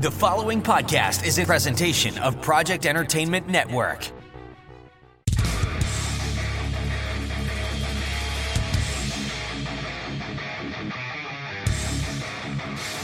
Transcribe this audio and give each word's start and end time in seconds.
The 0.00 0.12
following 0.12 0.62
podcast 0.62 1.26
is 1.26 1.40
a 1.40 1.44
presentation 1.44 2.16
of 2.18 2.40
Project 2.40 2.86
Entertainment 2.86 3.48
Network. 3.48 4.08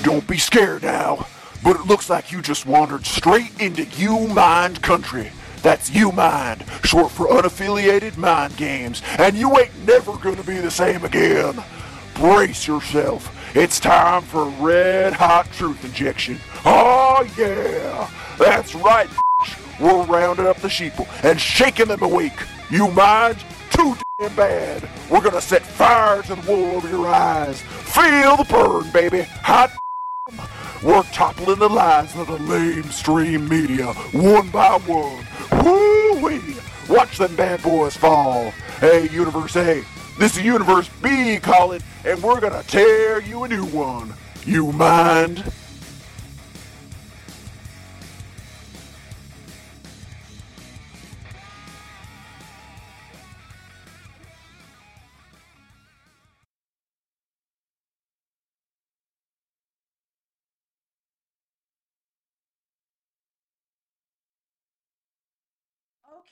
Don't 0.05 0.25
be 0.29 0.39
scared 0.39 0.85
now, 0.85 1.27
but 1.65 1.75
it 1.75 1.87
looks 1.87 2.09
like 2.09 2.31
you 2.31 2.41
just 2.41 2.65
wandered 2.65 3.05
straight 3.05 3.61
into 3.61 3.83
U 4.01 4.29
Mind 4.29 4.81
country. 4.81 5.33
That's 5.63 5.91
U 5.91 6.13
Mind, 6.13 6.65
short 6.85 7.11
for 7.11 7.27
unaffiliated 7.27 8.17
mind 8.17 8.57
games, 8.57 9.03
and 9.19 9.35
you 9.35 9.59
ain't 9.59 9.85
never 9.85 10.17
gonna 10.19 10.45
be 10.45 10.59
the 10.59 10.71
same 10.71 11.05
again. 11.05 11.61
Brace 12.15 12.69
yourself. 12.69 13.33
It's 13.55 13.79
time 13.79 14.23
for 14.23 14.47
red 14.61 15.13
hot 15.13 15.47
truth 15.53 15.85
injection. 15.85 16.41
Oh 16.65 17.25
yeah, 17.39 18.11
that's 18.37 18.75
right. 18.75 19.09
We're 19.81 20.03
rounding 20.07 20.49
up 20.49 20.57
the 20.57 20.67
sheeple 20.67 21.07
and 21.23 21.41
shaking 21.41 21.87
them 21.87 22.03
awake. 22.03 22.33
You 22.69 22.91
mind? 22.91 23.45
Too 23.71 23.97
damn 24.19 24.35
bad. 24.35 24.89
We're 25.09 25.21
gonna 25.21 25.41
set 25.41 25.63
fire 25.63 26.23
to 26.23 26.35
the 26.35 26.51
wool 26.51 26.75
over 26.75 26.89
your 26.89 27.07
eyes. 27.07 27.61
Feel 27.63 28.37
the 28.37 28.45
burn, 28.45 28.91
baby. 28.91 29.23
Hot 29.23 29.71
we're 30.83 31.03
toppling 31.05 31.61
the 31.61 31.69
lies 31.69 32.17
of 32.17 32.27
the 32.27 32.39
lamestream 32.39 33.49
media 33.49 33.93
one 34.13 34.49
by 34.49 34.79
one. 34.87 35.25
Woo-wee! 35.65 36.57
Watch 36.89 37.19
them 37.19 37.37
bad 37.37 37.63
boys 37.63 37.97
fall. 37.97 38.51
Hey, 38.81 39.09
Universe 39.11 39.57
A, 39.57 39.85
this 40.19 40.37
is 40.37 40.45
Universe 40.45 40.89
B 41.03 41.39
calling, 41.39 41.83
and 42.05 42.23
we're 42.23 42.41
gonna 42.41 42.63
tear 42.65 43.21
you 43.21 43.45
a 43.45 43.49
new 43.49 43.65
one. 43.67 44.13
You 44.45 44.73
mind? 44.73 45.45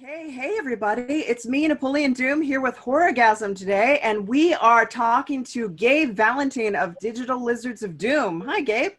Okay, 0.02 0.30
hey 0.32 0.56
everybody, 0.58 1.20
it's 1.20 1.46
me, 1.46 1.68
Napoleon 1.68 2.12
Doom, 2.12 2.42
here 2.42 2.60
with 2.60 2.76
Horrorgasm 2.76 3.56
today, 3.56 4.00
and 4.02 4.26
we 4.26 4.52
are 4.54 4.84
talking 4.84 5.44
to 5.44 5.68
Gabe 5.68 6.16
Valentine 6.16 6.74
of 6.74 6.98
Digital 6.98 7.40
Lizards 7.40 7.84
of 7.84 7.98
Doom. 7.98 8.40
Hi, 8.40 8.62
Gabe. 8.62 8.94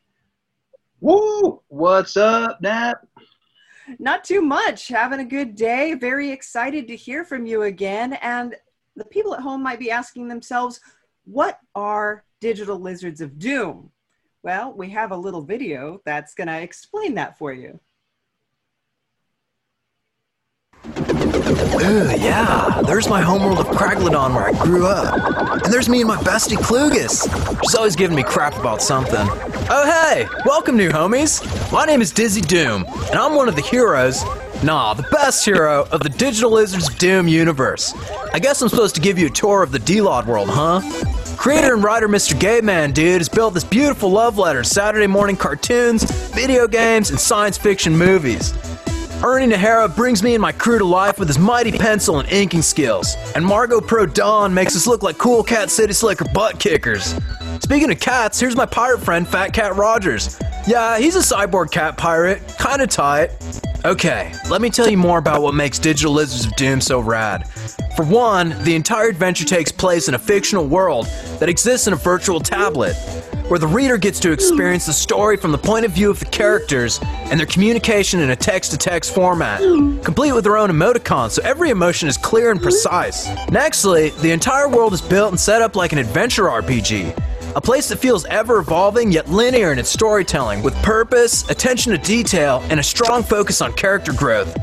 Woo! 1.02 1.62
What's 1.68 2.16
up, 2.16 2.62
Nap? 2.62 3.06
Not 4.00 4.24
too 4.24 4.42
much. 4.42 4.88
Having 4.88 5.20
a 5.20 5.26
good 5.26 5.56
day. 5.56 5.94
Very 5.94 6.32
excited 6.32 6.88
to 6.88 6.96
hear 6.96 7.26
from 7.26 7.46
you 7.46 7.64
again. 7.64 8.14
And 8.22 8.56
the 8.96 9.04
people 9.06 9.34
at 9.34 9.42
home 9.42 9.62
might 9.62 9.80
be 9.80 9.92
asking 9.92 10.30
themselves, 10.30 10.80
what 11.26 11.60
are 11.76 12.24
Digital 12.40 12.80
Lizards 12.80 13.20
of 13.20 13.38
Doom? 13.38 13.92
Well, 14.42 14.72
we 14.72 14.90
have 14.92 15.12
a 15.12 15.18
little 15.18 15.42
video 15.42 16.02
that's 16.06 16.34
going 16.34 16.48
to 16.48 16.62
explain 16.62 17.14
that 17.16 17.38
for 17.38 17.52
you. 17.52 17.78
Ooh, 21.54 22.10
yeah, 22.18 22.82
there's 22.84 23.08
my 23.08 23.22
homeworld 23.22 23.60
of 23.60 23.68
Craglodon 23.68 24.34
where 24.34 24.46
I 24.46 24.64
grew 24.64 24.88
up. 24.88 25.64
And 25.64 25.72
there's 25.72 25.88
me 25.88 26.00
and 26.02 26.08
my 26.08 26.18
bestie 26.18 26.58
Klugus. 26.58 27.30
She's 27.62 27.76
always 27.76 27.96
giving 27.96 28.16
me 28.16 28.24
crap 28.24 28.58
about 28.58 28.82
something. 28.82 29.28
Oh, 29.70 29.86
hey, 29.86 30.28
welcome, 30.46 30.76
new 30.76 30.90
homies. 30.90 31.44
My 31.72 31.86
name 31.86 32.02
is 32.02 32.12
Dizzy 32.12 32.42
Doom, 32.42 32.86
and 32.88 33.20
I'm 33.20 33.36
one 33.36 33.48
of 33.48 33.56
the 33.56 33.62
heroes, 33.62 34.24
nah, 34.64 34.96
the 34.96 35.08
best 35.12 35.46
hero 35.46 35.88
of 35.92 36.02
the 36.02 36.10
Digital 36.10 36.50
Lizards 36.50 36.90
Doom 36.96 37.28
universe. 37.28 37.94
I 38.34 38.40
guess 38.40 38.60
I'm 38.64 38.70
supposed 38.70 38.96
to 38.96 39.02
give 39.02 39.20
you 39.20 39.28
a 39.28 39.32
tour 39.32 39.62
of 39.62 39.72
the 39.72 39.80
D-Lod 39.80 40.26
world, 40.26 40.50
huh? 40.50 40.82
Creator 41.38 41.76
and 41.76 41.84
writer 41.84 42.08
Mr. 42.08 42.40
Gay 42.40 42.62
Man 42.62 42.94
Dude 42.94 43.20
has 43.20 43.30
built 43.30 43.54
this 43.54 43.64
beautiful 43.64 44.10
love 44.10 44.40
letter 44.40 44.64
Saturday 44.64 45.08
morning 45.08 45.36
cartoons, 45.36 46.04
video 46.32 46.68
games, 46.68 47.12
and 47.12 47.20
science 47.20 47.60
fiction 47.60 47.96
movies. 47.96 48.54
Ernie 49.26 49.56
Nahara 49.56 49.96
brings 49.96 50.22
me 50.22 50.36
and 50.36 50.42
my 50.42 50.52
crew 50.52 50.78
to 50.78 50.84
life 50.84 51.18
with 51.18 51.30
his 51.30 51.40
mighty 51.40 51.72
pencil 51.72 52.20
and 52.20 52.30
inking 52.30 52.62
skills. 52.62 53.16
And 53.36 53.46
Margot 53.46 53.80
Pro 53.80 54.06
Dawn 54.06 54.54
makes 54.54 54.76
us 54.76 54.86
look 54.86 55.02
like 55.02 55.18
cool 55.18 55.44
cat 55.44 55.72
city 55.72 55.94
slicker 55.94 56.26
butt 56.34 56.60
kickers. 56.60 57.16
Speaking 57.62 57.90
of 57.90 58.02
cats, 58.02 58.38
here's 58.38 58.58
my 58.58 58.66
pirate 58.66 59.00
friend 59.00 59.26
Fat 59.26 59.54
Cat 59.54 59.78
Rogers. 59.78 60.38
Yeah, 60.68 60.98
he's 60.98 61.16
a 61.16 61.20
cyborg 61.20 61.72
cat 61.72 61.96
pirate, 61.96 62.42
kinda 62.60 62.86
tight. 62.86 63.32
Okay, 63.86 64.34
let 64.50 64.62
me 64.62 64.70
tell 64.70 64.90
you 64.90 64.98
more 64.98 65.20
about 65.20 65.42
what 65.42 65.54
makes 65.54 65.80
Digital 65.80 66.12
Lizards 66.12 66.46
of 66.46 66.54
Doom 66.58 66.82
so 66.82 67.00
rad. 67.00 67.48
For 67.96 68.04
one, 68.04 68.62
the 68.64 68.76
entire 68.76 69.08
adventure 69.08 69.46
takes 69.46 69.72
place 69.72 70.10
in 70.10 70.16
a 70.16 70.20
fictional 70.20 70.68
world 70.68 71.06
that 71.40 71.48
exists 71.48 71.88
in 71.88 71.94
a 71.94 71.98
virtual 71.98 72.42
tablet 72.42 72.98
where 73.54 73.60
the 73.60 73.68
reader 73.68 74.00
gets 74.00 74.20
to 74.20 74.32
experience 74.32 74.88
the 74.88 74.92
story 74.92 75.38
from 75.38 75.52
the 75.52 75.58
point 75.60 75.86
of 75.86 75.92
view 75.92 76.10
of 76.10 76.18
the 76.18 76.26
characters 76.26 77.00
and 77.04 77.40
their 77.40 77.46
communication 77.46 78.20
in 78.20 78.32
a 78.32 78.36
text 78.36 78.72
to 78.72 78.78
text 78.80 79.14
format, 79.14 79.60
complete 80.04 80.32
with 80.32 80.44
their 80.44 80.58
own 80.58 80.72
emoticons 80.72 81.34
so 81.34 81.42
every 81.44 81.70
emotion 81.70 82.10
is 82.10 82.18
clear 82.18 82.50
and 82.50 82.60
precise. 82.60 83.28
Nextly, 83.52 84.12
the 84.22 84.32
entire 84.32 84.68
world 84.68 84.92
is 84.92 85.04
built 85.04 85.30
and 85.30 85.40
set 85.40 85.62
up 85.62 85.76
like 85.76 85.92
an 85.92 86.00
adventure 86.00 86.46
RPG. 86.46 87.16
A 87.56 87.62
place 87.62 87.90
that 87.90 87.98
feels 87.98 88.26
ever 88.26 88.58
evolving 88.58 89.12
yet 89.12 89.30
linear 89.30 89.72
in 89.72 89.78
its 89.78 89.92
storytelling, 89.92 90.64
with 90.64 90.74
purpose, 90.78 91.48
attention 91.48 91.92
to 91.92 92.00
detail, 92.00 92.66
and 92.72 92.80
a 92.80 92.84
strong 92.84 93.22
focus 93.22 93.62
on 93.62 93.72
character 93.74 94.14
growth. 94.14 94.58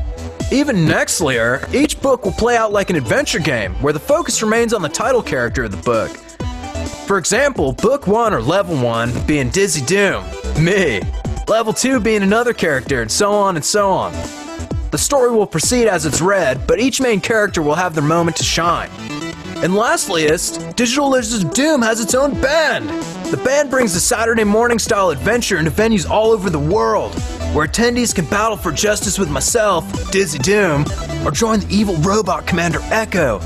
Even 0.51 0.75
nextlier, 0.75 1.73
each 1.73 2.01
book 2.01 2.25
will 2.25 2.33
play 2.33 2.57
out 2.57 2.73
like 2.73 2.89
an 2.89 2.97
adventure 2.97 3.39
game, 3.39 3.73
where 3.75 3.93
the 3.93 4.01
focus 4.01 4.41
remains 4.43 4.73
on 4.73 4.81
the 4.81 4.89
title 4.89 5.23
character 5.23 5.63
of 5.63 5.71
the 5.71 5.81
book. 5.81 6.11
For 7.07 7.17
example, 7.17 7.73
book 7.73 8.07
one 8.07 8.33
or 8.33 8.41
level 8.41 8.75
one 8.75 9.11
being 9.25 9.49
Dizzy 9.49 9.85
Doom, 9.85 10.23
me. 10.63 11.01
Level 11.47 11.73
two 11.73 11.99
being 11.99 12.23
another 12.23 12.53
character, 12.53 13.01
and 13.01 13.11
so 13.11 13.31
on 13.31 13.55
and 13.55 13.65
so 13.65 13.89
on. 13.89 14.13
The 14.91 14.97
story 14.97 15.31
will 15.31 15.47
proceed 15.47 15.87
as 15.87 16.05
it's 16.05 16.21
read, 16.21 16.67
but 16.67 16.79
each 16.79 17.01
main 17.01 17.21
character 17.21 17.61
will 17.61 17.75
have 17.75 17.95
their 17.95 18.03
moment 18.03 18.37
to 18.37 18.43
shine. 18.43 18.89
And 19.63 19.73
lastlyest, 19.73 20.75
Digital 20.75 21.09
Lizards 21.09 21.43
of 21.43 21.53
Doom 21.53 21.81
has 21.81 21.99
its 21.99 22.15
own 22.15 22.39
band. 22.41 22.89
The 23.31 23.37
band 23.37 23.69
brings 23.69 23.95
a 23.95 23.99
Saturday 23.99 24.43
morning 24.43 24.79
style 24.79 25.09
adventure 25.09 25.57
into 25.57 25.71
venues 25.71 26.09
all 26.09 26.31
over 26.31 26.49
the 26.49 26.59
world, 26.59 27.13
where 27.53 27.67
attendees 27.67 28.13
can 28.13 28.25
battle 28.25 28.57
for 28.57 28.71
justice 28.71 29.19
with 29.19 29.29
myself, 29.29 30.11
Dizzy 30.11 30.39
Doom, 30.39 30.85
or 31.25 31.31
join 31.31 31.59
the 31.59 31.67
evil 31.69 31.95
robot 31.97 32.47
commander 32.47 32.79
Echo. 32.85 33.39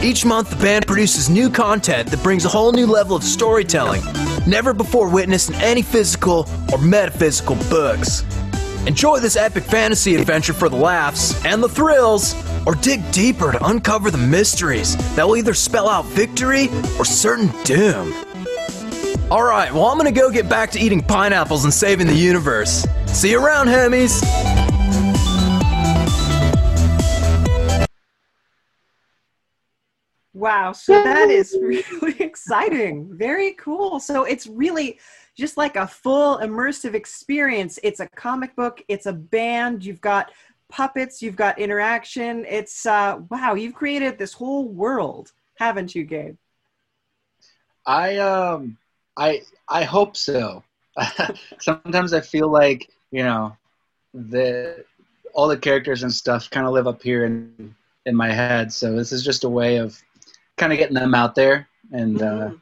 Each 0.00 0.24
month, 0.24 0.50
the 0.50 0.56
band 0.56 0.86
produces 0.86 1.28
new 1.28 1.50
content 1.50 2.08
that 2.10 2.22
brings 2.22 2.44
a 2.44 2.48
whole 2.48 2.70
new 2.70 2.86
level 2.86 3.16
of 3.16 3.24
storytelling, 3.24 4.00
never 4.46 4.72
before 4.72 5.08
witnessed 5.08 5.50
in 5.50 5.56
any 5.56 5.82
physical 5.82 6.48
or 6.72 6.78
metaphysical 6.78 7.56
books. 7.68 8.24
Enjoy 8.86 9.18
this 9.18 9.36
epic 9.36 9.64
fantasy 9.64 10.14
adventure 10.14 10.52
for 10.52 10.68
the 10.68 10.76
laughs 10.76 11.44
and 11.44 11.60
the 11.60 11.68
thrills, 11.68 12.36
or 12.64 12.76
dig 12.76 13.10
deeper 13.10 13.50
to 13.50 13.66
uncover 13.66 14.12
the 14.12 14.18
mysteries 14.18 14.96
that 15.16 15.26
will 15.26 15.36
either 15.36 15.52
spell 15.52 15.88
out 15.88 16.04
victory 16.06 16.68
or 16.96 17.04
certain 17.04 17.50
doom. 17.64 18.14
Alright, 19.32 19.74
well, 19.74 19.86
I'm 19.86 19.98
gonna 19.98 20.12
go 20.12 20.30
get 20.30 20.48
back 20.48 20.70
to 20.70 20.80
eating 20.80 21.02
pineapples 21.02 21.64
and 21.64 21.74
saving 21.74 22.06
the 22.06 22.14
universe. 22.14 22.86
See 23.06 23.32
you 23.32 23.44
around, 23.44 23.66
homies! 23.66 24.57
Wow, 30.38 30.70
so 30.70 30.92
that 30.92 31.30
is 31.30 31.58
really 31.60 32.20
exciting. 32.20 33.08
Very 33.12 33.54
cool. 33.54 33.98
So 33.98 34.22
it's 34.22 34.46
really 34.46 35.00
just 35.36 35.56
like 35.56 35.74
a 35.74 35.84
full 35.84 36.38
immersive 36.38 36.94
experience. 36.94 37.80
It's 37.82 37.98
a 37.98 38.06
comic 38.06 38.54
book, 38.54 38.80
it's 38.86 39.06
a 39.06 39.12
band, 39.12 39.84
you've 39.84 40.00
got 40.00 40.30
puppets, 40.68 41.20
you've 41.20 41.34
got 41.34 41.58
interaction. 41.58 42.44
It's 42.48 42.86
uh 42.86 43.18
wow, 43.28 43.54
you've 43.54 43.74
created 43.74 44.16
this 44.16 44.32
whole 44.32 44.68
world, 44.68 45.32
haven't 45.56 45.96
you, 45.96 46.04
Gabe? 46.04 46.36
I 47.84 48.18
um 48.18 48.78
I 49.16 49.42
I 49.68 49.82
hope 49.82 50.16
so. 50.16 50.62
Sometimes 51.58 52.12
I 52.12 52.20
feel 52.20 52.48
like, 52.48 52.88
you 53.10 53.24
know, 53.24 53.56
the 54.14 54.84
all 55.34 55.48
the 55.48 55.58
characters 55.58 56.04
and 56.04 56.14
stuff 56.14 56.48
kind 56.48 56.64
of 56.64 56.72
live 56.72 56.86
up 56.86 57.02
here 57.02 57.24
in 57.24 57.74
in 58.06 58.14
my 58.14 58.30
head. 58.30 58.72
So 58.72 58.94
this 58.94 59.10
is 59.10 59.24
just 59.24 59.42
a 59.42 59.48
way 59.48 59.78
of 59.78 60.00
kind 60.58 60.72
of 60.72 60.78
getting 60.78 60.94
them 60.94 61.14
out 61.14 61.34
there 61.34 61.68
and 61.92 62.22
uh, 62.22 62.50
Mm-hmm. 62.50 62.56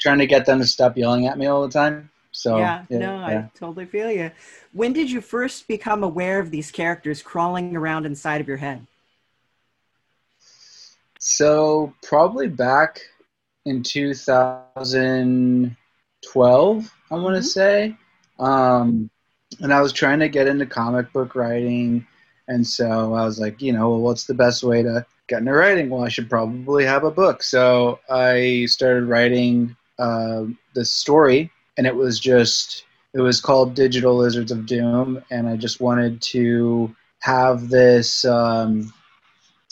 trying 0.00 0.18
to 0.18 0.26
get 0.26 0.46
them 0.46 0.60
to 0.60 0.66
stop 0.66 0.96
yelling 0.96 1.26
at 1.26 1.38
me 1.38 1.46
all 1.46 1.62
the 1.62 1.72
time. 1.72 2.10
So 2.32 2.74
yeah, 2.74 2.86
no, 2.92 3.18
I 3.18 3.44
totally 3.54 3.86
feel 3.86 4.10
you. 4.10 4.30
When 4.72 4.92
did 4.92 5.10
you 5.10 5.20
first 5.20 5.66
become 5.68 6.02
aware 6.04 6.38
of 6.40 6.50
these 6.50 6.70
characters 6.70 7.22
crawling 7.22 7.70
around 7.76 8.06
inside 8.06 8.40
of 8.40 8.48
your 8.48 8.58
head? 8.58 8.86
So 11.18 11.94
probably 12.02 12.48
back 12.48 13.00
in 13.66 13.82
2012, 13.82 15.76
I 17.10 17.14
want 17.14 17.36
to 17.36 17.42
Mhm. 17.42 17.42
say. 17.42 17.96
Um, 18.38 19.10
and 19.60 19.72
I 19.72 19.80
was 19.80 19.92
trying 19.92 20.18
to 20.20 20.28
get 20.28 20.46
into 20.48 20.66
comic 20.66 21.12
book 21.12 21.34
writing, 21.34 22.06
and 22.48 22.66
so 22.66 23.14
I 23.14 23.24
was 23.24 23.38
like, 23.38 23.60
you 23.62 23.72
know, 23.72 23.90
well, 23.90 24.00
what's 24.00 24.26
the 24.26 24.34
best 24.34 24.62
way 24.64 24.82
to 24.82 25.04
get 25.28 25.40
into 25.40 25.52
writing? 25.52 25.90
Well, 25.90 26.04
I 26.04 26.08
should 26.08 26.28
probably 26.28 26.84
have 26.84 27.04
a 27.04 27.10
book. 27.10 27.42
So 27.42 28.00
I 28.10 28.66
started 28.68 29.04
writing 29.04 29.76
uh, 29.98 30.44
this 30.74 30.90
story, 30.90 31.50
and 31.76 31.86
it 31.86 31.94
was 31.94 32.20
just 32.20 32.84
it 33.12 33.20
was 33.20 33.40
called 33.40 33.74
Digital 33.74 34.16
Lizards 34.16 34.52
of 34.52 34.66
Doom, 34.66 35.22
and 35.30 35.48
I 35.48 35.56
just 35.56 35.80
wanted 35.80 36.20
to 36.22 36.94
have 37.20 37.68
this. 37.68 38.24
Um, 38.24 38.92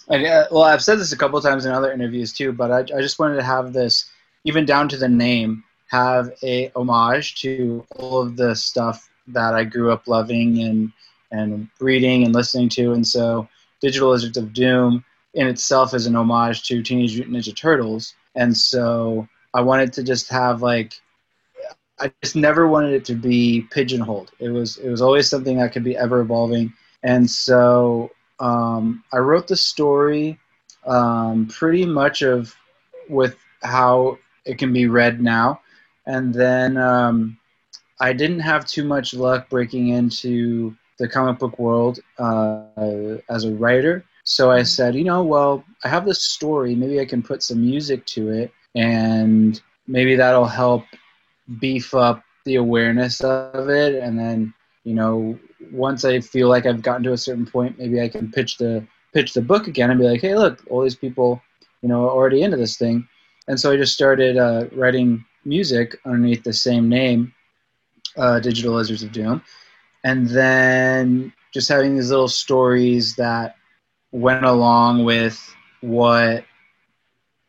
uh, 0.08 0.44
well, 0.50 0.62
I've 0.62 0.82
said 0.82 0.99
this 0.99 1.12
a 1.12 1.16
couple 1.16 1.40
times 1.40 1.64
in 1.64 1.72
other 1.72 1.93
interviews 1.93 2.32
too, 2.32 2.52
but 2.52 2.70
I, 2.70 2.81
I 2.96 3.00
just 3.00 3.19
wanted 3.19 3.37
to 3.37 3.43
have 3.43 3.72
this, 3.72 4.10
even 4.44 4.64
down 4.64 4.88
to 4.90 4.96
the 4.96 5.08
name, 5.08 5.64
have 5.88 6.32
a 6.43 6.70
homage 6.75 7.40
to 7.43 7.84
all 7.96 8.20
of 8.20 8.37
the 8.37 8.55
stuff 8.55 9.08
that 9.28 9.55
I 9.55 9.64
grew 9.64 9.93
up 9.93 10.08
loving 10.08 10.62
and 10.62 10.93
and 11.31 11.69
reading 11.81 12.25
and 12.25 12.34
listening 12.34 12.69
to, 12.70 12.93
and 12.93 13.06
so 13.06 13.48
Digital 13.81 14.10
Lizards 14.10 14.37
of 14.37 14.52
Doom 14.52 15.05
in 15.34 15.46
itself 15.46 15.94
is 15.94 16.06
an 16.06 16.17
homage 16.17 16.62
to 16.64 16.82
Teenage 16.82 17.14
Mutant 17.17 17.37
Ninja 17.37 17.56
Turtles, 17.56 18.14
and 18.34 18.56
so 18.56 19.26
I 19.55 19.61
wanted 19.61 19.93
to 19.94 20.02
just 20.02 20.29
have 20.31 20.62
like 20.62 20.94
I 22.00 22.12
just 22.23 22.37
never 22.37 22.67
wanted 22.67 22.94
it 22.94 23.05
to 23.06 23.14
be 23.14 23.67
pigeonholed. 23.70 24.32
It 24.38 24.49
was 24.49 24.76
it 24.79 24.90
was 24.90 25.02
always 25.02 25.29
something 25.29 25.58
that 25.58 25.73
could 25.73 25.84
be 25.84 25.96
ever 25.96 26.20
evolving, 26.20 26.73
and 27.02 27.29
so 27.29 28.11
um, 28.40 29.05
I 29.12 29.19
wrote 29.19 29.46
the 29.46 29.56
story 29.56 30.38
um, 30.87 31.46
pretty 31.46 31.87
much 31.87 32.23
of 32.23 32.55
with 33.08 33.37
how 33.62 34.19
it 34.44 34.58
can 34.58 34.73
be 34.73 34.87
read 34.87 35.20
now, 35.20 35.61
and 36.06 36.34
then 36.34 36.76
um, 36.76 37.38
I 38.00 38.12
didn't 38.12 38.40
have 38.40 38.67
too 38.67 38.84
much 38.84 39.14
luck 39.14 39.49
breaking 39.49 39.88
into 39.88 40.75
the 40.99 41.08
comic 41.08 41.38
book 41.38 41.58
world 41.58 42.00
uh, 42.19 42.64
as 43.29 43.44
a 43.44 43.52
writer. 43.52 44.05
So 44.24 44.50
I 44.50 44.62
said, 44.62 44.94
you 44.94 45.04
know, 45.04 45.22
well, 45.22 45.64
I 45.84 45.88
have 45.88 46.04
this 46.04 46.22
story. 46.22 46.74
Maybe 46.74 47.00
I 47.00 47.04
can 47.04 47.22
put 47.22 47.42
some 47.42 47.60
music 47.60 48.06
to 48.06 48.30
it, 48.30 48.52
and 48.74 49.60
maybe 49.86 50.14
that'll 50.14 50.46
help 50.46 50.84
beef 51.60 51.94
up 51.94 52.22
the 52.44 52.56
awareness 52.56 53.20
of 53.20 53.69
it. 53.69 53.94
And 54.02 54.19
then 54.19 54.54
you 54.84 54.94
know 54.94 55.38
once 55.70 56.04
i 56.04 56.19
feel 56.19 56.48
like 56.48 56.66
i've 56.66 56.82
gotten 56.82 57.04
to 57.04 57.12
a 57.12 57.16
certain 57.16 57.46
point 57.46 57.78
maybe 57.78 58.00
i 58.00 58.08
can 58.08 58.28
pitch 58.32 58.58
the 58.58 58.84
pitch 59.14 59.32
the 59.32 59.40
book 59.40 59.69
again 59.69 59.92
and 59.92 60.00
be 60.00 60.04
like 60.04 60.20
hey 60.20 60.34
look 60.34 60.60
all 60.69 60.82
these 60.82 60.96
people 60.96 61.40
you 61.82 61.88
know 61.88 62.04
are 62.04 62.10
already 62.10 62.42
into 62.42 62.56
this 62.56 62.76
thing 62.76 63.06
and 63.46 63.60
so 63.60 63.70
i 63.70 63.76
just 63.76 63.94
started 63.94 64.36
uh, 64.36 64.64
writing 64.72 65.24
music 65.44 65.96
underneath 66.04 66.42
the 66.42 66.52
same 66.52 66.88
name 66.88 67.32
uh, 68.16 68.40
digital 68.40 68.74
lizards 68.74 69.02
of 69.02 69.12
doom. 69.12 69.42
And 70.04 70.28
then 70.28 71.32
just 71.52 71.69
having 71.69 71.94
these 71.94 72.10
little 72.10 72.28
stories 72.28 73.16
that 73.16 73.56
went 74.12 74.44
along 74.44 75.05
with 75.05 75.55
what 75.81 76.44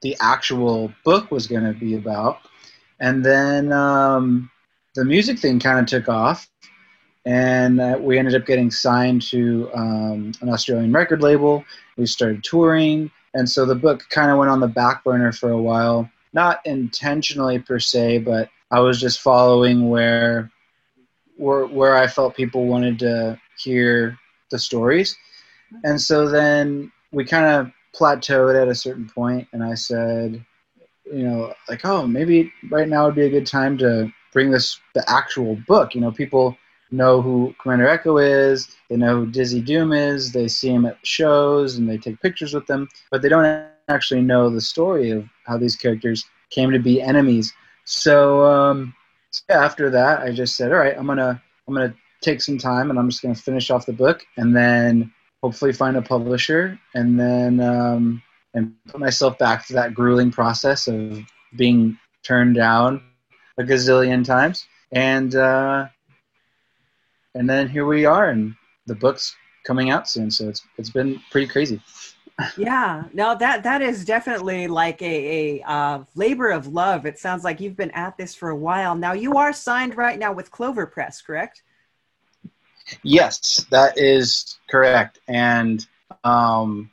the 0.02 0.18
actual 0.20 0.92
book 1.06 1.32
was 1.32 1.48
going 1.48 1.64
to 1.64 1.78
be 1.78 1.96
about 1.96 2.40
and 3.04 3.24
then 3.24 3.72
um, 3.74 4.50
the 4.96 5.04
music 5.04 5.38
thing 5.38 5.60
kind 5.60 5.78
of 5.78 5.86
took 5.86 6.08
off, 6.08 6.50
and 7.26 7.82
uh, 7.82 7.98
we 8.00 8.18
ended 8.18 8.34
up 8.34 8.46
getting 8.46 8.72
signed 8.72 9.22
to 9.24 9.70
um, 9.74 10.32
an 10.42 10.48
Australian 10.48 10.94
record 10.94 11.22
label. 11.22 11.66
We 11.98 12.06
started 12.06 12.46
touring, 12.46 13.12
and 13.34 13.50
so 13.50 13.66
the 13.66 13.76
book 13.76 14.06
kind 14.10 14.32
of 14.32 14.38
went 14.38 14.52
on 14.52 14.62
the 14.62 14.70
back 14.70 15.04
burner 15.04 15.34
for 15.34 15.52
a 15.52 15.62
while. 15.62 16.10
Not 16.32 16.66
intentionally 16.66 17.60
per 17.60 17.78
se, 17.78 18.20
but 18.20 18.50
I 18.72 18.80
was 18.80 19.02
just 19.02 19.20
following 19.20 19.90
where 19.90 20.50
where, 21.36 21.66
where 21.66 21.98
I 21.98 22.08
felt 22.08 22.38
people 22.38 22.68
wanted 22.68 23.00
to 23.00 23.38
hear 23.58 24.18
the 24.50 24.60
stories. 24.60 25.18
And 25.84 26.00
so 26.00 26.28
then 26.28 26.92
we 27.12 27.26
kind 27.26 27.46
of 27.46 27.72
plateaued 27.98 28.60
at 28.60 28.68
a 28.68 28.76
certain 28.76 29.08
point, 29.08 29.48
and 29.54 29.64
I 29.64 29.76
said, 29.76 30.44
you 31.06 31.24
know, 31.24 31.54
like, 31.70 31.86
oh, 31.86 32.08
maybe 32.08 32.52
right 32.72 32.88
now 32.88 33.06
would 33.06 33.16
be 33.16 33.26
a 33.26 33.30
good 33.30 33.48
time 33.48 33.78
to 33.80 34.12
bring 34.32 34.50
this 34.50 34.80
the 34.94 35.04
actual 35.10 35.58
book. 35.68 35.94
You 35.94 36.02
know, 36.02 36.12
people 36.12 36.58
know 36.92 37.22
who 37.22 37.54
Commander 37.62 37.88
Echo 37.88 38.18
is, 38.18 38.76
they 38.90 38.98
know 38.98 39.18
who 39.20 39.32
Dizzy 39.32 39.62
Doom 39.62 39.94
is, 39.94 40.32
they 40.32 40.48
see 40.48 40.70
him 40.70 40.86
at 40.86 40.98
shows 41.06 41.78
and 41.78 41.90
they 41.90 41.98
take 41.98 42.22
pictures 42.22 42.54
with 42.54 42.68
them, 42.68 42.88
but 43.12 43.22
they 43.22 43.30
don't 43.30 43.66
actually 43.90 44.22
know 44.22 44.50
the 44.50 44.62
story 44.62 45.10
of 45.10 45.28
how 45.46 45.58
these 45.58 45.76
characters 45.76 46.26
came 46.50 46.72
to 46.72 46.80
be 46.80 47.02
enemies. 47.02 47.54
So, 47.86 48.46
um, 48.46 48.94
so 49.32 49.44
after 49.50 49.90
that, 49.90 50.22
I 50.22 50.32
just 50.32 50.56
said, 50.56 50.72
all 50.72 50.78
right, 50.78 50.98
I'm 50.98 51.08
gonna 51.08 51.42
I'm 51.68 51.74
gonna 51.74 51.96
take 52.22 52.42
some 52.42 52.58
time 52.58 52.90
and 52.90 52.98
I'm 52.98 53.10
just 53.10 53.22
gonna 53.22 53.36
finish 53.36 53.70
off 53.70 53.86
the 53.86 53.94
book 53.94 54.26
and 54.38 54.56
then 54.56 55.12
hopefully 55.44 55.74
find 55.74 55.98
a 55.98 56.02
publisher 56.02 56.80
and 56.96 57.20
then 57.20 57.60
um, 57.60 58.24
and 58.54 58.74
put 58.88 59.00
myself 59.00 59.38
back 59.38 59.68
to 59.68 59.74
that 59.74 59.94
grueling 59.94 60.32
process 60.32 60.88
of 60.88 61.20
being 61.58 61.98
turned 62.24 62.56
down 62.56 63.04
a 63.58 63.64
gazillion 63.64 64.24
times. 64.24 64.66
And 64.94 65.36
uh, 65.36 65.88
and 67.36 67.50
then 67.50 67.68
here 67.68 67.86
we 67.86 68.06
are, 68.06 68.30
and 68.30 68.56
the 68.86 68.96
book's 68.96 69.36
coming 69.66 69.90
out 69.90 70.08
soon. 70.08 70.32
So 70.32 70.48
it's 70.48 70.62
it's 70.78 70.92
been 70.92 71.20
pretty 71.30 71.48
crazy. 71.48 71.82
yeah, 72.58 73.04
no, 73.14 73.36
that 73.38 73.64
that 73.64 73.82
is 73.82 74.06
definitely 74.06 74.68
like 74.68 75.02
a, 75.02 75.60
a 75.60 75.64
uh, 75.68 76.04
labor 76.16 76.52
of 76.52 76.68
love. 76.68 77.06
It 77.06 77.20
sounds 77.20 77.44
like 77.44 77.60
you've 77.60 77.76
been 77.76 77.92
at 77.92 78.18
this 78.18 78.34
for 78.34 78.50
a 78.50 78.56
while 78.56 78.96
now. 78.96 79.12
You 79.14 79.38
are 79.38 79.52
signed 79.52 79.98
right 79.98 80.18
now 80.18 80.32
with 80.32 80.52
Clover 80.52 80.86
Press, 80.86 81.22
correct? 81.22 81.64
Yes, 83.04 83.66
that 83.70 83.98
is 83.98 84.58
correct. 84.70 85.20
And 85.28 85.86
um, 86.24 86.92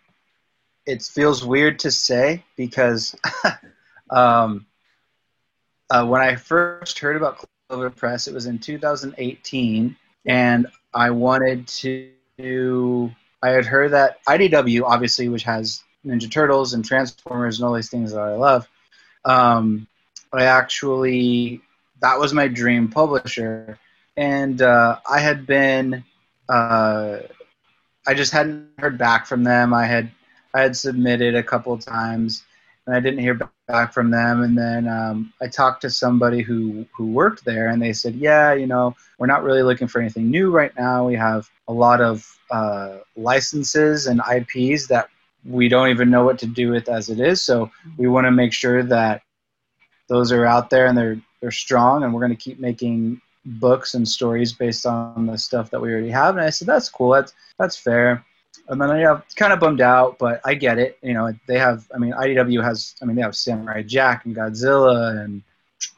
it 0.87 1.03
feels 1.03 1.45
weird 1.45 1.81
to 1.81 1.91
say 1.91 2.45
because 2.57 3.15
um, 4.11 4.67
uh, 5.91 6.07
when 6.07 6.21
I 6.21 6.37
first 6.37 6.99
heard 6.99 7.17
about 7.17 7.45
Clover 7.69 7.91
Press, 7.91 8.29
it 8.29 8.35
was 8.35 8.47
in 8.47 8.59
2018, 8.59 9.97
and 10.27 10.67
I 10.95 11.11
wanted 11.11 11.67
to. 11.69 13.11
I 13.43 13.49
had 13.51 13.65
heard 13.65 13.93
that 13.93 14.19
IDW, 14.27 14.83
obviously, 14.83 15.29
which 15.29 15.45
has 15.45 15.83
Ninja 16.05 16.31
Turtles 16.31 16.75
and 16.75 16.85
Transformers 16.85 17.59
and 17.59 17.67
all 17.67 17.75
these 17.75 17.91
things 17.91 18.13
that 18.13 18.21
I 18.21 18.35
love. 18.35 18.69
Um, 19.25 19.87
I 20.33 20.45
actually 20.45 21.63
that 22.01 22.19
was 22.19 22.33
my 22.33 22.49
dream 22.49 22.89
publisher, 22.89 23.79
and 24.17 24.61
uh, 24.63 24.99
I 25.09 25.21
had 25.21 25.47
been. 25.47 26.05
Uh, 26.49 27.19
I 28.07 28.15
just 28.15 28.33
hadn't 28.33 28.71
heard 28.79 28.99
back 28.99 29.27
from 29.27 29.45
them. 29.45 29.73
I 29.73 29.87
had 29.87 30.11
I 30.55 30.63
had 30.63 30.77
submitted 30.77 31.35
a 31.35 31.43
couple 31.43 31.77
times 31.79 32.45
and 32.87 32.97
I 32.97 33.01
didn't 33.01 33.21
hear 33.21 33.39
back 33.69 33.93
from 33.93 34.11
them. 34.11 34.43
And 34.43 34.59
then 34.59 34.89
um, 34.89 35.33
I 35.41 35.47
talked 35.47 35.83
to 35.83 35.91
somebody 35.91 36.43
who 36.43 36.85
who 36.93 37.07
worked 37.13 37.45
there, 37.45 37.69
and 37.69 37.81
they 37.81 37.93
said, 37.93 38.17
"Yeah, 38.17 38.53
you 38.55 38.67
know, 38.67 38.97
we're 39.19 39.27
not 39.27 39.45
really 39.45 39.63
looking 39.63 39.87
for 39.87 40.01
anything 40.01 40.31
new 40.31 40.51
right 40.51 40.73
now. 40.77 41.07
We 41.07 41.15
have 41.15 41.49
a 41.69 41.73
lot 41.73 42.01
of 42.01 42.27
uh, 42.51 42.99
licenses 43.17 44.07
and 44.07 44.21
IPs 44.21 44.89
that 44.89 45.09
we 45.45 45.69
don't 45.69 45.89
even 45.89 46.11
know 46.11 46.25
what 46.25 46.39
to 46.41 46.47
do 46.47 46.71
with 46.71 46.89
as 46.89 47.09
it 47.09 47.21
is. 47.21 47.45
So 47.45 47.71
we 47.97 48.09
want 48.09 48.27
to 48.27 48.33
make 48.33 48.53
sure 48.53 48.83
that 48.83 49.23
those 50.09 50.33
are 50.33 50.45
out 50.45 50.71
there 50.71 50.87
and 50.87 50.99
they're 50.99 51.21
they're 51.41 51.53
strong, 51.53 52.03
and 52.03 52.13
we're 52.13 52.27
going 52.27 52.37
to 52.37 52.45
keep 52.45 52.59
making 52.59 53.21
books 53.45 53.95
and 53.95 54.07
stories 54.07 54.53
based 54.53 54.87
on 54.87 55.27
the 55.27 55.39
stuff 55.39 55.71
that 55.71 55.81
we 55.81 55.91
already 55.91 56.11
have." 56.11 56.37
And 56.37 56.45
I 56.45 56.51
said, 56.51 56.69
"That's 56.69 56.89
cool. 56.89 57.13
That's 57.13 57.33
that's 57.59 57.77
fair." 57.77 58.25
and 58.69 58.81
then 58.81 58.91
I 58.91 59.01
yeah, 59.01 59.21
kind 59.37 59.53
of 59.53 59.61
bummed 59.61 59.81
out, 59.81 60.19
but 60.19 60.41
I 60.45 60.55
get 60.55 60.79
it. 60.79 60.99
You 61.03 61.15
know, 61.15 61.33
they 61.47 61.59
have. 61.59 61.89
I 61.95 61.99
mean, 61.99 62.13
IDW 62.13 62.63
has. 62.63 62.95
I 63.03 63.05
mean, 63.05 63.17
they 63.17 63.23
have 63.23 63.37
Samurai 63.37 63.83
Jack 63.83 64.25
and 64.25 64.35
Godzilla 64.35 65.25
and 65.25 65.43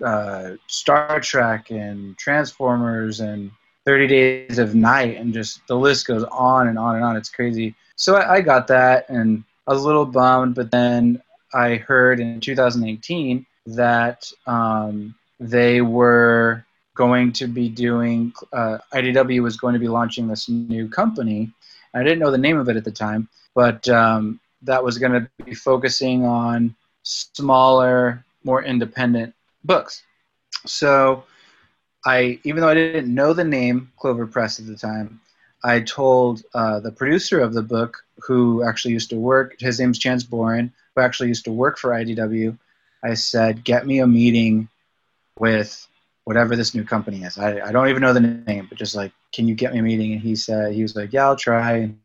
uh, 0.02 0.56
Star 0.66 1.20
Trek 1.20 1.70
and 1.70 2.16
Transformers 2.16 3.20
and 3.20 3.50
30 3.84 4.06
Days 4.06 4.58
of 4.58 4.74
Night, 4.74 5.16
and 5.16 5.34
just 5.34 5.60
the 5.66 5.76
list 5.76 6.06
goes 6.06 6.24
on 6.24 6.68
and 6.68 6.78
on 6.78 6.96
and 6.96 7.04
on. 7.04 7.16
It's 7.16 7.28
crazy. 7.28 7.74
So 7.96 8.16
I, 8.16 8.36
I 8.36 8.40
got 8.40 8.68
that, 8.68 9.08
and 9.10 9.44
I 9.66 9.72
was 9.72 9.82
a 9.82 9.86
little 9.86 10.06
bummed, 10.06 10.54
but 10.54 10.70
then 10.70 11.22
I 11.52 11.76
heard 11.76 12.20
in 12.20 12.40
2018 12.40 13.44
that 13.66 14.32
um, 14.46 15.14
they 15.38 15.82
were 15.82 16.64
going 16.94 17.32
to 17.32 17.46
be 17.46 17.68
doing. 17.68 18.32
Uh, 18.52 18.78
IDW 18.92 19.42
was 19.42 19.56
going 19.56 19.74
to 19.74 19.80
be 19.80 19.88
launching 19.88 20.28
this 20.28 20.48
new 20.48 20.88
company 20.88 21.52
I 21.94 22.02
didn't 22.02 22.20
know 22.20 22.30
the 22.30 22.38
name 22.38 22.58
of 22.58 22.68
it 22.68 22.76
at 22.76 22.84
the 22.84 22.90
time, 22.90 23.28
but 23.54 23.88
um, 23.88 24.40
that 24.62 24.82
was 24.82 24.98
going 24.98 25.12
to 25.12 25.44
be 25.44 25.54
focusing 25.54 26.24
on 26.24 26.74
smaller, 27.02 28.24
more 28.44 28.62
independent 28.62 29.34
books. 29.64 30.02
So 30.66 31.24
I, 32.04 32.40
even 32.44 32.62
though 32.62 32.68
I 32.68 32.74
didn't 32.74 33.12
know 33.12 33.32
the 33.32 33.44
name 33.44 33.92
Clover 33.98 34.26
Press 34.26 34.58
at 34.58 34.66
the 34.66 34.76
time, 34.76 35.20
I 35.64 35.80
told 35.80 36.42
uh, 36.54 36.80
the 36.80 36.90
producer 36.90 37.40
of 37.40 37.52
the 37.52 37.62
book, 37.62 38.04
who 38.18 38.64
actually 38.64 38.94
used 38.94 39.10
to 39.10 39.16
work, 39.16 39.60
his 39.60 39.78
name's 39.78 39.98
Chance 39.98 40.24
Boren, 40.24 40.72
who 40.94 41.02
actually 41.02 41.28
used 41.28 41.44
to 41.44 41.52
work 41.52 41.78
for 41.78 41.90
IDW. 41.90 42.56
I 43.04 43.14
said, 43.14 43.64
"Get 43.64 43.86
me 43.86 44.00
a 44.00 44.06
meeting 44.06 44.68
with 45.38 45.86
whatever 46.24 46.56
this 46.56 46.74
new 46.74 46.84
company 46.84 47.22
is. 47.22 47.38
I, 47.38 47.60
I 47.60 47.72
don't 47.72 47.88
even 47.88 48.02
know 48.02 48.12
the 48.12 48.20
name, 48.20 48.66
but 48.68 48.78
just 48.78 48.94
like, 48.94 49.12
can 49.32 49.48
you 49.48 49.54
get 49.54 49.72
me 49.72 49.80
a 49.80 49.82
meeting? 49.82 50.12
And 50.12 50.20
he 50.20 50.36
said, 50.36 50.72
he 50.72 50.82
was 50.82 50.94
like, 50.94 51.12
yeah, 51.12 51.24
I'll 51.24 51.36
try. 51.36 51.78
And, 51.78 51.98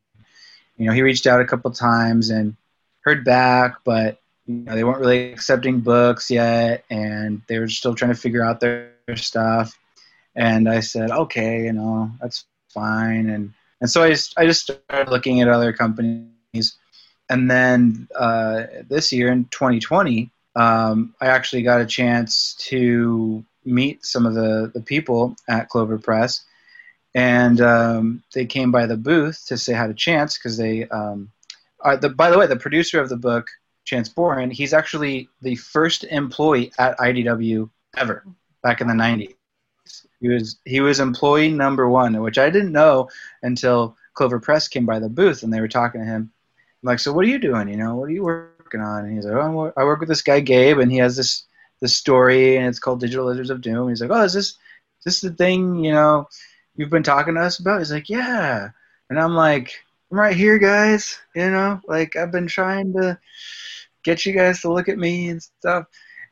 you 0.77 0.87
know, 0.87 0.93
he 0.93 1.01
reached 1.01 1.27
out 1.27 1.41
a 1.41 1.45
couple 1.45 1.69
times 1.71 2.29
and 2.29 2.55
heard 3.01 3.23
back, 3.23 3.77
but 3.83 4.19
you 4.47 4.55
know, 4.55 4.75
they 4.75 4.83
weren't 4.83 4.99
really 4.99 5.31
accepting 5.31 5.81
books 5.81 6.31
yet, 6.31 6.85
and 6.89 7.41
they 7.47 7.59
were 7.59 7.67
still 7.67 7.93
trying 7.93 8.13
to 8.13 8.19
figure 8.19 8.43
out 8.43 8.59
their, 8.59 8.93
their 9.05 9.17
stuff. 9.17 9.77
And 10.35 10.69
I 10.69 10.79
said, 10.79 11.11
okay, 11.11 11.65
you 11.65 11.73
know, 11.73 12.11
that's 12.21 12.45
fine. 12.69 13.29
And 13.29 13.53
and 13.81 13.89
so 13.89 14.03
I 14.03 14.09
just 14.09 14.33
I 14.37 14.45
just 14.45 14.61
started 14.61 15.11
looking 15.11 15.41
at 15.41 15.49
other 15.49 15.73
companies, 15.73 16.77
and 17.29 17.51
then 17.51 18.07
uh, 18.15 18.63
this 18.89 19.11
year 19.11 19.31
in 19.31 19.45
2020, 19.45 20.31
um, 20.55 21.13
I 21.21 21.27
actually 21.27 21.63
got 21.63 21.81
a 21.81 21.85
chance 21.85 22.55
to 22.69 23.43
meet 23.67 24.05
some 24.05 24.25
of 24.25 24.33
the, 24.33 24.71
the 24.73 24.81
people 24.81 25.35
at 25.47 25.69
Clover 25.69 25.97
Press, 25.97 26.43
and 27.13 27.61
um, 27.61 28.23
they 28.33 28.45
came 28.45 28.71
by 28.71 28.85
the 28.85 28.97
booth 28.97 29.45
to 29.47 29.57
say 29.57 29.73
had 29.73 29.89
a 29.89 29.95
chance 29.95 30.37
because 30.37 30.57
they. 30.57 30.87
Um, 30.87 31.31
are 31.81 31.97
the, 31.97 32.09
by 32.09 32.29
the 32.29 32.37
way, 32.37 32.47
the 32.47 32.55
producer 32.55 32.99
of 32.99 33.09
the 33.09 33.17
book, 33.17 33.47
Chance 33.85 34.09
Boren, 34.09 34.51
he's 34.51 34.73
actually 34.73 35.29
the 35.41 35.55
first 35.55 36.03
employee 36.03 36.71
at 36.77 36.97
IDW 36.97 37.69
ever 37.95 38.25
back 38.61 38.81
in 38.81 38.87
the 38.87 38.93
90s. 38.93 39.33
He 40.19 40.29
was 40.29 40.57
he 40.65 40.81
was 40.81 40.99
employee 40.99 41.49
number 41.49 41.87
one, 41.87 42.19
which 42.21 42.37
I 42.37 42.49
didn't 42.49 42.71
know 42.71 43.09
until 43.43 43.95
Clover 44.13 44.39
Press 44.39 44.67
came 44.67 44.85
by 44.85 44.99
the 44.99 45.09
booth 45.09 45.43
and 45.43 45.53
they 45.53 45.61
were 45.61 45.67
talking 45.67 46.01
to 46.01 46.07
him. 46.07 46.31
I'm 46.83 46.87
like, 46.87 46.99
so 46.99 47.13
what 47.13 47.23
are 47.23 47.29
you 47.29 47.39
doing? 47.39 47.69
You 47.69 47.77
know, 47.77 47.95
what 47.95 48.09
are 48.09 48.13
you 48.13 48.23
working 48.23 48.81
on? 48.81 49.05
And 49.05 49.15
he's 49.15 49.25
like, 49.25 49.35
oh, 49.35 49.71
I 49.77 49.83
work 49.83 49.99
with 49.99 50.09
this 50.09 50.23
guy 50.23 50.39
Gabe, 50.39 50.79
and 50.79 50.91
he 50.91 50.97
has 50.97 51.15
this 51.15 51.45
this 51.81 51.95
story, 51.95 52.57
and 52.57 52.67
it's 52.67 52.79
called 52.79 52.99
Digital 52.99 53.25
Lizards 53.25 53.49
of 53.49 53.61
Doom. 53.61 53.89
He's 53.89 54.01
like, 54.01 54.11
oh, 54.11 54.23
is 54.23 54.33
this 54.33 54.49
is 54.49 55.03
this 55.05 55.21
the 55.21 55.31
thing 55.31 55.83
you 55.83 55.91
know 55.91 56.27
you've 56.75 56.89
been 56.89 57.03
talking 57.03 57.35
to 57.35 57.41
us 57.41 57.59
about? 57.59 57.79
He's 57.79 57.91
like, 57.91 58.09
yeah, 58.09 58.69
and 59.09 59.19
I'm 59.19 59.35
like, 59.35 59.73
I'm 60.11 60.19
right 60.19 60.35
here, 60.35 60.57
guys. 60.57 61.19
You 61.35 61.49
know, 61.49 61.81
like 61.87 62.15
I've 62.15 62.31
been 62.31 62.47
trying 62.47 62.93
to 62.93 63.19
get 64.03 64.25
you 64.25 64.33
guys 64.33 64.61
to 64.61 64.73
look 64.73 64.89
at 64.89 64.97
me 64.97 65.29
and 65.29 65.41
stuff, 65.41 65.85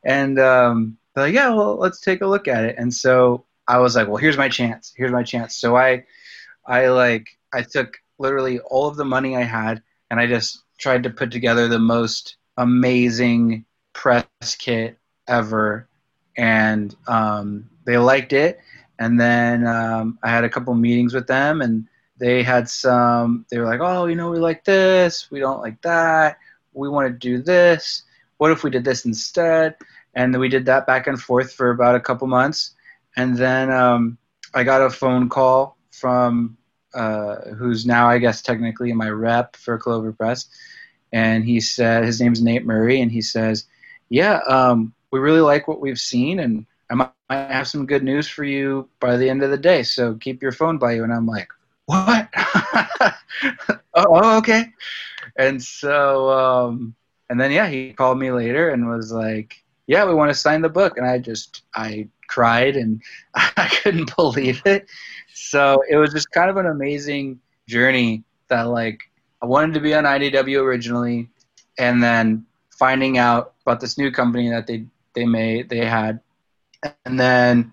and 0.04 0.38
um, 0.38 0.98
they're 1.14 1.24
like, 1.24 1.34
yeah, 1.34 1.48
well, 1.48 1.76
let's 1.76 2.00
take 2.00 2.20
a 2.20 2.26
look 2.26 2.46
at 2.46 2.64
it. 2.64 2.76
And 2.78 2.92
so 2.92 3.46
I 3.66 3.78
was 3.78 3.96
like, 3.96 4.06
well, 4.06 4.16
here's 4.16 4.36
my 4.36 4.48
chance. 4.48 4.92
Here's 4.94 5.12
my 5.12 5.22
chance. 5.22 5.56
So 5.56 5.76
I, 5.76 6.04
I 6.66 6.88
like, 6.88 7.26
I 7.52 7.62
took 7.62 7.96
literally 8.18 8.60
all 8.60 8.86
of 8.86 8.96
the 8.96 9.04
money 9.04 9.34
I 9.34 9.42
had 9.42 9.82
and 10.10 10.20
I 10.20 10.26
just 10.26 10.62
tried 10.78 11.02
to 11.04 11.10
put 11.10 11.30
together 11.30 11.68
the 11.68 11.78
most 11.78 12.36
amazing 12.56 13.64
press 13.92 14.26
kit 14.58 14.98
ever. 15.28 15.88
And 16.36 16.94
um, 17.06 17.68
they 17.84 17.98
liked 17.98 18.32
it. 18.32 18.60
And 18.98 19.20
then 19.20 19.66
um, 19.66 20.18
I 20.22 20.30
had 20.30 20.44
a 20.44 20.48
couple 20.48 20.74
meetings 20.74 21.14
with 21.14 21.26
them 21.26 21.60
and 21.60 21.86
they 22.18 22.42
had 22.42 22.68
some, 22.68 23.44
they 23.50 23.58
were 23.58 23.66
like, 23.66 23.80
oh, 23.82 24.06
you 24.06 24.16
know, 24.16 24.30
we 24.30 24.38
like 24.38 24.64
this. 24.64 25.30
We 25.30 25.40
don't 25.40 25.60
like 25.60 25.80
that. 25.82 26.38
We 26.72 26.88
want 26.88 27.08
to 27.08 27.12
do 27.12 27.42
this. 27.42 28.02
What 28.38 28.50
if 28.50 28.64
we 28.64 28.70
did 28.70 28.84
this 28.84 29.04
instead? 29.04 29.76
And 30.14 30.38
we 30.38 30.48
did 30.48 30.66
that 30.66 30.86
back 30.86 31.06
and 31.06 31.20
forth 31.20 31.52
for 31.52 31.70
about 31.70 31.94
a 31.94 32.00
couple 32.00 32.26
months 32.26 32.74
and 33.16 33.36
then 33.36 33.70
um, 33.70 34.18
I 34.54 34.62
got 34.64 34.82
a 34.82 34.90
phone 34.90 35.28
call 35.28 35.76
from 35.90 36.56
uh, 36.94 37.36
who's 37.56 37.86
now, 37.86 38.08
I 38.08 38.18
guess, 38.18 38.42
technically 38.42 38.92
my 38.92 39.08
rep 39.08 39.56
for 39.56 39.78
Clover 39.78 40.12
Press, 40.12 40.46
and 41.12 41.44
he 41.44 41.60
said 41.60 42.04
his 42.04 42.20
name's 42.20 42.42
Nate 42.42 42.64
Murray, 42.64 43.00
and 43.00 43.10
he 43.10 43.22
says, 43.22 43.66
"Yeah, 44.08 44.40
um, 44.48 44.92
we 45.16 45.22
really 45.22 45.40
like 45.40 45.66
what 45.66 45.80
we've 45.80 45.98
seen, 45.98 46.40
and 46.40 46.66
I 46.90 46.94
might 46.94 47.10
have 47.30 47.66
some 47.66 47.86
good 47.86 48.02
news 48.04 48.28
for 48.28 48.44
you 48.44 48.88
by 49.00 49.16
the 49.16 49.30
end 49.30 49.42
of 49.42 49.50
the 49.50 49.56
day. 49.56 49.82
So 49.82 50.14
keep 50.14 50.42
your 50.42 50.52
phone 50.52 50.76
by 50.78 50.92
you." 50.92 51.04
And 51.04 51.12
I'm 51.12 51.26
like, 51.26 51.48
"What? 51.86 52.28
oh, 53.94 54.36
okay." 54.38 54.66
And 55.38 55.62
so, 55.62 56.30
um, 56.30 56.94
and 57.30 57.40
then 57.40 57.50
yeah, 57.50 57.66
he 57.68 57.94
called 57.94 58.18
me 58.18 58.30
later 58.30 58.68
and 58.68 58.88
was 58.88 59.10
like, 59.10 59.62
"Yeah, 59.86 60.04
we 60.04 60.14
want 60.14 60.30
to 60.30 60.34
sign 60.34 60.60
the 60.60 60.68
book," 60.68 60.98
and 60.98 61.06
I 61.06 61.18
just 61.18 61.62
I 61.74 62.08
cried 62.28 62.76
and 62.76 63.00
I 63.34 63.70
couldn't 63.82 64.14
believe 64.16 64.60
it. 64.66 64.86
So 65.32 65.82
it 65.88 65.96
was 65.96 66.12
just 66.12 66.30
kind 66.30 66.50
of 66.50 66.58
an 66.58 66.66
amazing 66.66 67.40
journey 67.66 68.22
that 68.48 68.68
like 68.68 69.00
I 69.42 69.46
wanted 69.46 69.74
to 69.74 69.80
be 69.80 69.94
on 69.94 70.04
IDW 70.04 70.60
originally 70.62 71.30
and 71.78 72.02
then 72.02 72.46
finding 72.70 73.18
out 73.18 73.54
about 73.62 73.80
this 73.80 73.98
new 73.98 74.10
company 74.10 74.48
that 74.50 74.66
they 74.66 74.84
they 75.16 75.26
made 75.26 75.68
they 75.68 75.84
had 75.84 76.20
and 77.04 77.18
then 77.18 77.72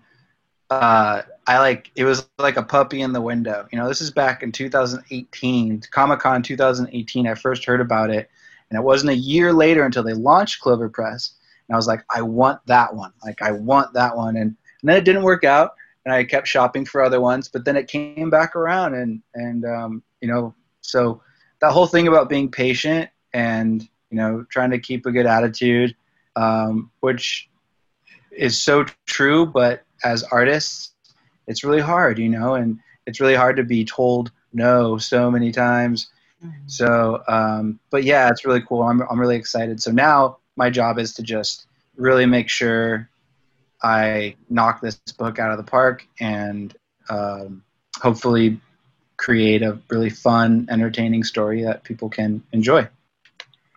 uh, 0.70 1.22
I 1.46 1.58
like 1.58 1.90
it 1.94 2.04
was 2.04 2.26
like 2.38 2.56
a 2.56 2.62
puppy 2.62 3.02
in 3.02 3.12
the 3.12 3.20
window. 3.20 3.68
You 3.70 3.78
know, 3.78 3.88
this 3.88 4.00
is 4.00 4.10
back 4.10 4.42
in 4.42 4.52
2018, 4.52 5.82
Comic 5.90 6.20
Con 6.20 6.42
2018. 6.42 7.26
I 7.26 7.34
first 7.34 7.64
heard 7.64 7.80
about 7.80 8.10
it, 8.10 8.30
and 8.70 8.78
it 8.78 8.82
wasn't 8.82 9.12
a 9.12 9.16
year 9.16 9.52
later 9.52 9.84
until 9.84 10.02
they 10.02 10.14
launched 10.14 10.60
Clover 10.60 10.88
Press, 10.88 11.34
and 11.68 11.74
I 11.74 11.78
was 11.78 11.86
like, 11.86 12.04
I 12.14 12.22
want 12.22 12.60
that 12.66 12.94
one. 12.94 13.12
Like, 13.24 13.42
I 13.42 13.52
want 13.52 13.92
that 13.94 14.16
one. 14.16 14.36
And, 14.36 14.56
and 14.80 14.90
then 14.90 14.96
it 14.96 15.04
didn't 15.04 15.22
work 15.22 15.44
out, 15.44 15.72
and 16.04 16.14
I 16.14 16.24
kept 16.24 16.48
shopping 16.48 16.84
for 16.84 17.02
other 17.02 17.20
ones. 17.20 17.48
But 17.48 17.64
then 17.64 17.76
it 17.76 17.88
came 17.88 18.30
back 18.30 18.56
around, 18.56 18.94
and 18.94 19.22
and 19.34 19.64
um, 19.64 20.02
you 20.20 20.28
know, 20.28 20.54
so 20.80 21.22
that 21.60 21.72
whole 21.72 21.86
thing 21.86 22.08
about 22.08 22.28
being 22.28 22.50
patient 22.50 23.10
and 23.32 23.82
you 24.10 24.16
know 24.16 24.46
trying 24.48 24.70
to 24.70 24.78
keep 24.78 25.04
a 25.04 25.12
good 25.12 25.26
attitude, 25.26 25.94
um, 26.36 26.90
which 27.00 27.48
is 28.30 28.60
so 28.60 28.84
true. 29.06 29.46
But 29.46 29.84
as 30.02 30.22
artists, 30.24 30.92
it's 31.46 31.64
really 31.64 31.80
hard, 31.80 32.18
you 32.18 32.28
know, 32.28 32.54
and 32.54 32.78
it's 33.06 33.20
really 33.20 33.34
hard 33.34 33.56
to 33.56 33.64
be 33.64 33.84
told 33.84 34.32
no 34.52 34.98
so 34.98 35.30
many 35.30 35.52
times. 35.52 36.08
Mm-hmm. 36.44 36.66
So, 36.66 37.22
um, 37.28 37.80
but 37.90 38.04
yeah, 38.04 38.30
it's 38.30 38.44
really 38.44 38.62
cool. 38.62 38.82
I'm 38.82 39.02
I'm 39.02 39.20
really 39.20 39.36
excited. 39.36 39.82
So 39.82 39.90
now 39.90 40.38
my 40.56 40.70
job 40.70 40.98
is 40.98 41.14
to 41.14 41.22
just 41.22 41.66
really 41.96 42.26
make 42.26 42.48
sure 42.48 43.08
I 43.82 44.36
knock 44.48 44.80
this 44.80 44.96
book 45.18 45.38
out 45.38 45.50
of 45.50 45.58
the 45.58 45.70
park 45.70 46.06
and 46.20 46.74
um, 47.08 47.62
hopefully 48.00 48.60
create 49.16 49.62
a 49.62 49.78
really 49.90 50.10
fun, 50.10 50.66
entertaining 50.70 51.24
story 51.24 51.62
that 51.62 51.84
people 51.84 52.08
can 52.08 52.42
enjoy. 52.52 52.88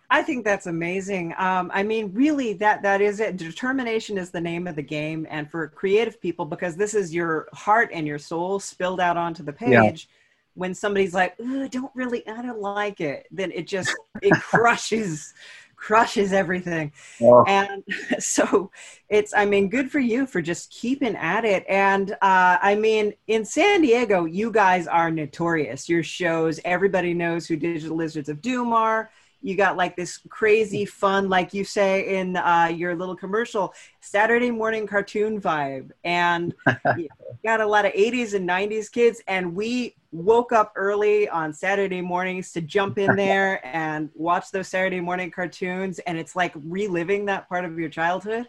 I 0.09 0.21
think 0.21 0.45
that's 0.45 0.67
amazing. 0.67 1.33
Um, 1.37 1.69
I 1.73 1.83
mean, 1.83 2.11
really, 2.13 2.53
that 2.53 2.81
that 2.83 3.01
is 3.01 3.19
it. 3.19 3.35
Determination 3.35 4.17
is 4.17 4.31
the 4.31 4.39
name 4.39 4.65
of 4.65 4.75
the 4.75 4.81
game, 4.81 5.27
and 5.29 5.49
for 5.49 5.67
creative 5.67 6.21
people, 6.21 6.45
because 6.45 6.77
this 6.77 6.93
is 6.93 7.13
your 7.13 7.49
heart 7.53 7.89
and 7.93 8.07
your 8.07 8.19
soul 8.19 8.59
spilled 8.59 9.01
out 9.01 9.17
onto 9.17 9.43
the 9.43 9.53
page. 9.53 10.07
Yeah. 10.09 10.13
When 10.53 10.73
somebody's 10.73 11.13
like, 11.13 11.37
"Don't 11.37 11.91
really, 11.93 12.25
I 12.27 12.41
don't 12.41 12.61
like 12.61 13.01
it," 13.01 13.27
then 13.31 13.51
it 13.51 13.67
just 13.67 13.93
it 14.21 14.31
crushes 14.41 15.33
crushes 15.77 16.33
everything. 16.33 16.91
Oh. 17.21 17.45
And 17.47 17.83
so 18.19 18.71
it's, 19.09 19.33
I 19.33 19.45
mean, 19.45 19.69
good 19.69 19.89
for 19.89 19.99
you 19.99 20.25
for 20.25 20.41
just 20.41 20.71
keeping 20.71 21.15
at 21.15 21.45
it. 21.45 21.63
And 21.69 22.11
uh, 22.13 22.57
I 22.61 22.75
mean, 22.75 23.13
in 23.27 23.45
San 23.45 23.81
Diego, 23.81 24.25
you 24.25 24.51
guys 24.51 24.87
are 24.87 25.09
notorious. 25.11 25.87
Your 25.87 26.03
shows, 26.03 26.59
everybody 26.65 27.13
knows 27.13 27.47
who 27.47 27.55
Digital 27.55 27.95
Lizards 27.95 28.27
of 28.27 28.41
Doom 28.41 28.73
are 28.73 29.11
you 29.41 29.55
got 29.55 29.77
like 29.77 29.95
this 29.95 30.19
crazy 30.29 30.85
fun 30.85 31.29
like 31.29 31.53
you 31.53 31.63
say 31.63 32.17
in 32.17 32.35
uh, 32.37 32.71
your 32.73 32.95
little 32.95 33.15
commercial 33.15 33.73
saturday 34.01 34.51
morning 34.51 34.87
cartoon 34.87 35.39
vibe. 35.39 35.91
And 36.03 36.53
you 36.97 37.07
got 37.43 37.61
a 37.61 37.65
lot 37.65 37.85
of 37.85 37.93
80s 37.93 38.33
and 38.33 38.47
90s 38.47 38.91
kids 38.91 39.21
and 39.27 39.55
we 39.55 39.95
woke 40.11 40.51
up 40.51 40.73
early 40.75 41.29
on 41.29 41.53
saturday 41.53 42.01
mornings 42.01 42.51
to 42.53 42.61
jump 42.61 42.97
in 42.97 43.15
there 43.15 43.65
and 43.65 44.09
watch 44.15 44.51
those 44.51 44.67
saturday 44.67 44.99
morning 44.99 45.29
cartoons 45.29 45.99
and 45.99 46.17
it's 46.17 46.35
like 46.35 46.53
reliving 46.55 47.25
that 47.25 47.47
part 47.49 47.65
of 47.65 47.77
your 47.77 47.89
childhood. 47.89 48.47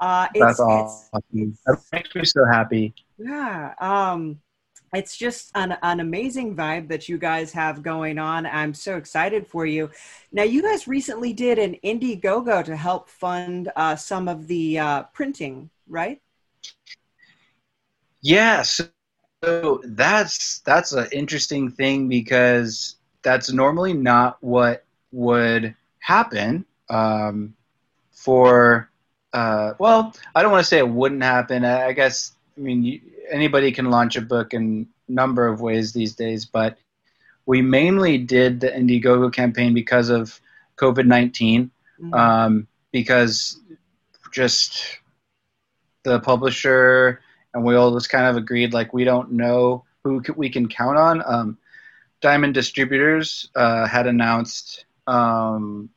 Uh, 0.00 0.26
that's 0.34 0.58
awesome. 0.60 1.56
that 1.66 1.78
makes 1.92 2.14
me 2.14 2.24
so 2.24 2.44
happy. 2.50 2.94
Yeah 3.18 3.74
um, 3.78 4.40
it's 4.92 5.16
just 5.16 5.50
an, 5.54 5.76
an 5.82 6.00
amazing 6.00 6.56
vibe 6.56 6.88
that 6.88 7.08
you 7.08 7.16
guys 7.16 7.52
have 7.52 7.82
going 7.82 8.18
on. 8.18 8.46
I'm 8.46 8.74
so 8.74 8.96
excited 8.96 9.46
for 9.46 9.64
you. 9.66 9.90
Now, 10.32 10.42
you 10.42 10.62
guys 10.62 10.88
recently 10.88 11.32
did 11.32 11.58
an 11.58 11.76
Indiegogo 11.84 12.64
to 12.64 12.76
help 12.76 13.08
fund 13.08 13.70
uh, 13.76 13.94
some 13.96 14.26
of 14.26 14.48
the 14.48 14.78
uh, 14.78 15.02
printing, 15.12 15.70
right? 15.88 16.20
Yeah, 18.22 18.62
so 18.62 18.88
that's 19.84 20.58
that's 20.60 20.92
an 20.92 21.08
interesting 21.12 21.70
thing 21.70 22.08
because 22.08 22.96
that's 23.22 23.52
normally 23.52 23.94
not 23.94 24.38
what 24.40 24.84
would 25.12 25.74
happen 26.00 26.64
um, 26.90 27.54
for. 28.10 28.90
Uh, 29.32 29.74
well, 29.78 30.14
I 30.34 30.42
don't 30.42 30.50
want 30.50 30.64
to 30.64 30.68
say 30.68 30.78
it 30.78 30.88
wouldn't 30.88 31.22
happen. 31.22 31.64
I 31.64 31.92
guess 31.92 32.32
I 32.58 32.60
mean 32.60 33.00
anybody 33.30 33.72
can 33.72 33.90
launch 33.90 34.16
a 34.16 34.20
book 34.20 34.54
in 34.54 34.86
a 35.08 35.12
number 35.12 35.46
of 35.46 35.60
ways 35.60 35.92
these 35.92 36.14
days, 36.14 36.44
but 36.44 36.78
we 37.46 37.62
mainly 37.62 38.18
did 38.18 38.60
the 38.60 38.68
Indiegogo 38.68 39.32
campaign 39.32 39.74
because 39.74 40.08
of 40.08 40.40
COVID 40.76 41.06
19, 41.06 41.70
mm-hmm. 42.00 42.14
um, 42.14 42.68
because 42.92 43.60
just 44.32 44.98
the 46.04 46.20
publisher 46.20 47.20
and 47.54 47.64
we 47.64 47.74
all 47.74 47.92
just 47.92 48.10
kind 48.10 48.26
of 48.26 48.36
agreed 48.36 48.72
like 48.72 48.92
we 48.92 49.04
don't 49.04 49.32
know 49.32 49.84
who 50.04 50.22
c- 50.24 50.32
we 50.36 50.48
can 50.48 50.68
count 50.68 50.96
on. 50.96 51.22
Um, 51.26 51.58
Diamond 52.20 52.54
Distributors 52.54 53.48
uh, 53.54 53.86
had 53.86 54.06
announced 54.06 54.84
um, 55.06 55.90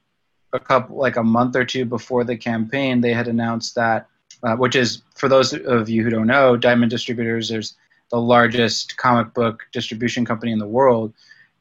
a 0.54 0.60
couple 0.60 0.98
like 0.98 1.18
a 1.18 1.24
month 1.24 1.56
or 1.56 1.66
two 1.66 1.86
before 1.86 2.24
the 2.24 2.38
campaign. 2.38 3.02
They 3.02 3.14
had 3.14 3.28
announced 3.28 3.76
that, 3.76 4.08
uh, 4.44 4.56
which 4.56 4.76
is 4.76 5.02
for 5.16 5.30
those 5.30 5.54
of 5.54 5.90
you 5.90 6.04
who 6.04 6.10
don't 6.10 6.28
know, 6.28 6.58
Diamond 6.58 6.92
Distributors 6.92 7.52
is 7.52 7.76
the 8.10 8.20
largest 8.20 8.98
comic 8.98 9.34
book 9.34 9.64
distribution 9.72 10.26
company 10.26 10.52
in 10.52 10.60
the 10.60 10.68
world, 10.68 11.14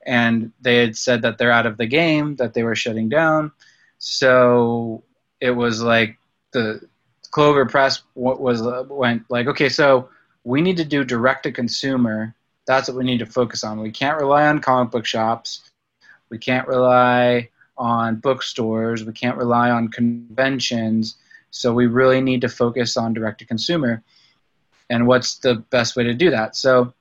and 0.05 0.53
they 0.61 0.77
had 0.77 0.97
said 0.97 1.23
that 1.23 1.39
they're 1.39 1.53
out 1.53 1.67
of 1.67 1.77
the 1.77 1.87
game, 1.87 2.37
that 2.37 2.55
they 2.55 2.63
were 2.63 2.75
shutting 2.75 3.09
down. 3.09 3.53
So 3.99 5.05
it 5.41 5.53
was 5.53 5.83
like 5.83 6.19
the 6.53 6.81
Clover 7.31 7.67
Press 7.67 8.03
was 8.15 8.63
went 8.89 9.25
like, 9.31 9.47
okay, 9.47 9.69
so 9.69 10.09
we 10.45 10.61
need 10.61 10.77
to 10.77 10.85
do 10.85 11.05
direct 11.05 11.45
to 11.45 11.53
consumer. 11.53 12.35
That's 12.67 12.89
what 12.89 12.97
we 12.97 13.05
need 13.05 13.19
to 13.19 13.27
focus 13.27 13.65
on. 13.65 13.81
We 13.81 13.91
can't 13.91 14.21
rely 14.21 14.47
on 14.47 14.61
comic 14.61 14.91
book 14.93 15.07
shops. 15.07 15.71
We 16.31 16.39
can't 16.39 16.69
rely 16.69 17.49
on 17.79 18.17
bookstores. 18.17 19.05
We 19.05 19.13
can't 19.13 19.37
rely 19.37 19.71
on 19.71 19.89
conventions. 19.89 21.17
So 21.53 21.73
we 21.73 21.87
really 21.87 22.21
need 22.21 22.41
to 22.41 22.49
focus 22.49 22.97
on 22.97 23.15
direct 23.15 23.39
to 23.39 23.47
consumer. 23.47 24.03
And 24.91 25.07
what's 25.07 25.39
the 25.39 25.57
best 25.71 25.95
way 25.95 26.05
to 26.05 26.15
do 26.15 26.31
that? 26.31 26.57
So 26.57 26.93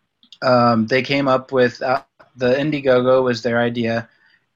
um, 0.43 0.85
they 0.87 1.01
came 1.01 1.27
up 1.27 1.51
with 1.51 1.81
uh, 1.81 2.03
the 2.35 2.53
Indiegogo 2.53 3.23
was 3.23 3.41
their 3.41 3.59
idea, 3.59 4.07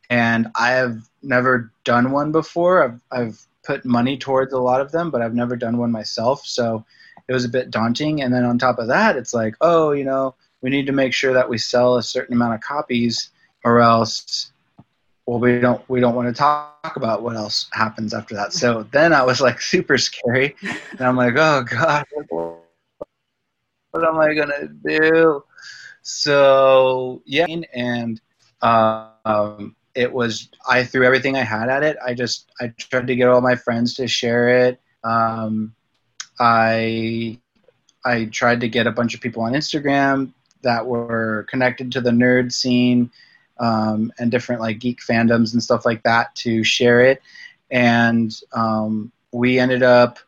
and 0.09 0.47
I 0.55 0.71
have 0.71 0.97
never 1.23 1.71
done 1.83 2.11
one 2.11 2.31
before. 2.31 2.83
I've, 2.83 3.01
I've 3.11 3.41
put 3.63 3.83
money 3.83 4.17
towards 4.17 4.53
a 4.53 4.59
lot 4.59 4.81
of 4.81 4.91
them, 4.91 5.09
but 5.09 5.21
I've 5.21 5.33
never 5.33 5.55
done 5.55 5.77
one 5.77 5.91
myself. 5.91 6.45
So 6.45 6.85
it 7.27 7.33
was 7.33 7.45
a 7.45 7.49
bit 7.49 7.71
daunting. 7.71 8.21
And 8.21 8.33
then 8.33 8.45
on 8.45 8.57
top 8.57 8.77
of 8.77 8.87
that, 8.87 9.17
it's 9.17 9.33
like, 9.33 9.55
oh, 9.61 9.91
you 9.91 10.03
know, 10.03 10.35
we 10.61 10.69
need 10.69 10.85
to 10.85 10.91
make 10.91 11.13
sure 11.13 11.33
that 11.33 11.49
we 11.49 11.57
sell 11.57 11.97
a 11.97 12.03
certain 12.03 12.35
amount 12.35 12.53
of 12.53 12.61
copies, 12.61 13.31
or 13.63 13.79
else, 13.79 14.51
well, 15.25 15.39
we 15.39 15.59
don't 15.59 15.87
we 15.89 15.99
don't 15.99 16.15
want 16.15 16.27
to 16.27 16.33
talk 16.33 16.93
about 16.95 17.23
what 17.23 17.35
else 17.35 17.67
happens 17.71 18.13
after 18.13 18.35
that. 18.35 18.53
So 18.53 18.83
then 18.91 19.13
I 19.13 19.23
was 19.23 19.41
like 19.41 19.61
super 19.61 19.97
scary, 19.97 20.55
and 20.91 21.01
I'm 21.01 21.17
like, 21.17 21.35
oh 21.37 21.63
god, 21.63 22.05
what 22.29 24.07
am 24.07 24.19
I 24.19 24.33
gonna 24.33 24.67
do? 24.67 25.43
So 26.03 27.21
yeah, 27.25 27.47
and 27.73 28.21
um, 28.61 29.75
it 29.95 30.11
was 30.11 30.49
I 30.69 30.83
threw 30.83 31.05
everything 31.05 31.35
I 31.35 31.43
had 31.43 31.69
at 31.69 31.83
it. 31.83 31.97
I 32.05 32.13
just 32.13 32.51
I 32.61 32.67
tried 32.77 33.07
to 33.07 33.15
get 33.15 33.27
all 33.27 33.41
my 33.41 33.55
friends 33.55 33.95
to 33.95 34.07
share 34.07 34.67
it. 34.67 34.79
Um, 35.03 35.73
I 36.39 37.39
I 38.03 38.25
tried 38.25 38.61
to 38.61 38.69
get 38.69 38.85
a 38.85 38.91
bunch 38.91 39.15
of 39.15 39.21
people 39.21 39.41
on 39.41 39.53
Instagram 39.53 40.33
that 40.61 40.85
were 40.85 41.47
connected 41.49 41.91
to 41.93 42.01
the 42.01 42.11
nerd 42.11 42.51
scene 42.51 43.09
um, 43.57 44.11
and 44.19 44.31
different 44.31 44.61
like 44.61 44.79
geek 44.79 44.99
fandoms 44.99 45.53
and 45.53 45.63
stuff 45.63 45.85
like 45.85 46.03
that 46.03 46.33
to 46.35 46.63
share 46.63 47.01
it. 47.01 47.21
And 47.71 48.35
um, 48.53 49.11
we 49.31 49.59
ended 49.59 49.83
up 49.83 50.19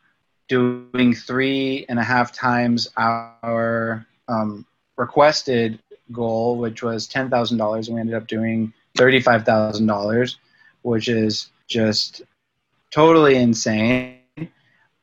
doing 0.48 1.14
three 1.14 1.84
and 1.88 1.98
a 1.98 2.04
half 2.04 2.32
times 2.32 2.88
our 2.96 4.06
um, 4.28 4.66
requested 4.96 5.78
goal, 6.12 6.56
which 6.56 6.82
was 6.82 7.06
ten 7.06 7.30
thousand 7.30 7.58
dollars, 7.58 7.88
and 7.88 7.94
we 7.94 8.00
ended 8.00 8.16
up 8.16 8.26
doing 8.26 8.72
thirty-five 8.96 9.44
thousand 9.44 9.86
dollars, 9.86 10.38
which 10.82 11.08
is 11.08 11.50
just 11.68 12.22
totally 12.90 13.36
insane. 13.36 14.18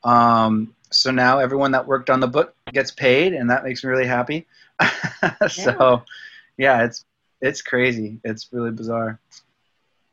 Um, 0.04 0.74
so 0.90 1.10
now 1.10 1.38
everyone 1.38 1.72
that 1.72 1.86
worked 1.86 2.10
on 2.10 2.20
the 2.20 2.28
book 2.28 2.54
gets 2.72 2.90
paid, 2.90 3.32
and 3.34 3.50
that 3.50 3.64
makes 3.64 3.82
me 3.82 3.90
really 3.90 4.06
happy. 4.06 4.46
so, 5.48 6.02
yeah, 6.56 6.84
it's 6.84 7.04
it's 7.40 7.62
crazy. 7.62 8.20
It's 8.24 8.48
really 8.52 8.70
bizarre. 8.70 9.20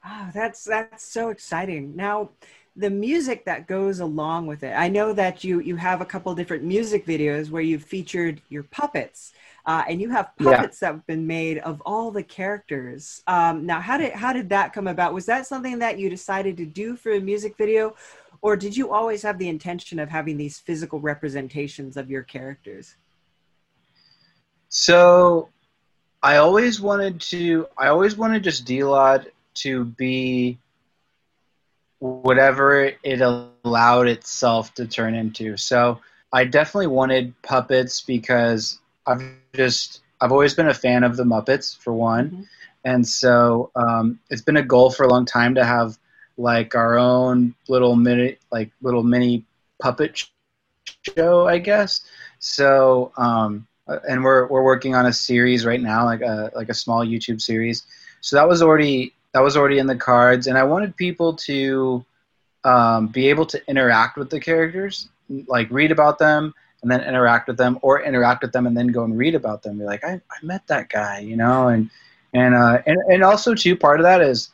Oh, 0.06 0.30
that's 0.34 0.64
that's 0.64 1.06
so 1.06 1.30
exciting. 1.30 1.96
Now, 1.96 2.32
the 2.76 2.90
music 2.90 3.46
that 3.46 3.68
goes 3.68 4.00
along 4.00 4.48
with 4.48 4.64
it. 4.64 4.74
I 4.74 4.90
know 4.90 5.14
that 5.14 5.44
you 5.44 5.60
you 5.60 5.76
have 5.76 6.02
a 6.02 6.06
couple 6.06 6.34
different 6.36 6.64
music 6.64 7.06
videos 7.06 7.50
where 7.50 7.62
you've 7.62 7.84
featured 7.84 8.42
your 8.50 8.64
puppets, 8.64 9.34
uh, 9.66 9.84
and 9.88 10.02
you 10.02 10.10
have 10.10 10.32
puppets 10.38 10.82
yeah. 10.82 10.90
that 10.90 10.96
have 10.96 11.08
been 11.08 11.26
made 11.26 11.60
of 11.60 11.82
all 11.86 12.12
the 12.12 12.24
characters. 12.24 13.22
Um, 13.28 13.66
now, 13.66 13.80
how 13.80 13.98
did 13.98 14.14
how 14.14 14.34
did 14.34 14.50
that 14.50 14.74
come 14.74 14.88
about? 14.88 15.14
Was 15.14 15.26
that 15.28 15.46
something 15.46 15.80
that 15.80 16.00
you 16.00 16.10
decided 16.10 16.58
to 16.58 16.66
do 16.66 16.96
for 16.96 17.14
a 17.14 17.20
music 17.22 17.56
video, 17.58 17.96
or 18.42 18.58
did 18.58 18.76
you 18.76 18.92
always 18.92 19.22
have 19.22 19.38
the 19.38 19.48
intention 19.48 20.00
of 20.00 20.10
having 20.10 20.36
these 20.36 20.60
physical 20.60 21.00
representations 21.00 21.96
of 21.96 22.10
your 22.10 22.24
characters? 22.24 22.96
So, 24.68 25.50
I 26.24 26.38
always 26.38 26.80
wanted 26.80 27.20
to. 27.22 27.68
I 27.78 27.88
always 27.90 28.16
wanted 28.16 28.44
just 28.44 28.66
D-Lod 28.66 29.30
to 29.56 29.84
be 29.84 30.58
whatever 32.00 32.92
it 33.04 33.22
allowed 33.22 34.08
itself 34.08 34.74
to 34.76 34.88
turn 34.88 35.16
into. 35.16 35.58
So 35.58 36.00
I 36.32 36.46
definitely 36.46 36.88
wanted 36.88 37.34
puppets 37.44 38.02
because 38.02 38.80
I've 39.06 39.22
just 39.54 40.02
I've 40.22 40.32
always 40.32 40.54
been 40.54 40.70
a 40.70 40.74
fan 40.74 41.04
of 41.04 41.18
the 41.18 41.24
Muppets 41.24 41.78
for 41.78 41.92
one, 41.92 42.30
mm-hmm. 42.30 42.44
and 42.86 43.06
so 43.06 43.72
um, 43.76 44.20
it's 44.30 44.42
been 44.42 44.58
a 44.58 44.64
goal 44.64 44.90
for 44.92 45.04
a 45.04 45.10
long 45.10 45.26
time 45.26 45.56
to 45.56 45.66
have 45.66 45.98
like 46.38 46.74
our 46.74 46.98
own 46.98 47.54
little 47.68 47.98
mini 47.98 48.38
like 48.50 48.72
little 48.82 49.04
mini 49.04 49.46
puppet 49.82 50.24
show, 51.04 51.48
I 51.48 51.58
guess. 51.58 52.02
So 52.40 53.12
um, 53.18 53.68
and 53.88 54.24
we're 54.24 54.48
we're 54.48 54.64
working 54.64 54.96
on 54.96 55.06
a 55.06 55.14
series 55.14 55.66
right 55.66 55.82
now, 55.82 56.06
like 56.06 56.22
a 56.22 56.52
like 56.56 56.70
a 56.70 56.74
small 56.74 57.06
YouTube 57.06 57.42
series. 57.42 57.84
So 58.22 58.36
that 58.36 58.48
was 58.48 58.62
already 58.62 59.14
that 59.34 59.42
was 59.42 59.58
already 59.58 59.80
in 59.80 59.88
the 59.88 59.96
cards, 59.96 60.48
and 60.48 60.58
I 60.58 60.64
wanted 60.64 60.96
people 60.96 61.34
to 61.48 62.06
um, 62.64 63.08
be 63.08 63.30
able 63.30 63.46
to 63.48 63.62
interact 63.68 64.18
with 64.18 64.30
the 64.30 64.40
characters, 64.40 65.10
like 65.48 65.70
read 65.70 65.92
about 65.92 66.20
them 66.20 66.54
and 66.82 66.92
then 66.92 67.02
interact 67.02 67.48
with 67.48 67.58
them, 67.58 67.80
or 67.82 68.02
interact 68.04 68.42
with 68.42 68.52
them 68.52 68.68
and 68.68 68.76
then 68.76 68.88
go 68.88 69.04
and 69.04 69.18
read 69.18 69.36
about 69.36 69.64
them. 69.64 69.80
Be 69.80 69.86
like, 69.86 70.04
I, 70.04 70.14
I 70.14 70.46
met 70.46 70.68
that 70.68 70.90
guy, 70.90 71.20
you 71.20 71.36
know, 71.36 71.70
and 71.70 71.90
and 72.34 72.56
uh, 72.56 72.82
and 72.86 72.98
and 73.10 73.24
also 73.24 73.54
too, 73.56 73.76
part 73.76 74.00
of 74.00 74.04
that 74.04 74.22
is 74.22 74.50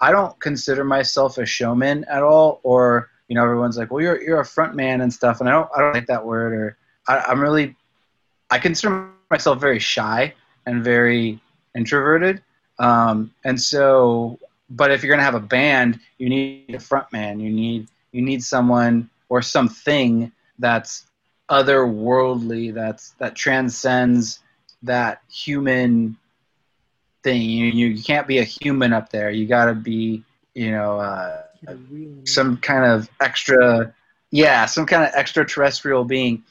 I 0.00 0.10
don't 0.10 0.38
consider 0.40 0.84
myself 0.84 1.38
a 1.38 1.46
showman 1.46 2.04
at 2.04 2.22
all, 2.22 2.60
or 2.62 3.10
you 3.28 3.36
know, 3.36 3.44
everyone's 3.44 3.78
like, 3.78 3.90
well, 3.90 4.02
you're 4.02 4.20
you're 4.20 4.40
a 4.40 4.44
front 4.44 4.74
man 4.74 5.00
and 5.00 5.12
stuff, 5.12 5.40
and 5.40 5.48
I 5.48 5.52
don't 5.52 5.68
I 5.76 5.80
don't 5.80 5.94
like 5.94 6.06
that 6.06 6.26
word, 6.26 6.52
or 6.52 6.76
I, 7.06 7.18
I'm 7.18 7.40
really 7.40 7.76
I 8.52 8.58
consider 8.58 9.08
myself 9.30 9.58
very 9.58 9.78
shy 9.78 10.34
and 10.66 10.84
very 10.84 11.40
introverted. 11.74 12.42
Um, 12.78 13.32
and 13.44 13.58
so, 13.58 14.38
but 14.68 14.90
if 14.90 15.02
you're 15.02 15.08
going 15.08 15.20
to 15.20 15.24
have 15.24 15.34
a 15.34 15.40
band, 15.40 15.98
you 16.18 16.28
need 16.28 16.74
a 16.74 16.78
front 16.78 17.10
man. 17.14 17.40
You 17.40 17.50
need 17.50 17.88
you 18.12 18.20
need 18.20 18.44
someone 18.44 19.08
or 19.30 19.40
something 19.40 20.32
that's 20.58 21.06
otherworldly, 21.48 22.74
that's 22.74 23.12
that 23.12 23.34
transcends 23.34 24.40
that 24.82 25.22
human 25.30 26.18
thing. 27.22 27.40
You 27.40 27.66
you, 27.68 27.86
you 27.86 28.02
can't 28.02 28.26
be 28.26 28.36
a 28.36 28.44
human 28.44 28.92
up 28.92 29.08
there. 29.08 29.30
You 29.30 29.46
got 29.46 29.64
to 29.64 29.74
be 29.74 30.24
you 30.54 30.72
know 30.72 31.00
uh, 31.00 31.42
some 32.26 32.58
kind 32.58 32.84
of 32.84 33.08
extra 33.18 33.94
yeah 34.30 34.66
some 34.66 34.84
kind 34.84 35.04
of 35.04 35.14
extraterrestrial 35.14 36.04
being 36.04 36.42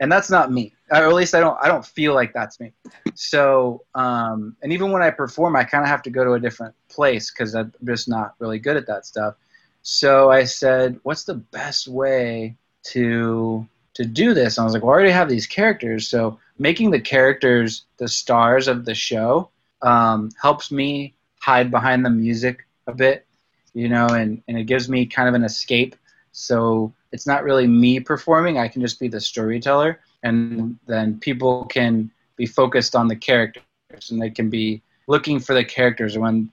and 0.00 0.10
that's 0.10 0.30
not 0.30 0.50
me. 0.50 0.72
Or 0.90 0.96
at 0.96 1.14
least 1.14 1.34
i 1.34 1.40
don't 1.40 1.56
i 1.62 1.68
don't 1.68 1.86
feel 1.86 2.14
like 2.14 2.32
that's 2.32 2.58
me. 2.58 2.72
So 3.14 3.84
um, 3.94 4.56
and 4.62 4.72
even 4.72 4.90
when 4.90 5.02
i 5.02 5.10
perform 5.10 5.54
i 5.56 5.64
kind 5.64 5.84
of 5.84 5.88
have 5.88 6.02
to 6.02 6.10
go 6.10 6.24
to 6.24 6.32
a 6.32 6.40
different 6.40 6.74
place 6.88 7.30
because 7.30 7.54
i'm 7.54 7.72
just 7.84 8.08
not 8.08 8.34
really 8.38 8.58
good 8.58 8.76
at 8.76 8.86
that 8.86 9.06
stuff. 9.06 9.34
So 9.82 10.30
i 10.30 10.44
said 10.44 10.98
what's 11.04 11.24
the 11.24 11.34
best 11.34 11.86
way 11.86 12.56
to 12.84 13.66
to 13.94 14.04
do 14.04 14.34
this? 14.34 14.56
And 14.56 14.62
i 14.62 14.64
was 14.64 14.74
like 14.74 14.82
well 14.82 14.92
i 14.92 14.94
already 14.94 15.12
have 15.12 15.28
these 15.28 15.46
characters 15.46 16.08
so 16.08 16.38
making 16.58 16.90
the 16.90 17.00
characters 17.00 17.84
the 17.98 18.08
stars 18.08 18.68
of 18.68 18.84
the 18.84 18.94
show 18.94 19.50
um, 19.82 20.30
helps 20.40 20.70
me 20.70 21.14
hide 21.40 21.70
behind 21.70 22.04
the 22.04 22.10
music 22.10 22.66
a 22.86 22.92
bit 22.92 23.26
you 23.74 23.88
know 23.88 24.06
and, 24.08 24.42
and 24.48 24.58
it 24.58 24.64
gives 24.64 24.88
me 24.88 25.06
kind 25.06 25.28
of 25.28 25.34
an 25.34 25.44
escape. 25.44 25.96
So 26.32 26.92
it's 27.12 27.26
not 27.26 27.44
really 27.44 27.66
me 27.66 28.00
performing. 28.00 28.58
I 28.58 28.68
can 28.68 28.80
just 28.80 29.00
be 29.00 29.08
the 29.08 29.20
storyteller, 29.20 30.00
and 30.22 30.78
then 30.86 31.18
people 31.18 31.64
can 31.66 32.10
be 32.36 32.46
focused 32.46 32.94
on 32.94 33.08
the 33.08 33.16
characters, 33.16 34.10
and 34.10 34.20
they 34.20 34.30
can 34.30 34.48
be 34.50 34.82
looking 35.06 35.40
for 35.40 35.54
the 35.54 35.64
characters 35.64 36.16
when 36.16 36.50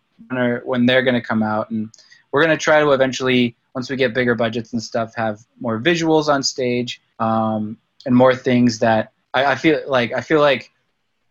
when 0.63 0.85
they're 0.85 1.03
going 1.03 1.13
to 1.13 1.21
come 1.21 1.43
out. 1.43 1.69
And 1.69 1.89
we're 2.31 2.43
going 2.43 2.57
to 2.57 2.61
try 2.61 2.79
to 2.79 2.91
eventually, 2.91 3.55
once 3.75 3.89
we 3.89 3.95
get 3.95 4.13
bigger 4.13 4.35
budgets 4.35 4.73
and 4.73 4.81
stuff, 4.81 5.13
have 5.15 5.39
more 5.59 5.79
visuals 5.79 6.27
on 6.27 6.41
stage 6.43 7.01
um, 7.19 7.77
and 8.05 8.15
more 8.15 8.35
things 8.35 8.79
that 8.79 9.13
I, 9.33 9.45
I 9.45 9.55
feel 9.55 9.81
like 9.87 10.13
I 10.13 10.21
feel 10.21 10.41
like 10.41 10.71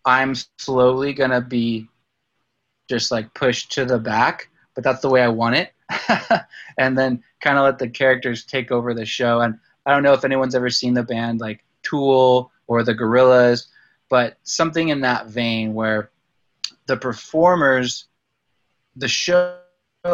I'm 0.04 0.34
slowly 0.58 1.12
going 1.12 1.30
to 1.30 1.40
be 1.40 1.88
just 2.88 3.10
like 3.10 3.34
pushed 3.34 3.72
to 3.72 3.84
the 3.84 3.98
back, 3.98 4.48
but 4.74 4.84
that's 4.84 5.00
the 5.00 5.10
way 5.10 5.20
I 5.20 5.28
want 5.28 5.56
it. 5.56 5.72
and 6.78 6.96
then 6.96 7.22
kind 7.40 7.58
of 7.58 7.64
let 7.64 7.78
the 7.78 7.88
characters 7.88 8.44
take 8.44 8.70
over 8.70 8.94
the 8.94 9.06
show. 9.06 9.40
And 9.40 9.58
I 9.84 9.92
don't 9.92 10.02
know 10.02 10.12
if 10.12 10.24
anyone's 10.24 10.54
ever 10.54 10.70
seen 10.70 10.94
the 10.94 11.02
band 11.02 11.40
like 11.40 11.64
Tool 11.82 12.50
or 12.66 12.82
the 12.82 12.94
Gorillaz, 12.94 13.66
but 14.08 14.38
something 14.42 14.88
in 14.88 15.00
that 15.02 15.28
vein 15.28 15.74
where 15.74 16.10
the 16.86 16.96
performers, 16.96 18.06
the 18.96 19.08
show 19.08 19.58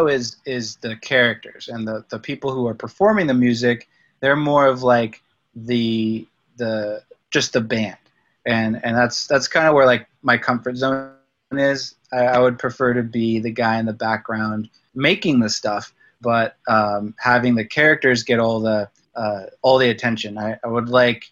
is 0.08 0.36
is 0.46 0.76
the 0.76 0.96
characters 0.96 1.68
and 1.68 1.86
the, 1.86 2.04
the 2.08 2.18
people 2.18 2.52
who 2.52 2.66
are 2.66 2.74
performing 2.74 3.26
the 3.26 3.34
music, 3.34 3.88
they're 4.20 4.36
more 4.36 4.66
of 4.66 4.82
like 4.82 5.22
the 5.54 6.26
the 6.56 7.02
just 7.30 7.52
the 7.52 7.60
band. 7.60 7.96
And 8.46 8.80
and 8.84 8.96
that's 8.96 9.26
that's 9.26 9.48
kind 9.48 9.68
of 9.68 9.74
where 9.74 9.86
like 9.86 10.06
my 10.22 10.36
comfort 10.36 10.76
zone 10.76 11.12
is. 11.52 11.94
I, 12.12 12.24
I 12.24 12.38
would 12.38 12.58
prefer 12.58 12.94
to 12.94 13.02
be 13.02 13.38
the 13.38 13.50
guy 13.50 13.78
in 13.78 13.86
the 13.86 13.92
background 13.92 14.68
making 14.94 15.40
the 15.40 15.48
stuff, 15.48 15.92
but 16.20 16.56
um, 16.68 17.14
having 17.18 17.54
the 17.54 17.64
characters 17.64 18.22
get 18.22 18.38
all 18.38 18.60
the 18.60 18.88
uh, 19.14 19.44
all 19.62 19.78
the 19.78 19.90
attention. 19.90 20.38
I, 20.38 20.58
I 20.64 20.68
would 20.68 20.88
like 20.88 21.30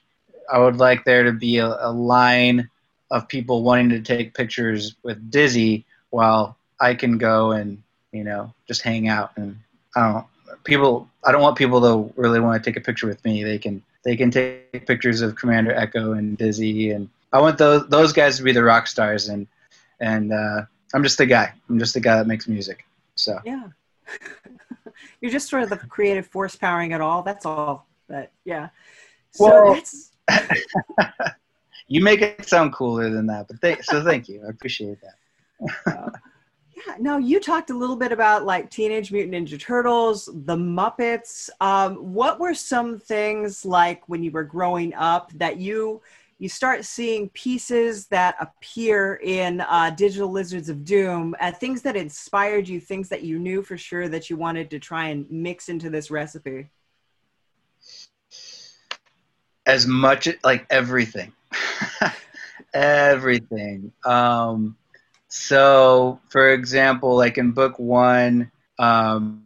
I 0.52 0.58
would 0.58 0.76
like 0.76 1.04
there 1.04 1.24
to 1.24 1.32
be 1.32 1.58
a, 1.58 1.66
a 1.66 1.92
line 1.92 2.68
of 3.10 3.28
people 3.28 3.62
wanting 3.62 3.90
to 3.90 4.00
take 4.00 4.34
pictures 4.34 4.94
with 5.02 5.30
Dizzy 5.30 5.84
while 6.10 6.56
I 6.80 6.94
can 6.94 7.18
go 7.18 7.52
and 7.52 7.82
you 8.12 8.24
know 8.24 8.52
just 8.66 8.82
hang 8.82 9.08
out 9.08 9.32
and 9.36 9.58
I 9.96 10.12
don't 10.12 10.64
people 10.64 11.08
I 11.24 11.32
don't 11.32 11.42
want 11.42 11.56
people 11.56 11.80
to 11.80 12.12
really 12.20 12.40
want 12.40 12.62
to 12.62 12.70
take 12.70 12.76
a 12.76 12.84
picture 12.84 13.06
with 13.06 13.24
me. 13.24 13.44
They 13.44 13.58
can 13.58 13.82
they 14.04 14.16
can 14.16 14.30
take 14.30 14.86
pictures 14.86 15.20
of 15.20 15.36
Commander 15.36 15.72
Echo 15.72 16.12
and 16.12 16.36
Dizzy 16.36 16.90
and 16.90 17.08
I 17.32 17.40
want 17.40 17.58
those 17.58 17.88
those 17.88 18.12
guys 18.12 18.36
to 18.38 18.42
be 18.42 18.52
the 18.52 18.64
rock 18.64 18.86
stars 18.86 19.28
and 19.28 19.46
and 20.00 20.32
uh, 20.32 20.62
I'm 20.94 21.02
just 21.02 21.18
the 21.18 21.26
guy. 21.26 21.52
I'm 21.68 21.78
just 21.78 21.94
the 21.94 22.00
guy 22.00 22.16
that 22.16 22.26
makes 22.26 22.48
music. 22.48 22.84
So 23.14 23.38
yeah. 23.44 23.68
You're 25.20 25.30
just 25.30 25.48
sort 25.48 25.62
of 25.62 25.70
the 25.70 25.76
creative 25.76 26.26
force 26.26 26.56
powering 26.56 26.92
it 26.92 27.00
all. 27.00 27.22
That's 27.22 27.46
all. 27.46 27.86
But 28.08 28.32
yeah. 28.44 28.68
So 29.32 29.44
Well- 29.46 29.74
that's 29.74 30.12
you 31.88 32.02
make 32.02 32.22
it 32.22 32.46
sound 32.46 32.72
cooler 32.72 33.10
than 33.10 33.26
that, 33.26 33.48
but 33.48 33.60
th- 33.60 33.82
so 33.82 34.04
thank 34.04 34.28
you. 34.28 34.44
I 34.46 34.50
appreciate 34.50 34.98
that. 35.00 36.12
Yeah, 36.86 36.94
no, 36.98 37.18
you 37.18 37.40
talked 37.40 37.70
a 37.70 37.76
little 37.76 37.96
bit 37.96 38.10
about 38.12 38.46
like 38.46 38.70
Teenage 38.70 39.12
Mutant 39.12 39.34
Ninja 39.34 39.60
Turtles, 39.60 40.26
the 40.32 40.56
Muppets. 40.56 41.50
Um, 41.60 41.96
what 42.14 42.40
were 42.40 42.54
some 42.54 42.98
things 42.98 43.64
like 43.66 44.08
when 44.08 44.22
you 44.22 44.30
were 44.30 44.44
growing 44.44 44.94
up 44.94 45.30
that 45.34 45.58
you 45.58 46.00
you 46.40 46.48
start 46.48 46.86
seeing 46.86 47.28
pieces 47.28 48.06
that 48.06 48.34
appear 48.40 49.20
in 49.22 49.60
uh, 49.60 49.90
Digital 49.90 50.30
Lizards 50.32 50.70
of 50.70 50.84
Doom, 50.86 51.36
uh, 51.38 51.52
things 51.52 51.82
that 51.82 51.96
inspired 51.96 52.66
you, 52.66 52.80
things 52.80 53.10
that 53.10 53.22
you 53.22 53.38
knew 53.38 53.62
for 53.62 53.76
sure 53.76 54.08
that 54.08 54.30
you 54.30 54.36
wanted 54.36 54.70
to 54.70 54.78
try 54.78 55.08
and 55.08 55.30
mix 55.30 55.68
into 55.68 55.90
this 55.90 56.10
recipe? 56.10 56.70
as 59.66 59.86
much 59.86 60.28
like 60.42 60.66
everything 60.70 61.32
everything 62.74 63.92
um 64.04 64.76
so 65.28 66.18
for 66.28 66.50
example 66.50 67.14
like 67.14 67.38
in 67.38 67.52
book 67.52 67.78
one 67.78 68.50
um 68.78 69.44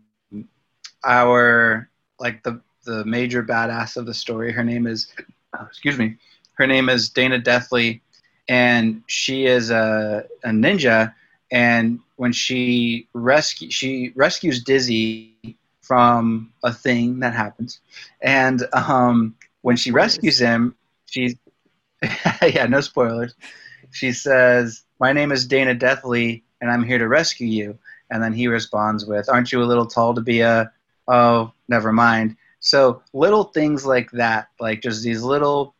our 1.04 1.88
like 2.18 2.42
the 2.42 2.60
the 2.84 3.04
major 3.04 3.42
badass 3.42 3.96
of 3.96 4.06
the 4.06 4.14
story 4.14 4.52
her 4.52 4.64
name 4.64 4.86
is 4.86 5.12
oh, 5.58 5.66
excuse 5.66 5.98
me 5.98 6.16
her 6.54 6.66
name 6.66 6.88
is 6.88 7.08
dana 7.08 7.38
deathly 7.38 8.02
and 8.48 9.02
she 9.06 9.46
is 9.46 9.70
a, 9.70 10.24
a 10.44 10.48
ninja 10.50 11.12
and 11.50 11.98
when 12.16 12.32
she 12.32 13.08
rescue 13.14 13.70
she 13.70 14.12
rescues 14.14 14.62
dizzy 14.62 15.56
from 15.80 16.50
a 16.62 16.72
thing 16.72 17.20
that 17.20 17.34
happens 17.34 17.80
and 18.22 18.66
um 18.72 19.34
when 19.64 19.76
she 19.76 19.90
rescues 19.90 20.38
him, 20.38 20.74
she, 21.06 21.38
yeah, 22.42 22.66
no 22.66 22.82
spoilers. 22.82 23.34
She 23.92 24.12
says, 24.12 24.84
"My 25.00 25.10
name 25.14 25.32
is 25.32 25.46
Dana 25.46 25.74
Deathly, 25.74 26.44
and 26.60 26.70
I'm 26.70 26.84
here 26.84 26.98
to 26.98 27.08
rescue 27.08 27.46
you." 27.46 27.78
And 28.10 28.22
then 28.22 28.34
he 28.34 28.46
responds 28.46 29.06
with, 29.06 29.26
"Aren't 29.30 29.52
you 29.52 29.62
a 29.62 29.64
little 29.64 29.86
tall 29.86 30.14
to 30.14 30.20
be 30.20 30.42
a?" 30.42 30.70
Oh, 31.08 31.52
never 31.66 31.92
mind. 31.92 32.36
So 32.60 33.00
little 33.14 33.44
things 33.44 33.86
like 33.86 34.10
that, 34.10 34.48
like 34.60 34.82
just 34.82 35.02
these 35.02 35.22
little 35.22 35.74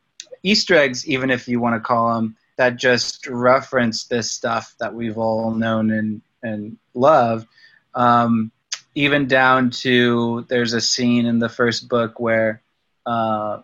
Easter 0.45 0.75
eggs, 0.75 1.07
even 1.07 1.31
if 1.31 1.47
you 1.47 1.59
want 1.59 1.75
to 1.75 1.79
call 1.79 2.13
them, 2.13 2.37
that 2.57 2.77
just 2.77 3.25
reference 3.27 4.05
this 4.05 4.31
stuff 4.31 4.75
that 4.79 4.93
we've 4.93 5.17
all 5.17 5.51
known 5.51 5.91
and 5.91 6.21
and 6.43 6.77
loved. 6.93 7.47
Um, 7.95 8.51
even 8.93 9.27
down 9.27 9.71
to 9.71 10.45
there's 10.47 10.73
a 10.73 10.79
scene 10.79 11.25
in 11.25 11.39
the 11.39 11.49
first 11.49 11.89
book 11.89 12.19
where 12.19 12.61
uh, 13.05 13.61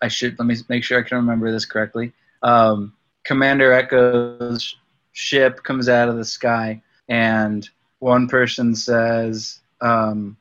I 0.00 0.08
should 0.08 0.38
let 0.38 0.46
me 0.46 0.56
make 0.68 0.84
sure 0.84 0.98
I 0.98 1.06
can 1.06 1.18
remember 1.18 1.52
this 1.52 1.66
correctly. 1.66 2.12
Um, 2.42 2.94
Commander 3.24 3.72
Echo's 3.72 4.76
ship 5.12 5.62
comes 5.62 5.88
out 5.88 6.08
of 6.08 6.16
the 6.16 6.24
sky, 6.24 6.82
and 7.08 7.68
one 7.98 8.26
person 8.26 8.74
says, 8.74 9.60
um, 9.82 10.38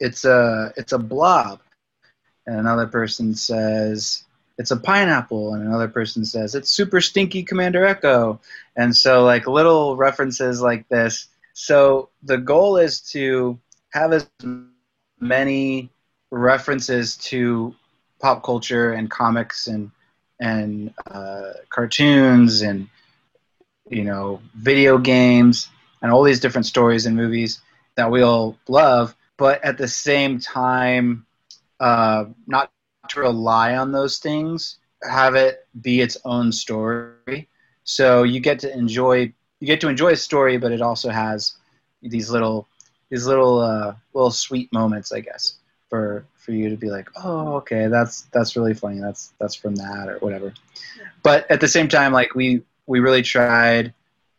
"It's 0.00 0.24
a 0.24 0.72
it's 0.76 0.92
a 0.92 0.98
blob," 0.98 1.60
and 2.46 2.58
another 2.58 2.88
person 2.88 3.34
says, 3.34 4.24
"It's 4.58 4.70
a 4.70 4.76
pineapple," 4.76 5.54
and 5.54 5.66
another 5.66 5.88
person 5.88 6.24
says, 6.24 6.54
"It's 6.54 6.70
super 6.70 7.00
stinky, 7.00 7.42
Commander 7.42 7.84
Echo." 7.84 8.40
And 8.76 8.96
so, 8.96 9.24
like 9.24 9.46
little 9.46 9.96
references 9.96 10.60
like 10.60 10.88
this. 10.88 11.28
So 11.54 12.10
the 12.22 12.38
goal 12.38 12.76
is 12.76 13.00
to 13.12 13.58
have 13.90 14.12
as 14.12 14.28
many 15.20 15.90
references 16.30 17.16
to 17.16 17.74
pop 18.20 18.42
culture 18.42 18.92
and 18.92 19.10
comics 19.10 19.66
and 19.66 19.90
and 20.40 20.92
uh, 21.10 21.52
cartoons 21.70 22.62
and 22.62 22.88
you 23.88 24.04
know 24.04 24.40
video 24.54 24.98
games 24.98 25.68
and 26.02 26.12
all 26.12 26.22
these 26.22 26.40
different 26.40 26.66
stories 26.66 27.06
and 27.06 27.16
movies 27.16 27.60
that 27.96 28.10
we 28.10 28.22
all 28.22 28.58
love, 28.68 29.16
but 29.38 29.64
at 29.64 29.78
the 29.78 29.88
same 29.88 30.38
time, 30.38 31.26
uh, 31.80 32.24
not 32.46 32.70
to 33.10 33.20
rely 33.20 33.76
on 33.76 33.92
those 33.92 34.18
things, 34.18 34.76
have 35.02 35.34
it 35.34 35.66
be 35.80 36.00
its 36.00 36.16
own 36.24 36.52
story. 36.52 37.48
So 37.84 38.22
you 38.22 38.40
get 38.40 38.58
to 38.60 38.72
enjoy 38.72 39.32
you 39.60 39.66
get 39.66 39.80
to 39.80 39.88
enjoy 39.88 40.12
a 40.12 40.16
story, 40.16 40.58
but 40.58 40.72
it 40.72 40.82
also 40.82 41.10
has 41.10 41.56
these 42.02 42.30
little 42.30 42.66
these 43.10 43.26
little 43.26 43.60
uh, 43.60 43.94
little 44.12 44.30
sweet 44.30 44.72
moments, 44.72 45.12
I 45.12 45.20
guess 45.20 45.58
for 45.88 46.26
for 46.34 46.52
you 46.52 46.68
to 46.70 46.76
be 46.76 46.90
like, 46.90 47.08
oh, 47.22 47.56
okay, 47.56 47.88
that's 47.88 48.22
that's 48.32 48.56
really 48.56 48.74
funny. 48.74 49.00
That's 49.00 49.32
that's 49.38 49.54
from 49.54 49.74
that 49.76 50.08
or 50.08 50.18
whatever. 50.18 50.52
But 51.22 51.50
at 51.50 51.60
the 51.60 51.68
same 51.68 51.88
time, 51.88 52.12
like 52.12 52.34
we 52.34 52.62
we 52.86 53.00
really 53.00 53.22
tried 53.22 53.94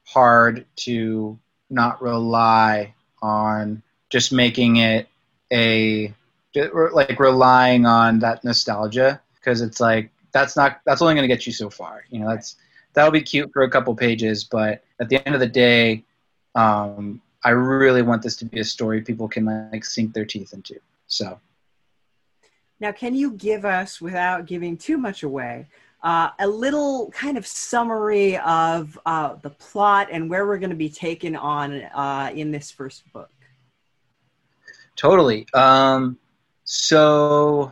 hard 0.05 0.65
to 0.77 1.37
not 1.69 2.01
rely 2.01 2.93
on 3.21 3.81
just 4.09 4.31
making 4.31 4.77
it 4.77 5.07
a 5.51 6.13
like 6.93 7.19
relying 7.19 7.85
on 7.85 8.19
that 8.19 8.43
nostalgia 8.43 9.21
because 9.35 9.61
it's 9.61 9.79
like 9.79 10.11
that's 10.31 10.55
not 10.55 10.81
that's 10.85 11.01
only 11.01 11.15
going 11.15 11.27
to 11.27 11.33
get 11.33 11.45
you 11.45 11.53
so 11.53 11.69
far. 11.69 12.03
You 12.09 12.19
know, 12.19 12.29
that's 12.29 12.57
that'll 12.93 13.11
be 13.11 13.21
cute 13.21 13.51
for 13.53 13.63
a 13.63 13.69
couple 13.69 13.95
pages, 13.95 14.43
but 14.43 14.83
at 14.99 15.09
the 15.09 15.25
end 15.25 15.35
of 15.35 15.39
the 15.39 15.47
day, 15.47 16.03
um, 16.55 17.21
I 17.43 17.51
really 17.51 18.01
want 18.01 18.21
this 18.21 18.35
to 18.37 18.45
be 18.45 18.59
a 18.59 18.63
story 18.63 19.01
people 19.01 19.27
can 19.27 19.69
like 19.71 19.85
sink 19.85 20.13
their 20.13 20.25
teeth 20.25 20.53
into. 20.53 20.79
So, 21.07 21.39
Now, 22.79 22.91
can 22.91 23.15
you 23.15 23.31
give 23.31 23.63
us, 23.65 24.01
without 24.01 24.45
giving 24.45 24.77
too 24.77 24.97
much 24.97 25.23
away, 25.23 25.67
uh, 26.03 26.29
a 26.39 26.47
little 26.47 27.09
kind 27.11 27.37
of 27.37 27.47
summary 27.47 28.37
of 28.39 28.99
uh, 29.05 29.35
the 29.41 29.51
plot 29.51 30.09
and 30.11 30.29
where 30.29 30.45
we're 30.45 30.57
going 30.57 30.71
to 30.71 30.75
be 30.75 30.89
taken 30.89 31.35
on 31.35 31.83
uh, 31.83 32.31
in 32.33 32.51
this 32.51 32.71
first 32.71 33.03
book? 33.13 33.29
totally. 34.97 35.47
Um, 35.53 36.17
so, 36.69 37.71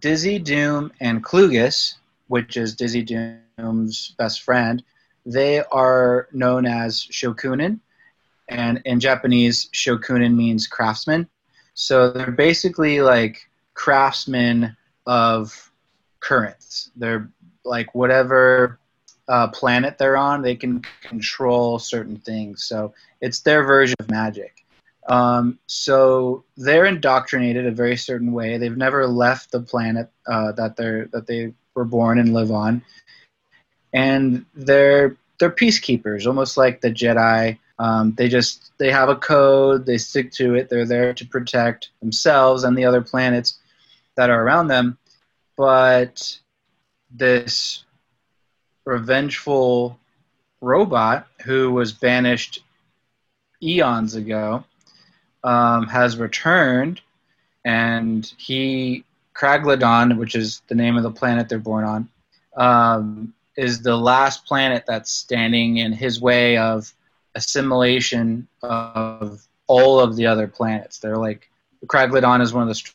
Dizzy 0.00 0.40
Doom 0.40 0.90
and 1.00 1.22
Klugus, 1.22 1.94
which 2.26 2.56
is 2.56 2.74
Dizzy 2.74 3.04
Doom's 3.04 4.16
best 4.18 4.42
friend, 4.42 4.82
they 5.24 5.62
are 5.70 6.26
known 6.32 6.66
as 6.66 7.06
shokunin, 7.12 7.78
and 8.48 8.82
in 8.86 8.98
Japanese, 8.98 9.68
shokunin 9.72 10.34
means 10.34 10.66
craftsman. 10.66 11.28
So 11.74 12.10
they're 12.10 12.32
basically 12.32 13.00
like 13.00 13.48
craftsmen 13.74 14.76
of 15.06 15.70
currents. 16.18 16.90
They're 16.96 17.30
like 17.64 17.94
whatever 17.94 18.80
uh, 19.28 19.46
planet 19.46 19.96
they're 19.96 20.16
on, 20.16 20.42
they 20.42 20.56
can 20.56 20.82
control 21.02 21.78
certain 21.78 22.16
things. 22.16 22.64
So 22.64 22.92
it's 23.20 23.42
their 23.42 23.62
version 23.62 23.94
of 24.00 24.10
magic. 24.10 24.61
Um, 25.08 25.58
so 25.66 26.44
they're 26.56 26.86
indoctrinated 26.86 27.66
a 27.66 27.72
very 27.72 27.96
certain 27.96 28.32
way. 28.32 28.58
They've 28.58 28.76
never 28.76 29.06
left 29.06 29.50
the 29.50 29.60
planet 29.60 30.10
uh, 30.26 30.52
that 30.52 30.76
they're 30.76 31.06
that 31.12 31.26
they 31.26 31.54
were 31.74 31.84
born 31.84 32.18
and 32.18 32.32
live 32.34 32.52
on, 32.52 32.82
and 33.92 34.46
they're 34.54 35.16
they're 35.38 35.50
peacekeepers, 35.50 36.26
almost 36.26 36.56
like 36.56 36.80
the 36.80 36.90
Jedi. 36.90 37.58
Um, 37.78 38.14
they 38.16 38.28
just 38.28 38.72
they 38.78 38.92
have 38.92 39.08
a 39.08 39.16
code. 39.16 39.86
They 39.86 39.98
stick 39.98 40.30
to 40.32 40.54
it. 40.54 40.68
They're 40.70 40.86
there 40.86 41.12
to 41.14 41.26
protect 41.26 41.90
themselves 42.00 42.64
and 42.64 42.76
the 42.78 42.84
other 42.84 43.02
planets. 43.02 43.58
that 44.16 44.30
are 44.30 44.42
around 44.42 44.68
them, 44.68 44.98
but 45.56 46.38
this 47.10 47.84
revengeful 48.84 49.98
robot 50.60 51.26
who 51.44 51.72
was 51.72 51.92
banished 51.92 52.62
eons 53.62 54.14
ago 54.14 54.64
um, 55.44 55.86
has 55.88 56.16
returned, 56.16 57.00
and 57.64 58.32
he 58.38 59.04
Kraglodon, 59.34 60.18
which 60.18 60.34
is 60.34 60.62
the 60.68 60.74
name 60.74 60.96
of 60.96 61.02
the 61.02 61.10
planet 61.10 61.48
they're 61.48 61.58
born 61.58 61.84
on, 61.84 62.08
um, 62.56 63.34
is 63.56 63.82
the 63.82 63.96
last 63.96 64.44
planet 64.46 64.84
that's 64.86 65.10
standing 65.10 65.78
in 65.78 65.92
his 65.92 66.20
way 66.20 66.56
of 66.56 66.92
assimilation 67.34 68.46
of 68.62 69.46
all 69.66 70.00
of 70.00 70.16
the 70.16 70.26
other 70.26 70.46
planets. 70.46 70.98
They're 70.98 71.16
like 71.16 71.48
Kraglodon 71.86 72.42
is 72.42 72.52
one 72.52 72.62
of 72.62 72.68
the 72.68 72.92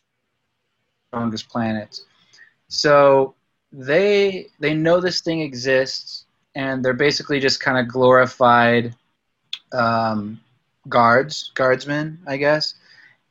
strongest 1.12 1.50
planets. 1.50 2.06
So 2.68 3.36
they 3.72 4.48
they 4.60 4.74
know 4.74 5.00
this 5.00 5.22
thing 5.22 5.42
exists, 5.42 6.26
and 6.56 6.84
they're 6.84 6.94
basically 6.94 7.40
just 7.40 7.60
kind 7.60 7.78
of 7.78 7.88
glorified 7.88 8.96
um, 9.74 10.40
guards, 10.88 11.52
guardsmen, 11.54 12.20
I 12.28 12.38
guess. 12.38 12.76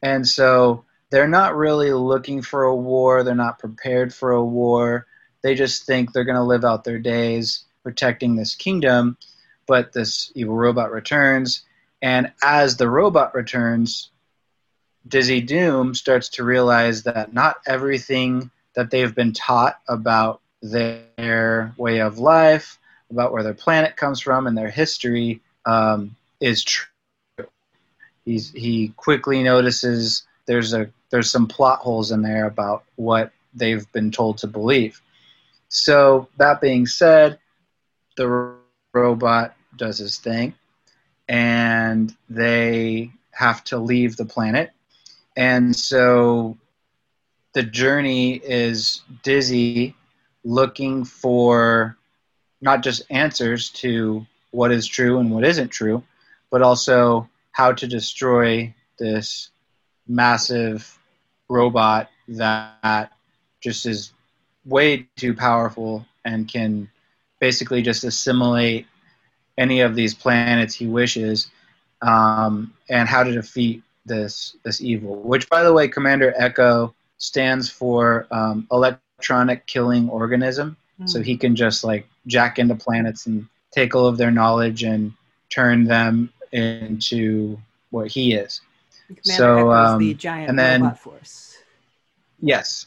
And 0.03 0.27
so 0.27 0.85
they're 1.11 1.29
not 1.29 1.57
really 1.57 1.92
looking 1.92 2.42
for 2.42 2.64
a 2.64 2.77
war. 2.77 3.23
They're 3.23 3.35
not 3.35 3.59
prepared 3.59 4.12
for 4.12 4.33
a 4.33 4.45
war. 4.45 5.07
They 5.42 5.55
just 5.55 5.85
think 5.85 6.12
they're 6.12 6.25
going 6.25 6.37
to 6.37 6.42
live 6.42 6.64
out 6.64 6.85
their 6.85 6.99
days 6.99 7.64
protecting 7.83 8.35
this 8.37 8.55
kingdom. 8.55 9.16
But 9.66 9.92
this 9.92 10.31
evil 10.35 10.55
robot 10.55 10.92
returns, 10.92 11.62
and 12.01 12.33
as 12.42 12.77
the 12.77 12.88
robot 12.88 13.35
returns, 13.35 14.11
Dizzy 15.09 15.40
Doom 15.40 15.95
starts 15.95 16.29
to 16.31 16.45
realize 16.45 17.03
that 17.05 17.33
not 17.33 17.57
everything 17.66 18.51
that 18.75 18.90
they've 18.90 19.14
been 19.14 19.33
taught 19.33 19.81
about 19.88 20.40
their 20.62 21.75
way 21.77 22.01
of 22.01 22.19
life, 22.19 22.79
about 23.11 23.33
where 23.33 23.42
their 23.42 23.55
planet 23.55 23.97
comes 23.97 24.21
from, 24.21 24.47
and 24.47 24.57
their 24.57 24.71
history 24.71 25.40
um, 25.64 26.14
is 26.40 26.62
true. 26.62 26.87
He's, 28.26 28.50
he 28.50 28.92
quickly 28.96 29.42
notices 29.42 30.26
there's 30.46 30.74
a 30.74 30.90
there's 31.10 31.30
some 31.30 31.46
plot 31.46 31.78
holes 31.78 32.10
in 32.10 32.22
there 32.22 32.46
about 32.46 32.84
what 32.96 33.32
they've 33.54 33.90
been 33.92 34.10
told 34.10 34.38
to 34.38 34.48
believe. 34.48 35.00
So 35.68 36.28
that 36.36 36.60
being 36.60 36.86
said, 36.86 37.38
the 38.16 38.54
robot 38.92 39.56
does 39.76 39.98
his 39.98 40.18
thing, 40.18 40.54
and 41.28 42.14
they 42.28 43.12
have 43.30 43.62
to 43.64 43.78
leave 43.78 44.16
the 44.16 44.24
planet. 44.24 44.72
And 45.36 45.74
so 45.76 46.56
the 47.52 47.62
journey 47.62 48.36
is 48.36 49.02
Dizzy 49.22 49.94
looking 50.44 51.04
for 51.04 51.96
not 52.60 52.82
just 52.82 53.02
answers 53.10 53.70
to 53.70 54.26
what 54.50 54.72
is 54.72 54.86
true 54.86 55.18
and 55.18 55.30
what 55.30 55.44
isn't 55.44 55.68
true, 55.68 56.02
but 56.50 56.62
also 56.62 57.28
how 57.57 57.73
to 57.73 57.87
destroy 57.87 58.75
this 58.99 59.49
massive 60.07 60.99
robot 61.49 62.11
that 62.29 63.11
just 63.62 63.87
is 63.87 64.12
way 64.66 65.09
too 65.16 65.33
powerful 65.33 66.05
and 66.27 66.49
can 66.49 66.87
basically 67.40 67.81
just 67.81 68.05
assimilate 68.05 68.87
any 69.57 69.81
of 69.81 69.95
these 69.95 70.12
planets 70.12 70.75
he 70.75 70.87
wishes, 70.87 71.51
um, 72.03 72.75
and 72.90 73.09
how 73.09 73.23
to 73.23 73.33
defeat 73.33 73.83
this 74.05 74.57
this 74.62 74.83
evil. 74.83 75.16
Which, 75.23 75.49
by 75.49 75.62
the 75.62 75.73
way, 75.73 75.88
Commander 75.88 76.35
Echo 76.37 76.95
stands 77.16 77.71
for 77.71 78.27
um, 78.31 78.66
electronic 78.71 79.66
killing 79.66 80.11
organism. 80.11 80.77
Mm. 81.01 81.09
So 81.09 81.23
he 81.23 81.38
can 81.38 81.57
just 81.57 81.85
like 81.85 82.07
jack 82.27 82.59
into 82.59 82.75
planets 82.75 83.25
and 83.25 83.47
take 83.71 83.95
all 83.95 84.07
of 84.07 84.19
their 84.19 84.31
knowledge 84.31 84.83
and 84.83 85.14
turn 85.49 85.85
them 85.85 86.31
into 86.57 87.59
what 87.90 88.09
he 88.09 88.35
is. 88.35 88.61
so 89.23 89.71
um, 89.71 89.99
the 89.99 90.14
giant 90.14 90.51
and 90.51 90.59
then, 90.59 90.83
robot 90.83 90.99
force. 90.99 91.59
Yes. 92.40 92.87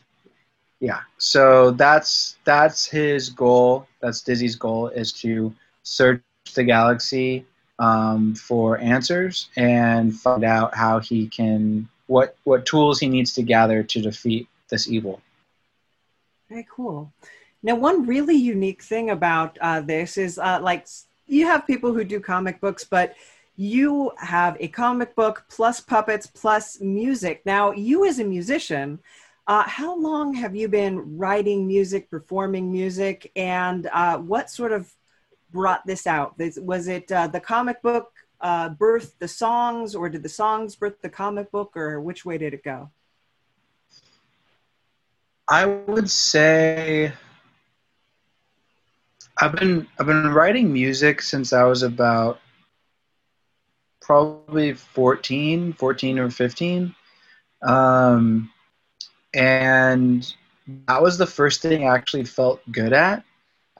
Yeah. 0.80 1.02
So 1.18 1.72
that's 1.72 2.38
that's 2.46 2.86
his 2.86 3.30
goal. 3.30 3.88
That's 4.02 4.22
Dizzy's 4.22 4.56
goal 4.56 4.88
is 4.88 5.12
to 5.14 5.54
search 5.84 6.22
the 6.54 6.64
galaxy 6.64 7.46
um, 7.80 8.36
for 8.36 8.78
answers 8.80 9.50
and 9.56 10.16
find 10.18 10.44
out 10.44 10.76
how 10.76 11.00
he 11.00 11.28
can 11.28 11.88
what 12.08 12.36
what 12.44 12.66
tools 12.66 13.00
he 13.00 13.08
needs 13.08 13.34
to 13.34 13.44
gather 13.44 13.84
to 13.84 14.02
defeat 14.02 14.48
this 14.70 14.88
evil. 14.88 15.22
Very 16.50 16.68
cool. 16.70 17.12
Now, 17.62 17.76
one 17.76 18.06
really 18.06 18.36
unique 18.36 18.82
thing 18.82 19.10
about 19.10 19.58
uh, 19.60 19.82
this 19.82 20.18
is 20.18 20.38
uh, 20.38 20.60
like 20.62 20.88
you 21.28 21.46
have 21.46 21.68
people 21.68 21.94
who 21.94 22.04
do 22.04 22.20
comic 22.20 22.60
books, 22.62 22.84
but 22.84 23.16
you 23.60 24.10
have 24.17 24.56
a 24.62 24.69
comic 24.69 25.13
book 25.15 25.43
plus 25.50 25.82
puppets 25.82 26.26
plus 26.26 26.80
music. 26.80 27.41
Now, 27.45 27.74
you 27.74 28.06
as 28.06 28.19
a 28.19 28.24
musician, 28.24 29.00
uh, 29.48 29.63
how 29.63 30.00
long 30.00 30.34
have 30.34 30.56
you 30.56 30.69
been 30.69 31.17
writing 31.17 31.67
music, 31.67 32.10
performing 32.10 32.72
music, 32.72 33.30
and 33.36 33.89
uh, 33.91 34.17
what 34.17 34.50
sort 34.50 34.72
of 34.72 34.89
brought 35.52 35.86
this 35.86 36.08
out? 36.08 36.39
Was 36.62 36.88
it 36.88 37.12
uh, 37.12 37.28
the 37.28 37.41
comic 37.41 37.82
book 37.82 38.13
uh, 38.39 38.69
birth 38.69 39.19
the 39.19 39.28
songs, 39.28 39.93
or 39.93 40.08
did 40.08 40.24
the 40.24 40.30
songs 40.30 40.78
birth 40.78 41.02
the 41.02 41.10
comic 41.10 41.52
book, 41.52 41.76
or 41.76 42.00
which 42.00 42.24
way 42.24 42.38
did 42.38 42.54
it 42.54 42.63
go? 42.63 42.89
I 45.50 45.65
would 45.65 46.10
say 46.10 47.12
I've 49.38 49.54
been 49.54 49.86
I've 50.00 50.06
been 50.06 50.30
writing 50.30 50.72
music 50.72 51.22
since 51.22 51.52
I 51.52 51.63
was 51.63 51.84
about 51.84 52.39
probably 54.10 54.74
14, 54.74 55.72
14 55.74 56.17
or 56.17 56.32
15. 56.32 56.95
Um, 57.62 58.52
and 59.36 60.34
that 60.88 61.04
was 61.04 61.19
the 61.19 61.28
first 61.28 61.62
thing 61.62 61.84
I 61.84 61.93
actually 61.93 62.26
felt 62.26 62.60
good 62.72 62.91
at. 62.91 63.24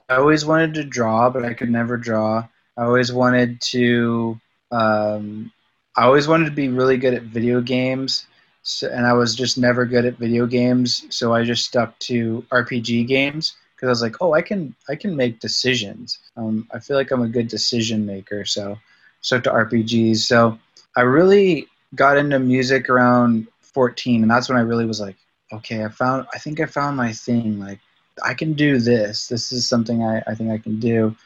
I 0.08 0.14
always 0.14 0.44
wanted 0.44 0.74
to 0.74 0.84
draw, 0.84 1.30
but 1.30 1.44
I 1.44 1.52
could 1.54 1.68
never 1.68 1.96
draw. 1.96 2.46
I 2.76 2.84
always 2.84 3.12
wanted 3.12 3.60
to. 3.72 4.40
Um, 4.70 5.50
I 5.96 6.04
always 6.04 6.28
wanted 6.28 6.44
to 6.44 6.52
be 6.52 6.68
really 6.68 6.96
good 6.96 7.14
at 7.14 7.24
video 7.24 7.60
games, 7.60 8.28
so, 8.62 8.88
and 8.88 9.04
I 9.04 9.14
was 9.14 9.34
just 9.34 9.58
never 9.58 9.84
good 9.84 10.04
at 10.04 10.18
video 10.18 10.46
games. 10.46 11.06
So 11.10 11.34
I 11.34 11.42
just 11.42 11.64
stuck 11.64 11.98
to 12.10 12.46
RPG 12.52 13.08
games 13.08 13.56
because 13.74 13.88
I 13.88 13.90
was 13.90 14.02
like, 14.02 14.16
oh, 14.20 14.32
I 14.32 14.42
can 14.42 14.76
I 14.88 14.94
can 14.94 15.16
make 15.16 15.40
decisions. 15.40 16.20
Um, 16.36 16.68
I 16.72 16.78
feel 16.78 16.96
like 16.96 17.10
I'm 17.10 17.22
a 17.22 17.28
good 17.28 17.48
decision 17.48 18.06
maker. 18.06 18.44
So 18.44 18.78
stuck 19.20 19.44
to 19.44 19.50
RPGs. 19.50 20.18
So 20.18 20.58
I 20.96 21.02
really 21.02 21.68
got 21.94 22.16
into 22.16 22.38
music 22.38 22.88
around 22.88 23.46
14, 23.60 24.22
and 24.22 24.30
that's 24.30 24.48
when 24.48 24.58
I 24.58 24.62
really 24.62 24.86
was 24.86 25.00
like, 25.00 25.16
okay, 25.52 25.84
I 25.84 25.88
found, 25.88 26.26
I 26.34 26.38
think 26.38 26.60
I 26.60 26.66
found 26.66 26.96
my 26.96 27.12
thing. 27.12 27.58
Like, 27.58 27.80
I 28.24 28.34
can 28.34 28.52
do 28.52 28.78
this. 28.78 29.28
This 29.28 29.52
is 29.52 29.68
something 29.68 30.02
I, 30.02 30.22
I 30.26 30.34
think 30.34 30.50
I 30.50 30.58
can 30.58 30.78
do. 30.78 31.16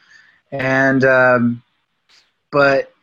And, 0.51 1.03
um, 1.03 1.63
but 2.51 2.93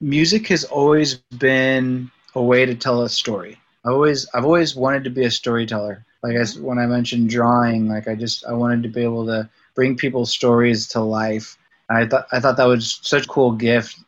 music 0.00 0.48
has 0.48 0.64
always 0.64 1.16
been 1.38 2.10
a 2.34 2.42
way 2.42 2.66
to 2.66 2.74
tell 2.74 3.02
a 3.02 3.08
story. 3.08 3.58
I 3.84 3.90
always, 3.90 4.26
I've 4.34 4.44
always 4.44 4.76
wanted 4.76 5.04
to 5.04 5.10
be 5.10 5.24
a 5.24 5.30
storyteller. 5.30 6.04
Like 6.22 6.36
I, 6.36 6.44
when 6.60 6.78
I 6.78 6.86
mentioned 6.86 7.30
drawing, 7.30 7.88
like 7.88 8.08
I 8.08 8.14
just, 8.14 8.44
I 8.46 8.52
wanted 8.52 8.82
to 8.82 8.88
be 8.88 9.02
able 9.02 9.26
to 9.26 9.48
bring 9.74 9.96
people's 9.96 10.30
stories 10.30 10.88
to 10.88 11.00
life. 11.00 11.56
I 11.88 12.06
thought, 12.06 12.26
I 12.32 12.40
thought 12.40 12.56
that 12.56 12.64
was 12.64 12.98
such 13.02 13.24
a 13.24 13.28
cool 13.28 13.52
gift 13.52 13.98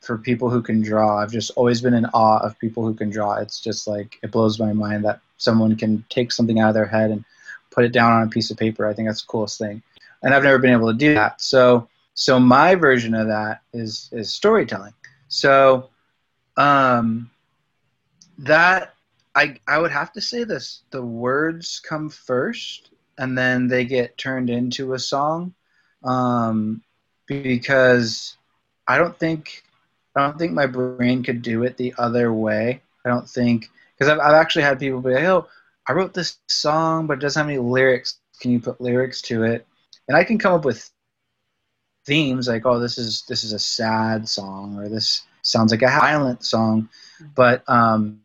for 0.00 0.18
people 0.18 0.48
who 0.50 0.62
can 0.62 0.80
draw. 0.80 1.18
I've 1.18 1.32
just 1.32 1.50
always 1.56 1.80
been 1.80 1.94
in 1.94 2.06
awe 2.06 2.38
of 2.38 2.58
people 2.58 2.84
who 2.84 2.94
can 2.94 3.10
draw. 3.10 3.34
It's 3.34 3.60
just 3.60 3.86
like 3.86 4.18
it 4.22 4.30
blows 4.30 4.58
my 4.58 4.72
mind 4.72 5.04
that 5.04 5.20
someone 5.38 5.76
can 5.76 6.04
take 6.08 6.32
something 6.32 6.60
out 6.60 6.68
of 6.68 6.74
their 6.74 6.86
head 6.86 7.10
and 7.10 7.24
put 7.70 7.84
it 7.84 7.92
down 7.92 8.12
on 8.12 8.22
a 8.22 8.30
piece 8.30 8.50
of 8.50 8.56
paper. 8.56 8.86
I 8.86 8.94
think 8.94 9.08
that's 9.08 9.22
the 9.22 9.28
coolest 9.28 9.58
thing. 9.58 9.82
And 10.22 10.34
I've 10.34 10.42
never 10.42 10.58
been 10.58 10.72
able 10.72 10.90
to 10.90 10.98
do 10.98 11.14
that. 11.14 11.40
So 11.40 11.88
so 12.14 12.40
my 12.40 12.74
version 12.74 13.14
of 13.14 13.28
that 13.28 13.62
is 13.72 14.08
is 14.12 14.32
storytelling. 14.32 14.94
So 15.28 15.90
um 16.56 17.30
that 18.38 18.94
I 19.34 19.56
I 19.66 19.78
would 19.78 19.92
have 19.92 20.12
to 20.12 20.20
say 20.20 20.44
this 20.44 20.82
the 20.90 21.02
words 21.02 21.80
come 21.80 22.08
first 22.08 22.90
and 23.18 23.36
then 23.36 23.68
they 23.68 23.84
get 23.84 24.18
turned 24.18 24.50
into 24.50 24.94
a 24.94 24.98
song. 24.98 25.54
Um 26.02 26.82
because 27.26 28.36
I 28.86 28.96
don't 28.98 29.16
think 29.18 29.62
I 30.18 30.26
don't 30.26 30.38
think 30.38 30.52
my 30.52 30.66
brain 30.66 31.22
could 31.22 31.42
do 31.42 31.62
it 31.62 31.76
the 31.76 31.94
other 31.98 32.32
way. 32.32 32.82
I 33.04 33.08
don't 33.08 33.28
think 33.28 33.70
because 33.96 34.10
I've, 34.10 34.18
I've 34.20 34.34
actually 34.34 34.62
had 34.62 34.78
people 34.78 35.00
be 35.00 35.14
like, 35.14 35.24
"Oh, 35.24 35.48
I 35.86 35.92
wrote 35.92 36.14
this 36.14 36.38
song, 36.48 37.06
but 37.06 37.18
it 37.18 37.20
doesn't 37.20 37.40
have 37.40 37.48
any 37.48 37.58
lyrics. 37.58 38.18
Can 38.40 38.50
you 38.50 38.60
put 38.60 38.80
lyrics 38.80 39.22
to 39.22 39.44
it?" 39.44 39.66
And 40.08 40.16
I 40.16 40.24
can 40.24 40.38
come 40.38 40.54
up 40.54 40.64
with 40.64 40.90
themes 42.06 42.48
like, 42.48 42.66
"Oh, 42.66 42.78
this 42.78 42.98
is 42.98 43.22
this 43.28 43.44
is 43.44 43.52
a 43.52 43.58
sad 43.58 44.28
song," 44.28 44.76
or 44.78 44.88
"This 44.88 45.22
sounds 45.42 45.70
like 45.72 45.82
a 45.82 45.86
violent 45.86 46.44
song," 46.44 46.88
but 47.34 47.62
um, 47.68 48.20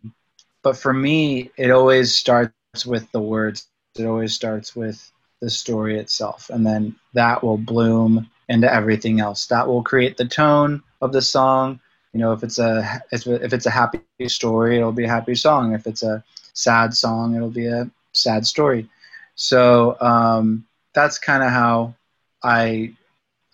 but 0.63 0.75
for 0.77 0.93
me, 0.93 1.51
it 1.57 1.71
always 1.71 2.13
starts 2.15 2.53
starts 2.73 2.85
with 2.87 3.11
the 3.11 3.21
words. 3.21 3.67
It 3.95 4.05
always 4.05 4.33
starts 4.33 4.75
with 4.75 5.11
the 5.41 5.49
story 5.49 5.99
itself, 5.99 6.49
and 6.49 6.65
then 6.65 6.95
that 7.13 7.43
will 7.43 7.57
bloom 7.57 8.29
into 8.49 8.71
everything 8.71 9.19
else. 9.19 9.45
That 9.47 9.67
will 9.67 9.83
create 9.83 10.17
the 10.17 10.25
tone 10.25 10.81
of 11.03 11.11
the 11.11 11.21
song. 11.21 11.79
You 12.13 12.19
know, 12.19 12.31
if 12.31 12.43
it's 12.43 12.59
a 12.59 13.01
if 13.11 13.53
it's 13.53 13.65
a 13.65 13.71
happy 13.71 14.01
story, 14.27 14.77
it'll 14.77 14.91
be 14.91 15.05
a 15.05 15.09
happy 15.09 15.35
song. 15.35 15.73
If 15.73 15.87
it's 15.87 16.03
a 16.03 16.23
sad 16.53 16.93
song, 16.93 17.35
it'll 17.35 17.49
be 17.49 17.67
a 17.67 17.89
sad 18.13 18.45
story. 18.45 18.87
So 19.35 19.99
um, 19.99 20.65
that's 20.93 21.17
kind 21.17 21.43
of 21.43 21.49
how 21.49 21.95
I 22.43 22.93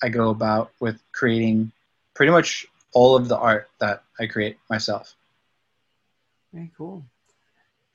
I 0.03 0.09
go 0.09 0.29
about 0.29 0.71
with 0.79 1.01
creating 1.11 1.71
pretty 2.13 2.31
much 2.31 2.65
all 2.93 3.15
of 3.15 3.27
the 3.27 3.37
art 3.37 3.69
that 3.79 4.03
I 4.19 4.27
create 4.27 4.57
myself. 4.69 5.15
Very 6.53 6.71
cool. 6.77 7.03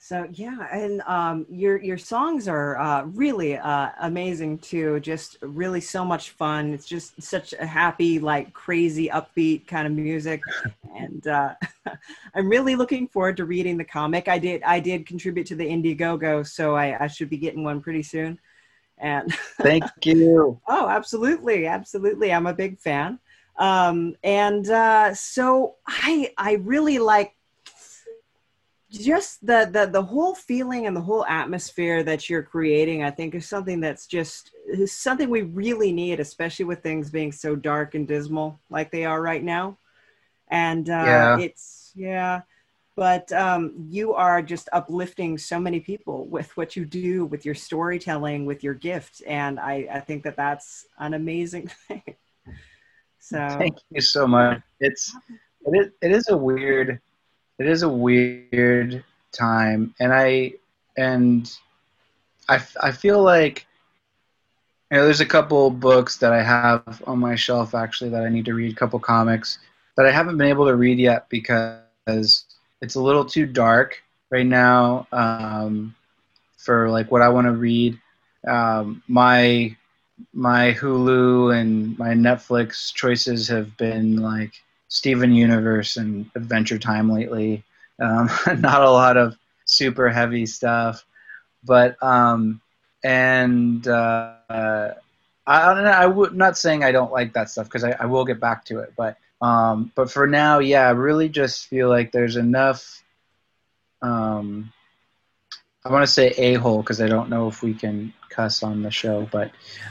So 0.06 0.28
yeah, 0.34 0.68
and 0.70 1.00
um, 1.06 1.46
your 1.48 1.82
your 1.82 1.96
songs 1.96 2.46
are 2.46 2.76
uh, 2.78 3.04
really 3.04 3.56
uh, 3.56 3.88
amazing 4.02 4.58
too. 4.58 5.00
Just 5.00 5.38
really 5.40 5.80
so 5.80 6.04
much 6.04 6.32
fun. 6.32 6.74
It's 6.74 6.84
just 6.84 7.22
such 7.22 7.54
a 7.54 7.64
happy, 7.64 8.18
like 8.18 8.52
crazy, 8.52 9.08
upbeat 9.08 9.66
kind 9.66 9.86
of 9.86 9.94
music, 9.94 10.42
and 10.94 11.26
uh, 11.26 11.54
I'm 12.34 12.50
really 12.50 12.76
looking 12.76 13.08
forward 13.08 13.38
to 13.38 13.46
reading 13.46 13.78
the 13.78 13.84
comic. 13.86 14.28
I 14.28 14.38
did 14.38 14.62
I 14.62 14.78
did 14.78 15.06
contribute 15.06 15.46
to 15.46 15.54
the 15.54 15.64
Indiegogo, 15.64 16.46
so 16.46 16.76
I, 16.76 17.04
I 17.04 17.06
should 17.06 17.30
be 17.30 17.38
getting 17.38 17.64
one 17.64 17.80
pretty 17.80 18.02
soon. 18.02 18.38
And 18.98 19.32
thank 19.62 19.84
you. 20.04 20.60
oh, 20.68 20.86
absolutely, 20.86 21.66
absolutely. 21.66 22.30
I'm 22.30 22.46
a 22.46 22.52
big 22.52 22.78
fan. 22.78 23.20
Um, 23.56 24.16
and 24.22 24.68
uh, 24.68 25.14
so 25.14 25.76
I 25.86 26.30
I 26.36 26.56
really 26.56 26.98
like 26.98 27.34
just 29.02 29.44
the, 29.46 29.68
the 29.70 29.86
the 29.86 30.02
whole 30.02 30.34
feeling 30.34 30.86
and 30.86 30.96
the 30.96 31.00
whole 31.00 31.24
atmosphere 31.26 32.02
that 32.02 32.28
you're 32.28 32.42
creating 32.42 33.02
i 33.02 33.10
think 33.10 33.34
is 33.34 33.48
something 33.48 33.80
that's 33.80 34.06
just 34.06 34.50
is 34.66 34.92
something 34.92 35.28
we 35.28 35.42
really 35.42 35.92
need 35.92 36.20
especially 36.20 36.64
with 36.64 36.82
things 36.82 37.10
being 37.10 37.32
so 37.32 37.54
dark 37.54 37.94
and 37.94 38.08
dismal 38.08 38.58
like 38.70 38.90
they 38.90 39.04
are 39.04 39.20
right 39.20 39.42
now. 39.42 39.78
And 40.48 40.88
uh, 40.88 40.92
yeah. 40.92 41.38
it's 41.38 41.92
yeah. 41.94 42.42
But 42.96 43.32
um, 43.32 43.88
you 43.88 44.14
are 44.14 44.40
just 44.40 44.68
uplifting 44.72 45.36
so 45.36 45.58
many 45.58 45.80
people 45.80 46.26
with 46.26 46.56
what 46.56 46.76
you 46.76 46.84
do 46.84 47.24
with 47.24 47.44
your 47.44 47.56
storytelling 47.56 48.46
with 48.46 48.62
your 48.62 48.74
gift 48.74 49.20
and 49.26 49.58
i, 49.58 49.88
I 49.92 49.98
think 49.98 50.22
that 50.24 50.36
that's 50.36 50.86
an 50.98 51.14
amazing 51.14 51.70
thing. 51.88 52.14
So 53.18 53.48
thank 53.58 53.78
you 53.90 54.00
so 54.00 54.26
much. 54.26 54.60
It's 54.80 55.12
it 55.66 55.78
is, 55.80 55.92
it 56.02 56.12
is 56.12 56.28
a 56.28 56.36
weird 56.36 57.00
it 57.58 57.66
is 57.66 57.82
a 57.82 57.88
weird 57.88 58.78
time, 59.32 59.94
and 60.00 60.12
I 60.12 60.30
and 60.96 61.50
I, 62.48 62.60
I 62.82 62.92
feel 62.92 63.22
like 63.22 63.66
you 64.90 64.96
know, 64.98 65.04
there's 65.04 65.20
a 65.20 65.26
couple 65.26 65.70
books 65.70 66.16
that 66.18 66.32
I 66.32 66.42
have 66.42 67.02
on 67.06 67.18
my 67.18 67.34
shelf 67.34 67.74
actually 67.74 68.10
that 68.10 68.22
I 68.22 68.28
need 68.28 68.44
to 68.46 68.54
read, 68.54 68.72
a 68.72 68.76
couple 68.76 68.98
comics 68.98 69.58
that 69.96 70.06
I 70.06 70.10
haven't 70.10 70.36
been 70.36 70.48
able 70.48 70.66
to 70.66 70.76
read 70.76 70.98
yet 70.98 71.28
because 71.30 72.44
it's 72.80 72.94
a 72.94 73.00
little 73.00 73.24
too 73.24 73.46
dark 73.46 74.02
right 74.30 74.46
now 74.46 75.06
um, 75.12 75.94
for 76.58 76.88
like 76.90 77.10
what 77.10 77.22
I 77.22 77.28
want 77.28 77.46
to 77.46 77.52
read. 77.52 77.98
Um, 78.46 79.02
my 79.08 79.76
my 80.32 80.72
Hulu 80.72 81.58
and 81.58 81.98
my 81.98 82.10
Netflix 82.10 82.92
choices 82.94 83.48
have 83.48 83.76
been 83.76 84.16
like 84.16 84.52
Steven 84.94 85.32
Universe 85.34 85.96
and 85.96 86.30
Adventure 86.36 86.78
Time 86.78 87.10
lately. 87.10 87.64
Um, 88.00 88.30
not 88.60 88.80
a 88.80 88.90
lot 88.90 89.16
of 89.16 89.36
super 89.64 90.08
heavy 90.08 90.46
stuff, 90.46 91.04
but 91.64 92.00
um, 92.00 92.60
and 93.02 93.86
uh, 93.88 94.34
I, 94.48 94.94
I 95.46 95.74
don't 95.74 95.82
know. 95.82 95.90
I 95.90 96.06
would 96.06 96.36
not 96.36 96.56
saying 96.56 96.84
I 96.84 96.92
don't 96.92 97.10
like 97.10 97.32
that 97.32 97.50
stuff 97.50 97.66
because 97.66 97.82
I, 97.82 97.96
I, 97.98 98.06
will 98.06 98.24
get 98.24 98.38
back 98.38 98.66
to 98.66 98.78
it, 98.78 98.92
but 98.96 99.16
um, 99.40 99.90
but 99.96 100.12
for 100.12 100.28
now, 100.28 100.60
yeah, 100.60 100.86
I 100.86 100.90
really 100.92 101.28
just 101.28 101.66
feel 101.66 101.88
like 101.88 102.12
there's 102.12 102.36
enough. 102.36 103.02
Um, 104.00 104.72
I 105.84 105.90
want 105.90 106.04
to 106.04 106.12
say 106.12 106.28
a 106.28 106.54
hole 106.54 106.82
because 106.82 107.00
I 107.00 107.08
don't 107.08 107.30
know 107.30 107.48
if 107.48 107.64
we 107.64 107.74
can 107.74 108.12
cuss 108.28 108.62
on 108.62 108.82
the 108.82 108.92
show, 108.92 109.28
but 109.32 109.50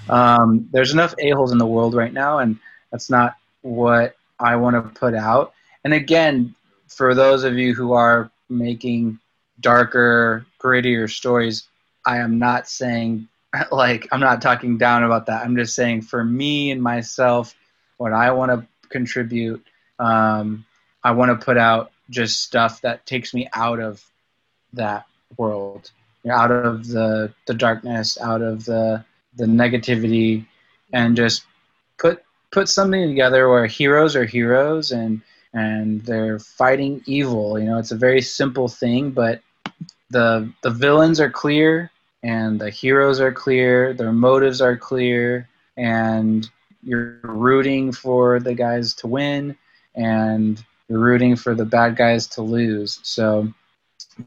um, 0.10 0.70
there's 0.72 0.94
enough 0.94 1.14
a 1.20 1.32
holes 1.32 1.52
in 1.52 1.58
the 1.58 1.68
world 1.68 1.94
right 1.94 2.14
now, 2.14 2.40
and 2.40 2.58
that's 2.90 3.10
not 3.10 3.36
what 3.64 4.16
I 4.44 4.56
want 4.58 4.76
to 4.76 5.00
put 5.00 5.16
out. 5.16 5.54
And 5.84 5.94
again, 5.94 6.56
for 6.88 7.16
those 7.16 7.44
of 7.44 7.58
you 7.58 7.74
who 7.74 7.94
are 7.94 8.30
making 8.50 9.20
darker, 9.60 10.46
grittier 10.62 11.10
stories, 11.10 11.68
I 12.06 12.18
am 12.18 12.38
not 12.40 12.68
saying 12.68 13.28
like 13.72 14.08
I'm 14.12 14.20
not 14.20 14.42
talking 14.42 14.78
down 14.78 15.04
about 15.04 15.28
that. 15.28 15.44
I'm 15.44 15.56
just 15.56 15.76
saying 15.76 16.04
for 16.04 16.24
me 16.24 16.72
and 16.72 16.82
myself, 16.82 17.56
what 17.98 18.14
I 18.14 18.32
want 18.32 18.52
to 18.52 18.68
contribute, 18.90 19.64
um, 20.00 20.66
I 21.04 21.12
want 21.12 21.40
to 21.40 21.44
put 21.44 21.58
out 21.58 21.92
just 22.10 22.42
stuff 22.42 22.82
that 22.82 23.06
takes 23.06 23.34
me 23.34 23.50
out 23.54 23.80
of 23.80 24.04
that 24.74 25.06
world, 25.38 25.92
you 26.24 26.30
know, 26.30 26.36
out 26.36 26.52
of 26.52 26.88
the 26.88 27.34
the 27.48 27.54
darkness, 27.54 28.20
out 28.20 28.42
of 28.42 28.66
the 28.66 29.04
the 29.36 29.46
negativity, 29.46 30.46
and 30.92 31.16
just 31.16 31.44
put 31.98 32.24
put 32.54 32.70
something 32.70 33.08
together 33.08 33.50
where 33.50 33.66
heroes 33.66 34.16
are 34.16 34.26
heroes 34.26 34.92
and 34.92 35.22
and 35.54 36.02
they're 36.02 36.40
fighting 36.40 37.02
evil. 37.06 37.60
You 37.60 37.66
know, 37.66 37.78
it's 37.78 37.92
a 37.92 37.98
very 37.98 38.22
simple 38.22 38.68
thing, 38.68 39.12
but 39.12 39.42
the 40.12 40.52
the 40.62 40.70
villains 40.70 41.20
are 41.20 41.30
clear 41.30 41.92
and 42.22 42.62
the 42.62 42.70
heroes 42.70 43.20
are 43.20 43.34
clear, 43.34 43.94
their 43.94 44.14
motives 44.14 44.62
are 44.62 44.78
clear, 44.78 45.50
and 45.76 46.50
you're 46.84 47.20
rooting 47.24 47.92
for 47.92 48.40
the 48.40 48.54
guys 48.54 48.94
to 48.94 49.08
win 49.08 49.58
and 49.96 50.64
you're 50.88 51.00
rooting 51.00 51.36
for 51.36 51.56
the 51.56 51.66
bad 51.66 51.96
guys 51.96 52.28
to 52.28 52.42
lose. 52.42 53.00
So 53.04 53.52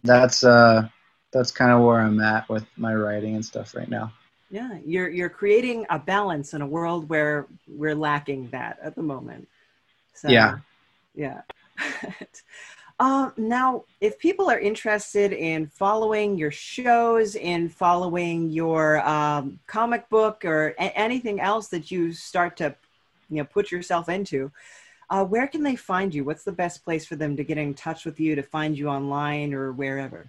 that's 0.03 0.43
uh 0.43 0.89
that's 1.33 1.53
kind 1.53 1.71
of 1.71 1.83
where 1.83 2.01
I'm 2.01 2.21
at 2.21 2.49
with 2.49 2.67
my 2.77 2.95
writing 2.95 3.37
and 3.37 3.45
stuff 3.45 3.75
right 3.75 3.89
now 3.89 4.13
yeah 4.51 4.79
you're 4.85 5.09
you're 5.09 5.29
creating 5.29 5.87
a 5.91 5.99
balance 5.99 6.55
in 6.55 6.63
a 6.63 6.67
world 6.67 7.09
where 7.09 7.47
we're 7.67 7.95
lacking 7.95 8.49
that 8.51 8.79
at 8.83 8.95
the 8.95 9.03
moment. 9.03 9.49
So 10.15 10.31
yeah. 10.31 10.59
yeah. 11.15 11.43
Uh, 12.99 13.31
now 13.37 13.85
if 14.01 14.19
people 14.19 14.49
are 14.49 14.59
interested 14.59 15.33
in 15.33 15.67
following 15.67 16.39
your 16.39 16.51
shows 16.51 17.35
in 17.35 17.69
following 17.69 18.51
your 18.51 19.07
um, 19.07 19.59
comic 19.67 20.09
book 20.09 20.45
or 20.45 20.69
a- 20.79 20.99
anything 20.99 21.41
else 21.41 21.69
that 21.69 21.91
you 21.91 22.13
start 22.13 22.57
to 22.57 22.75
you 23.29 23.39
know 23.39 23.45
put 23.45 23.71
yourself 23.71 24.09
into 24.09 24.51
uh, 25.09 25.25
where 25.25 25.47
can 25.47 25.63
they 25.63 25.77
find 25.77 26.15
you? 26.15 26.25
What's 26.25 26.45
the 26.45 26.53
best 26.53 26.85
place 26.85 27.07
for 27.07 27.17
them 27.17 27.37
to 27.37 27.45
get 27.45 27.59
in 27.59 27.75
touch 27.75 28.05
with 28.05 28.19
you 28.19 28.35
to 28.35 28.43
find 28.43 28.77
you 28.77 28.89
online 28.89 29.55
or 29.55 29.73
wherever? 29.73 30.29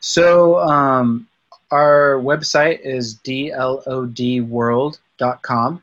So 0.00 0.58
um, 0.60 1.28
our 1.70 2.20
website 2.22 2.80
is 2.80 3.16
dlodworld.com. 3.16 5.82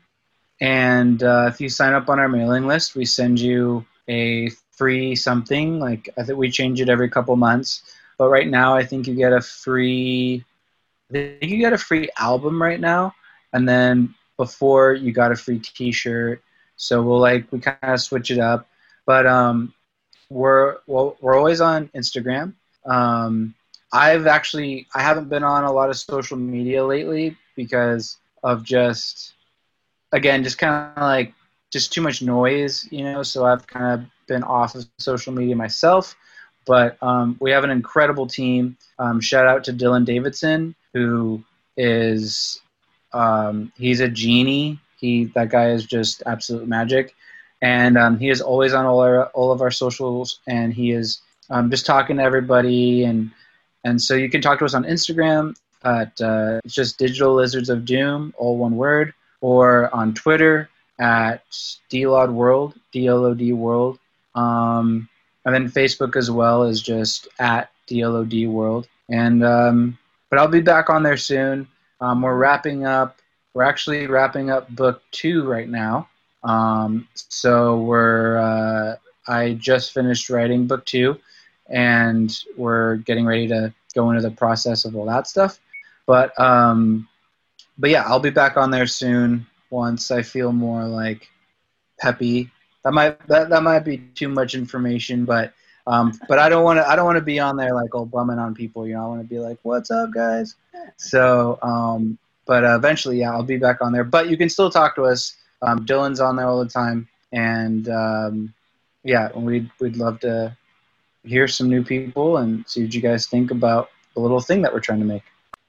And 0.60 1.22
uh, 1.22 1.50
if 1.52 1.60
you 1.60 1.68
sign 1.68 1.92
up 1.92 2.08
on 2.08 2.18
our 2.18 2.28
mailing 2.28 2.66
list, 2.66 2.96
we 2.96 3.04
send 3.04 3.38
you 3.38 3.84
a 4.08 4.48
free 4.72 5.14
something. 5.16 5.78
Like 5.78 6.08
I 6.16 6.22
think 6.22 6.38
we 6.38 6.50
change 6.50 6.80
it 6.80 6.88
every 6.88 7.10
couple 7.10 7.36
months. 7.36 7.82
But 8.18 8.30
right 8.30 8.48
now, 8.48 8.74
I 8.74 8.84
think 8.84 9.06
you 9.06 9.14
get 9.14 9.32
a 9.32 9.40
free. 9.40 10.44
I 11.10 11.12
think 11.12 11.42
you 11.42 11.58
get 11.58 11.72
a 11.72 11.78
free 11.78 12.08
album 12.18 12.60
right 12.60 12.80
now, 12.80 13.14
and 13.52 13.68
then 13.68 14.14
before 14.36 14.94
you 14.94 15.12
got 15.12 15.32
a 15.32 15.36
free 15.36 15.58
T-shirt. 15.58 16.42
So 16.76 17.02
we'll 17.02 17.20
like 17.20 17.50
we 17.52 17.60
kind 17.60 17.76
of 17.82 18.00
switch 18.00 18.30
it 18.30 18.38
up, 18.38 18.68
but 19.04 19.26
um, 19.26 19.74
we're 20.30 20.78
well, 20.86 21.16
we're 21.20 21.36
always 21.36 21.60
on 21.60 21.88
Instagram. 21.88 22.54
Um, 22.84 23.54
I've 23.92 24.26
actually 24.26 24.86
I 24.94 25.02
haven't 25.02 25.28
been 25.28 25.44
on 25.44 25.64
a 25.64 25.72
lot 25.72 25.90
of 25.90 25.96
social 25.96 26.36
media 26.36 26.84
lately 26.84 27.36
because 27.54 28.16
of 28.42 28.62
just 28.64 29.32
again 30.12 30.42
just 30.42 30.58
kind 30.58 30.92
of 30.96 31.02
like 31.02 31.32
just 31.72 31.92
too 31.92 32.00
much 32.00 32.22
noise, 32.22 32.88
you 32.90 33.04
know. 33.04 33.22
So 33.22 33.44
I've 33.44 33.66
kind 33.66 34.00
of 34.00 34.06
been 34.26 34.42
off 34.42 34.74
of 34.74 34.86
social 34.98 35.32
media 35.32 35.56
myself. 35.56 36.16
But 36.66 37.00
um, 37.00 37.36
we 37.40 37.52
have 37.52 37.62
an 37.62 37.70
incredible 37.70 38.26
team. 38.26 38.76
Um, 38.98 39.20
shout 39.20 39.46
out 39.46 39.64
to 39.64 39.72
Dylan 39.72 40.04
Davidson, 40.04 40.74
who 40.92 41.44
is 41.76 42.60
um, 43.12 43.72
he's 43.76 44.00
a 44.00 44.08
genie. 44.08 44.80
He 44.98 45.26
that 45.34 45.50
guy 45.50 45.70
is 45.70 45.86
just 45.86 46.22
absolute 46.26 46.66
magic, 46.66 47.14
and 47.62 47.96
um, 47.96 48.18
he 48.18 48.30
is 48.30 48.40
always 48.40 48.74
on 48.74 48.84
all 48.84 49.00
our 49.00 49.26
all 49.26 49.52
of 49.52 49.62
our 49.62 49.70
socials, 49.70 50.40
and 50.46 50.72
he 50.72 50.90
is 50.90 51.20
um, 51.50 51.70
just 51.70 51.86
talking 51.86 52.16
to 52.16 52.22
everybody 52.22 53.04
and 53.04 53.30
and 53.86 54.02
so 54.02 54.14
you 54.14 54.28
can 54.28 54.42
talk 54.42 54.58
to 54.58 54.64
us 54.64 54.74
on 54.74 54.82
Instagram 54.82 55.54
at 55.84 56.20
uh, 56.20 56.60
it's 56.64 56.74
just 56.74 56.98
Digital 56.98 57.34
Lizards 57.34 57.70
of 57.70 57.84
Doom, 57.84 58.34
all 58.36 58.58
one 58.58 58.76
word, 58.76 59.14
or 59.40 59.94
on 59.94 60.12
Twitter 60.12 60.68
at 60.98 61.44
DLOD 61.88 62.32
World, 62.32 62.74
DLOD 62.92 63.54
World. 63.54 64.00
Um, 64.34 65.08
and 65.44 65.54
then 65.54 65.70
Facebook 65.70 66.16
as 66.16 66.32
well 66.32 66.64
is 66.64 66.82
just 66.82 67.28
at 67.38 67.70
DLOD 67.88 68.48
World. 68.48 68.88
And 69.08 69.44
um, 69.44 69.96
but 70.30 70.40
I'll 70.40 70.48
be 70.48 70.60
back 70.60 70.90
on 70.90 71.04
there 71.04 71.16
soon. 71.16 71.68
Um, 72.00 72.22
we're 72.22 72.36
wrapping 72.36 72.84
up. 72.84 73.18
We're 73.54 73.62
actually 73.62 74.08
wrapping 74.08 74.50
up 74.50 74.68
book 74.68 75.00
two 75.12 75.44
right 75.44 75.68
now. 75.68 76.08
Um, 76.42 77.06
so 77.14 77.78
we're. 77.78 78.38
Uh, 78.38 78.96
I 79.28 79.54
just 79.54 79.92
finished 79.92 80.28
writing 80.28 80.66
book 80.66 80.84
two, 80.84 81.18
and 81.68 82.36
we're 82.56 82.96
getting 82.96 83.26
ready 83.26 83.48
to 83.48 83.72
go 83.94 84.10
into 84.10 84.22
the 84.22 84.30
process 84.30 84.84
of 84.84 84.94
all 84.96 85.06
that 85.06 85.26
stuff. 85.26 85.58
But 86.06 86.38
um, 86.40 87.08
but 87.78 87.90
yeah, 87.90 88.04
I'll 88.06 88.20
be 88.20 88.30
back 88.30 88.56
on 88.56 88.70
there 88.70 88.86
soon 88.86 89.46
once 89.70 90.10
I 90.10 90.22
feel 90.22 90.52
more 90.52 90.84
like 90.84 91.28
peppy. 91.98 92.50
That 92.84 92.92
might 92.92 93.26
that, 93.28 93.50
that 93.50 93.62
might 93.62 93.80
be 93.80 93.98
too 93.98 94.28
much 94.28 94.54
information, 94.54 95.24
but 95.24 95.52
um, 95.86 96.18
but 96.28 96.38
I 96.38 96.48
don't 96.48 96.64
want 96.64 96.78
to 96.78 96.88
I 96.88 96.96
don't 96.96 97.04
want 97.04 97.16
to 97.16 97.24
be 97.24 97.38
on 97.38 97.56
there 97.56 97.74
like 97.74 97.94
all 97.94 98.06
bumming 98.06 98.38
on 98.38 98.54
people. 98.54 98.86
You 98.86 98.94
know, 98.94 99.04
I 99.04 99.08
want 99.08 99.22
to 99.22 99.26
be 99.28 99.38
like, 99.38 99.58
"What's 99.62 99.90
up, 99.90 100.10
guys?" 100.12 100.54
So, 100.96 101.58
um, 101.62 102.18
but 102.46 102.64
uh, 102.64 102.76
eventually, 102.76 103.20
yeah, 103.20 103.32
I'll 103.32 103.42
be 103.42 103.56
back 103.56 103.78
on 103.80 103.92
there. 103.92 104.04
But 104.04 104.28
you 104.28 104.36
can 104.36 104.48
still 104.48 104.70
talk 104.70 104.94
to 104.96 105.04
us. 105.04 105.36
Um, 105.62 105.86
Dylan's 105.86 106.20
on 106.20 106.36
there 106.36 106.46
all 106.46 106.62
the 106.62 106.70
time, 106.70 107.08
and 107.32 107.88
um, 107.88 108.54
yeah, 109.04 109.36
we'd 109.36 109.70
we'd 109.80 109.96
love 109.96 110.20
to 110.20 110.56
hear 111.26 111.48
some 111.48 111.68
new 111.68 111.84
people 111.84 112.38
and 112.38 112.66
see 112.68 112.84
what 112.84 112.94
you 112.94 113.00
guys 113.00 113.26
think 113.26 113.50
about 113.50 113.90
the 114.14 114.20
little 114.20 114.40
thing 114.40 114.62
that 114.62 114.72
we're 114.72 114.80
trying 114.80 115.00
to 115.00 115.04
make. 115.04 115.22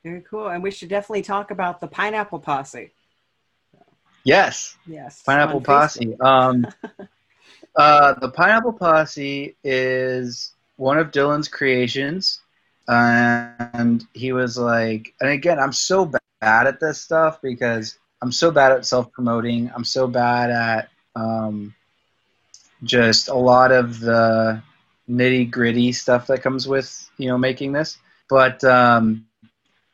Very 0.03 0.21
cool. 0.21 0.47
And 0.47 0.63
we 0.63 0.71
should 0.71 0.89
definitely 0.89 1.23
talk 1.23 1.51
about 1.51 1.81
the 1.81 1.87
Pineapple 1.87 2.39
Posse. 2.39 2.91
Yes. 4.23 4.77
Yes. 4.85 5.23
Pineapple 5.23 5.61
Posse. 5.61 6.15
Um, 6.19 6.67
uh, 7.75 8.13
the 8.19 8.29
Pineapple 8.29 8.73
Posse 8.73 9.55
is 9.63 10.53
one 10.77 10.97
of 10.97 11.11
Dylan's 11.11 11.47
creations, 11.47 12.41
and 12.87 14.05
he 14.13 14.31
was 14.31 14.57
like, 14.57 15.13
and 15.19 15.29
again, 15.29 15.59
I'm 15.59 15.73
so 15.73 16.05
bad 16.41 16.67
at 16.67 16.79
this 16.79 17.01
stuff 17.01 17.41
because 17.41 17.97
I'm 18.21 18.31
so 18.31 18.51
bad 18.51 18.71
at 18.71 18.85
self 18.85 19.11
promoting. 19.11 19.71
I'm 19.75 19.85
so 19.85 20.07
bad 20.07 20.51
at 20.51 20.89
um, 21.15 21.73
just 22.83 23.27
a 23.27 23.35
lot 23.35 23.71
of 23.71 23.99
the 23.99 24.61
nitty 25.09 25.49
gritty 25.49 25.91
stuff 25.91 26.27
that 26.27 26.43
comes 26.43 26.67
with 26.67 27.09
you 27.17 27.27
know 27.27 27.37
making 27.37 27.71
this. 27.71 27.97
But 28.29 28.63
um, 28.63 29.25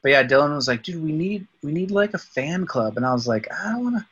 but 0.01 0.11
yeah, 0.11 0.23
Dylan 0.23 0.55
was 0.55 0.67
like, 0.67 0.83
dude, 0.83 1.03
we 1.03 1.11
need 1.11 1.47
we 1.61 1.71
need 1.71 1.91
like 1.91 2.13
a 2.13 2.19
fan 2.19 2.65
club, 2.65 2.97
and 2.97 3.05
I 3.05 3.13
was 3.13 3.27
like, 3.27 3.47
I 3.51 3.71
don't 3.71 3.83
want 3.83 3.97
to. 3.97 4.05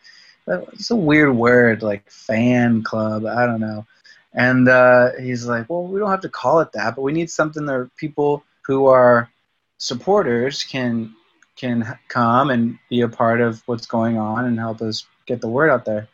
It's 0.73 0.89
a 0.91 0.95
weird 0.95 1.35
word, 1.35 1.83
like 1.83 2.09
fan 2.09 2.83
club. 2.83 3.25
I 3.25 3.45
don't 3.45 3.59
know. 3.59 3.85
And 4.33 4.67
uh, 4.67 5.11
he's 5.19 5.45
like, 5.45 5.69
well, 5.69 5.83
we 5.83 5.99
don't 5.99 6.09
have 6.09 6.21
to 6.21 6.29
call 6.29 6.61
it 6.61 6.71
that, 6.73 6.95
but 6.95 7.01
we 7.01 7.11
need 7.11 7.29
something 7.29 7.65
that 7.65 7.91
people 7.97 8.43
who 8.65 8.87
are 8.87 9.29
supporters 9.77 10.63
can 10.63 11.13
can 11.57 11.97
come 12.07 12.49
and 12.49 12.79
be 12.89 13.01
a 13.01 13.09
part 13.09 13.41
of 13.41 13.61
what's 13.65 13.85
going 13.85 14.17
on 14.17 14.45
and 14.45 14.57
help 14.57 14.81
us 14.81 15.05
get 15.25 15.41
the 15.41 15.47
word 15.47 15.69
out 15.69 15.85
there. 15.85 16.07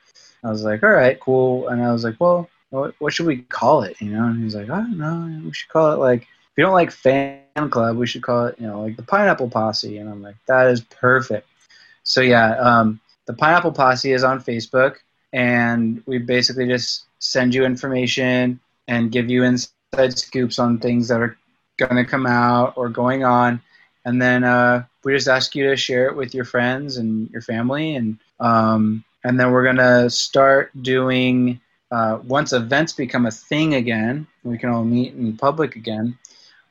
I 0.43 0.49
was 0.49 0.63
like, 0.63 0.83
all 0.83 0.89
right, 0.89 1.19
cool. 1.19 1.67
And 1.67 1.81
I 1.83 1.91
was 1.91 2.03
like, 2.03 2.15
well, 2.19 2.49
what, 2.70 2.95
what 2.99 3.13
should 3.13 3.26
we 3.26 3.38
call 3.38 3.84
it? 3.84 3.99
You 4.01 4.11
know? 4.11 4.26
And 4.26 4.43
he's 4.43 4.55
like, 4.55 4.70
I 4.70 4.78
don't 4.78 4.97
know. 4.97 5.41
We 5.45 5.53
should 5.53 5.70
call 5.70 5.93
it 5.93 5.97
like, 5.97 6.22
if 6.22 6.57
you 6.57 6.63
don't 6.63 6.74
like 6.74 6.91
fan 6.91 7.41
club, 7.70 7.97
we 7.97 8.07
should 8.07 8.24
call 8.24 8.47
it, 8.47 8.55
you 8.59 8.68
know, 8.68 8.82
like 8.82 8.97
the 8.97 9.03
Pineapple 9.03 9.49
Posse. 9.49 9.97
And 9.97 10.09
I'm 10.09 10.22
like, 10.22 10.36
that 10.47 10.68
is 10.68 10.82
perfect. 10.82 11.47
So 12.03 12.22
yeah, 12.22 12.57
um, 12.57 12.99
the 13.26 13.34
Pineapple 13.34 13.74
Posse 13.74 14.11
is 14.13 14.24
on 14.24 14.41
Facebook, 14.41 14.95
and 15.34 16.01
we 16.05 16.18
basically 16.18 16.65
just 16.65 17.03
send 17.20 17.53
you 17.53 17.65
information 17.65 18.59
and 18.88 19.11
give 19.11 19.30
you 19.30 19.43
inside 19.43 20.18
scoops 20.18 20.57
on 20.57 20.80
things 20.80 21.09
that 21.09 21.22
are 21.22 21.38
going 21.78 21.95
to 21.95 22.09
come 22.09 22.26
out 22.26 22.74
or 22.78 22.89
going 22.89 23.24
on. 23.26 23.61
And 24.05 24.22
then 24.22 24.45
uh, 24.45 24.86
we 25.03 25.13
just 25.13 25.28
ask 25.28 25.53
you 25.53 25.70
to 25.70 25.76
share 25.76 26.07
it 26.07 26.15
with 26.15 26.34
your 26.34 26.45
friends 26.45 26.95
and 26.95 27.30
your 27.30 27.41
family. 27.41 27.95
And, 27.95 28.18
um, 28.39 29.03
and 29.26 29.38
then 29.38 29.51
we're 29.51 29.65
to 29.76 30.09
start 30.09 30.72
doing, 30.82 31.59
uh, 31.91 32.19
once 32.27 32.53
events 32.53 32.93
become 32.93 33.25
a 33.25 33.31
thing 33.31 33.75
again, 33.75 34.27
we 34.43 34.57
can 34.57 34.69
all 34.69 34.83
meet 34.83 35.13
in 35.13 35.38
public 35.38 35.75
again, 35.75 36.17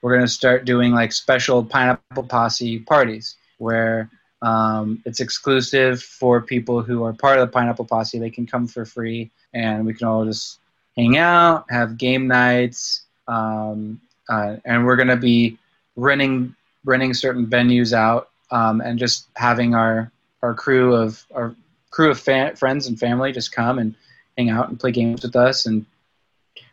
we're 0.03 0.12
going 0.12 0.27
to 0.27 0.33
start 0.33 0.64
doing 0.64 0.93
like 0.93 1.12
special 1.12 1.64
Pineapple 1.64 2.25
Posse 2.25 2.81
parties 2.81 3.37
where 3.59 4.11
um, 4.43 5.03
it's 5.07 5.21
exclusive 5.21 6.03
for 6.03 6.41
people 6.43 6.83
who 6.83 7.03
are 7.05 7.12
part 7.12 7.39
of 7.39 7.49
the 7.49 7.53
Pineapple 7.53 7.87
Posse. 7.87 8.19
They 8.19 8.31
can 8.31 8.47
come 8.47 8.67
for 8.67 8.85
free, 8.85 9.31
and 9.55 9.87
we 9.87 9.95
can 9.95 10.07
all 10.07 10.25
just 10.25 10.59
hang 10.97 11.17
out, 11.17 11.64
have 11.71 11.97
game 11.97 12.27
nights, 12.27 13.03
um, 13.27 14.01
uh, 14.29 14.57
and 14.64 14.85
we're 14.85 14.97
going 14.97 15.09
to 15.09 15.17
be 15.17 15.59
renting 15.97 16.55
renting 16.85 17.14
certain 17.14 17.47
venues 17.47 17.93
out 17.93 18.29
um, 18.51 18.81
and 18.81 18.99
just 18.99 19.27
having 19.35 19.75
our 19.75 20.11
our 20.43 20.55
crew 20.55 20.95
of 20.95 21.25
our 21.35 21.55
crew 21.91 22.11
of 22.11 22.21
fa- 22.21 22.55
friends 22.55 22.87
and 22.87 23.01
family 23.01 23.33
just 23.33 23.51
come 23.51 23.79
and 23.79 23.95
hang 24.37 24.51
out 24.51 24.68
and 24.68 24.78
play 24.78 24.93
games 24.93 25.22
with 25.22 25.37
us 25.37 25.66
and 25.66 25.84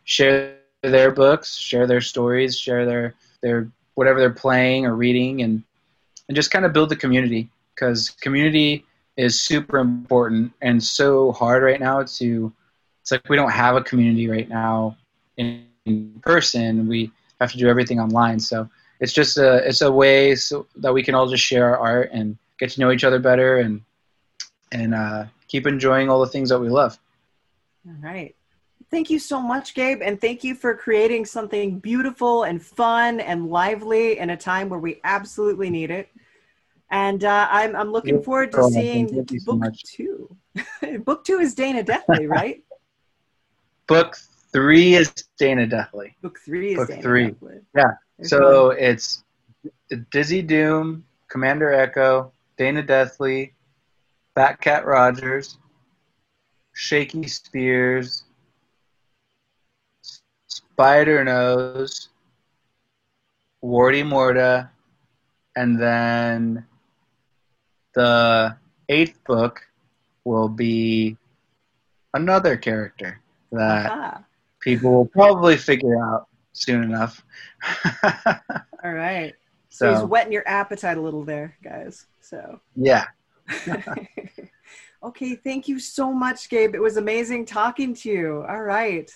share 0.04 0.56
their 0.82 1.10
books, 1.10 1.56
share 1.56 1.86
their 1.86 2.00
stories, 2.00 2.58
share 2.58 2.86
their 2.86 3.14
their 3.42 3.68
whatever 3.94 4.18
they're 4.20 4.30
playing 4.30 4.86
or 4.86 4.94
reading, 4.94 5.42
and 5.42 5.62
and 6.28 6.36
just 6.36 6.50
kind 6.50 6.64
of 6.64 6.72
build 6.72 6.88
the 6.88 6.96
community. 6.96 7.48
Because 7.74 8.10
community 8.10 8.84
is 9.16 9.40
super 9.40 9.78
important 9.78 10.52
and 10.62 10.82
so 10.82 11.32
hard 11.32 11.62
right 11.62 11.80
now 11.80 12.02
to 12.02 12.52
it's 13.00 13.10
like 13.10 13.28
we 13.28 13.36
don't 13.36 13.50
have 13.50 13.76
a 13.76 13.82
community 13.82 14.28
right 14.28 14.48
now 14.48 14.96
in, 15.36 15.66
person. 16.22 16.88
We 16.88 17.10
have 17.40 17.52
to 17.52 17.58
do 17.58 17.68
everything 17.68 18.00
online. 18.00 18.40
So 18.40 18.68
it's 19.00 19.12
just 19.12 19.36
a 19.36 19.56
it's 19.68 19.82
a 19.82 19.92
way 19.92 20.34
so 20.34 20.66
that 20.76 20.94
we 20.94 21.02
can 21.02 21.14
all 21.14 21.28
just 21.28 21.44
share 21.44 21.68
our 21.68 21.78
art 21.78 22.10
and 22.12 22.38
get 22.58 22.70
to 22.70 22.80
know 22.80 22.90
each 22.90 23.04
other 23.04 23.18
better 23.18 23.58
and 23.58 23.82
and 24.72 24.94
uh, 24.94 25.24
keep 25.46 25.66
enjoying 25.66 26.08
all 26.08 26.20
the 26.20 26.26
things 26.26 26.48
that 26.48 26.58
we 26.58 26.70
love 26.70 26.98
All 27.86 27.94
right. 28.00 28.34
Thank 28.90 29.10
you 29.10 29.18
so 29.18 29.40
much, 29.40 29.74
Gabe. 29.74 30.00
And 30.02 30.20
thank 30.20 30.44
you 30.44 30.54
for 30.54 30.74
creating 30.74 31.24
something 31.26 31.78
beautiful 31.78 32.44
and 32.44 32.62
fun 32.62 33.20
and 33.20 33.48
lively 33.48 34.18
in 34.18 34.30
a 34.30 34.36
time 34.36 34.68
where 34.68 34.78
we 34.78 35.00
absolutely 35.04 35.70
need 35.70 35.90
it. 35.90 36.08
And 36.90 37.24
uh, 37.24 37.48
I'm, 37.50 37.74
I'm 37.74 37.90
looking 37.90 38.14
You're 38.14 38.22
forward 38.22 38.52
to 38.52 38.58
welcome. 38.58 38.72
seeing 38.72 39.08
Thank 39.08 39.32
you 39.32 39.40
so 39.40 39.56
book 39.56 39.74
two. 39.84 40.36
book 41.04 41.24
two 41.24 41.40
is 41.40 41.54
Dana 41.54 41.82
Deathly, 41.82 42.26
right? 42.28 42.62
book 43.86 44.16
three 44.50 44.94
is 44.94 45.12
dana 45.38 45.66
deathly 45.66 46.16
book 46.22 46.38
three 46.38 46.72
is 46.72 46.78
Book 46.78 46.88
Dana 46.88 47.02
three. 47.02 47.28
Deathly. 47.30 47.56
Yeah. 47.76 47.82
Very 48.18 48.28
So 48.28 48.38
cool. 48.38 48.70
it's 48.78 49.24
Dizzy 50.10 50.42
Doom, 50.42 51.04
Commander 51.28 51.72
Echo, 51.72 52.32
Dana 52.56 52.82
Deathly, 52.82 53.54
Fat 54.34 54.60
Cat 54.60 54.86
Rogers, 54.86 55.58
Shaky 56.74 57.26
Spears, 57.28 58.24
Spider 60.48 61.24
Nose, 61.24 62.08
Warty 63.62 64.02
Morta, 64.02 64.70
and 65.56 65.80
then 65.80 66.66
the 67.94 68.56
eighth 68.88 69.22
book 69.24 69.62
will 70.24 70.48
be 70.48 71.16
another 72.12 72.56
character 72.56 73.20
that 73.52 73.90
Aha. 73.90 74.24
people 74.60 74.92
will 74.92 75.06
probably 75.06 75.56
figure 75.56 76.02
out 76.04 76.28
soon 76.52 76.82
enough. 76.82 77.24
All 78.84 78.92
right. 78.92 79.34
So, 79.70 79.90
he's 79.90 80.00
so 80.00 80.06
whetting 80.06 80.32
your 80.32 80.46
appetite 80.46 80.96
a 80.96 81.00
little 81.00 81.24
there, 81.24 81.56
guys. 81.62 82.06
So 82.20 82.60
yeah, 82.76 83.06
okay, 85.04 85.34
thank 85.36 85.68
you 85.68 85.78
so 85.78 86.12
much, 86.12 86.48
Gabe. 86.48 86.74
It 86.74 86.80
was 86.80 86.96
amazing 86.96 87.46
talking 87.46 87.94
to 87.94 88.08
you. 88.10 88.44
All 88.48 88.62
right. 88.62 89.10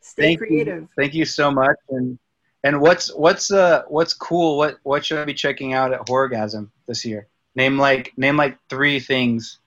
Stay 0.00 0.22
thank 0.22 0.38
creative. 0.38 0.82
you, 0.82 0.88
thank 0.96 1.14
you 1.14 1.24
so 1.24 1.50
much. 1.50 1.76
And 1.88 2.18
and 2.64 2.80
what's 2.80 3.12
what's 3.14 3.50
uh 3.50 3.82
what's 3.88 4.14
cool? 4.14 4.56
What 4.56 4.78
what 4.82 5.04
should 5.04 5.18
I 5.18 5.24
be 5.24 5.34
checking 5.34 5.72
out 5.72 5.92
at 5.92 6.06
Horrorgasm 6.06 6.70
this 6.86 7.04
year? 7.04 7.26
Name 7.54 7.78
like 7.78 8.12
name 8.16 8.36
like 8.36 8.58
three 8.68 9.00
things. 9.00 9.58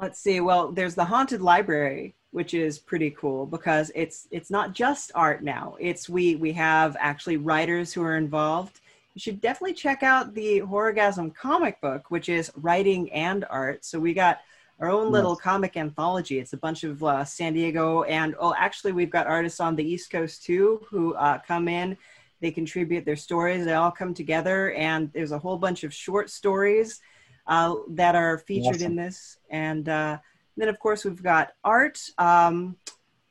Let's 0.00 0.20
see. 0.20 0.40
Well, 0.40 0.72
there's 0.72 0.94
the 0.94 1.04
haunted 1.04 1.40
library, 1.40 2.14
which 2.32 2.52
is 2.52 2.78
pretty 2.78 3.10
cool 3.10 3.46
because 3.46 3.90
it's 3.94 4.28
it's 4.30 4.50
not 4.50 4.74
just 4.74 5.12
art 5.14 5.42
now. 5.42 5.76
It's 5.78 6.08
we 6.08 6.36
we 6.36 6.52
have 6.52 6.96
actually 6.98 7.36
writers 7.36 7.92
who 7.92 8.02
are 8.02 8.16
involved. 8.16 8.80
You 9.14 9.20
should 9.20 9.40
definitely 9.40 9.74
check 9.74 10.02
out 10.02 10.34
the 10.34 10.60
Horrorgasm 10.60 11.34
comic 11.34 11.80
book, 11.80 12.10
which 12.10 12.28
is 12.28 12.50
writing 12.56 13.12
and 13.12 13.44
art. 13.48 13.84
So 13.84 14.00
we 14.00 14.12
got 14.12 14.40
our 14.80 14.90
own 14.90 15.12
little 15.12 15.34
Nice. 15.34 15.40
comic 15.40 15.76
anthology. 15.76 16.40
It's 16.40 16.52
a 16.52 16.56
bunch 16.56 16.82
of 16.82 17.02
uh, 17.02 17.24
San 17.24 17.52
Diego 17.54 18.02
and 18.02 18.34
oh, 18.40 18.54
actually 18.58 18.90
we've 18.90 19.10
got 19.10 19.28
artists 19.28 19.60
on 19.60 19.76
the 19.76 19.84
East 19.84 20.10
Coast 20.10 20.44
too 20.44 20.80
who 20.90 21.14
uh, 21.14 21.38
come 21.46 21.68
in. 21.68 21.96
They 22.40 22.50
contribute 22.50 23.04
their 23.04 23.16
stories. 23.16 23.64
They 23.64 23.72
all 23.72 23.90
come 23.90 24.12
together, 24.12 24.72
and 24.72 25.10
there's 25.14 25.32
a 25.32 25.38
whole 25.38 25.56
bunch 25.56 25.82
of 25.82 25.94
short 25.94 26.28
stories 26.28 27.00
uh, 27.46 27.76
that 27.90 28.14
are 28.14 28.36
featured 28.38 28.82
in 28.82 28.96
this. 28.96 29.38
And 29.48 29.88
uh, 29.88 30.18
then, 30.56 30.68
of 30.68 30.78
course, 30.78 31.06
we've 31.06 31.22
got 31.22 31.52
art. 31.64 31.98
Um, 32.18 32.76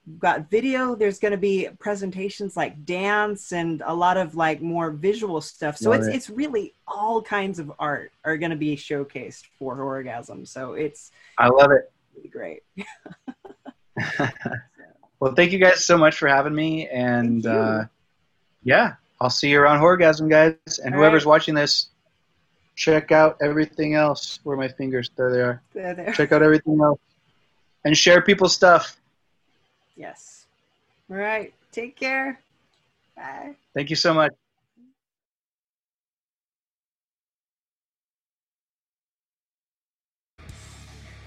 We've 0.06 0.20
got 0.20 0.50
video. 0.50 0.96
There's 0.96 1.20
going 1.20 1.32
to 1.32 1.38
be 1.38 1.70
presentations 1.80 2.58
like 2.58 2.86
dance 2.86 3.54
and 3.54 3.82
a 3.86 3.94
lot 3.94 4.18
of 4.18 4.36
like 4.36 4.62
more 4.62 4.92
visual 4.92 5.40
stuff. 5.40 5.78
So 5.78 5.92
Love 5.92 6.00
it's 6.00 6.08
it. 6.10 6.16
it's 6.16 6.30
really 6.30 6.74
all 6.88 7.22
kinds 7.22 7.58
of 7.60 7.72
art 7.80 8.12
are 8.26 8.38
going 8.38 8.52
to 8.52 8.58
be 8.58 8.76
showcased 8.76 9.44
for 9.58 9.82
Orgasm. 9.82 10.46
So 10.46 10.74
it's 10.74 11.12
I 11.38 11.48
love 11.48 11.72
it. 11.72 11.92
really 12.16 12.30
great. 12.30 12.64
Well, 15.24 15.34
thank 15.36 15.54
you 15.54 15.58
guys 15.58 15.86
so 15.86 15.98
much 15.98 16.18
for 16.18 16.28
having 16.28 16.54
me, 16.54 16.90
and 16.90 17.46
uh, 17.46 17.86
yeah, 18.62 18.96
I'll 19.22 19.30
see 19.30 19.52
you 19.52 19.62
around 19.62 19.80
Horrorgasm, 19.80 20.30
guys. 20.30 20.80
And 20.80 20.94
All 20.94 21.00
whoever's 21.00 21.24
right. 21.24 21.30
watching 21.30 21.56
this, 21.56 21.92
check 22.76 23.14
out 23.14 23.38
everything 23.42 23.96
else. 23.96 24.42
Where 24.44 24.58
my 24.58 24.68
fingers? 24.68 25.10
There 25.16 25.32
they 25.32 25.40
are. 25.40 25.62
There, 25.74 25.96
there. 25.96 26.12
Check 26.12 26.34
out 26.34 26.44
everything 26.44 26.82
else, 26.82 27.00
and 27.86 27.98
share 27.98 28.22
people's 28.22 28.54
stuff. 28.54 29.00
Yes. 29.96 30.46
All 31.10 31.18
right. 31.18 31.54
Take 31.72 31.96
care. 31.96 32.40
Bye. 33.16 33.56
Thank 33.74 33.90
you 33.90 33.96
so 33.96 34.14
much. 34.14 34.32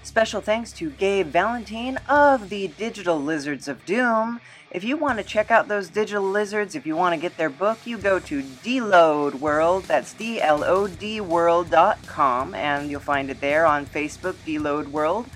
Special 0.03 0.41
thanks 0.41 0.71
to 0.71 0.89
Gabe 0.89 1.27
Valentine 1.27 1.99
of 2.09 2.49
the 2.49 2.69
Digital 2.69 3.21
Lizards 3.21 3.67
of 3.67 3.85
Doom. 3.85 4.39
If 4.71 4.83
you 4.83 4.97
want 4.97 5.17
to 5.17 5.23
check 5.23 5.51
out 5.51 5.67
those 5.67 5.89
digital 5.89 6.23
lizards, 6.23 6.75
if 6.75 6.85
you 6.85 6.95
want 6.95 7.13
to 7.13 7.21
get 7.21 7.37
their 7.37 7.49
book, 7.49 7.79
you 7.85 7.97
go 7.97 8.19
to 8.19 8.41
DLOD 8.41 9.35
World. 9.35 9.83
That's 9.83 10.13
D 10.13 10.41
L 10.41 10.63
O 10.63 10.87
D 10.87 11.21
World.com, 11.21 12.55
and 12.55 12.89
you'll 12.89 12.99
find 12.99 13.29
it 13.29 13.41
there 13.41 13.65
on 13.65 13.85
Facebook, 13.85 14.35
DLOD 14.45 14.87
World. 14.87 15.27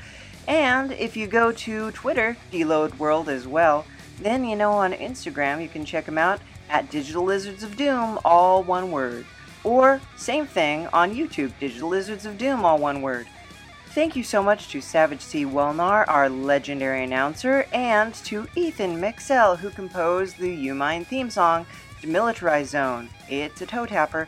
And 0.47 0.91
if 0.91 1.15
you 1.15 1.27
go 1.27 1.51
to 1.51 1.91
Twitter, 1.91 2.37
DLOD 2.51 2.97
World 2.97 3.29
as 3.29 3.47
well, 3.47 3.85
then 4.19 4.43
you 4.43 4.55
know 4.55 4.71
on 4.71 4.93
Instagram 4.93 5.61
you 5.61 5.69
can 5.69 5.85
check 5.85 6.05
them 6.05 6.17
out 6.17 6.39
at 6.69 6.89
Digital 6.89 7.23
Lizards 7.23 7.63
of 7.63 7.75
Doom, 7.75 8.19
all 8.23 8.63
one 8.63 8.91
word. 8.91 9.25
Or, 9.63 10.01
same 10.15 10.45
thing 10.45 10.87
on 10.87 11.13
YouTube, 11.15 11.51
Digital 11.59 11.89
Lizards 11.89 12.25
of 12.25 12.37
Doom, 12.37 12.65
all 12.65 12.77
one 12.79 13.01
word. 13.01 13.27
Thank 13.89 14.15
you 14.15 14.23
so 14.23 14.41
much 14.41 14.69
to 14.69 14.81
Savage 14.81 15.21
C. 15.21 15.45
Wellnar, 15.45 16.05
our 16.07 16.29
legendary 16.29 17.03
announcer, 17.03 17.67
and 17.73 18.13
to 18.15 18.47
Ethan 18.55 19.01
Meixsell, 19.01 19.57
who 19.57 19.69
composed 19.69 20.37
the 20.37 20.49
U 20.49 20.73
Mind 20.73 21.07
theme 21.07 21.29
song, 21.29 21.65
Demilitarized 22.01 22.67
Zone. 22.67 23.09
It's 23.29 23.61
a 23.61 23.65
toe 23.65 23.85
tapper. 23.85 24.27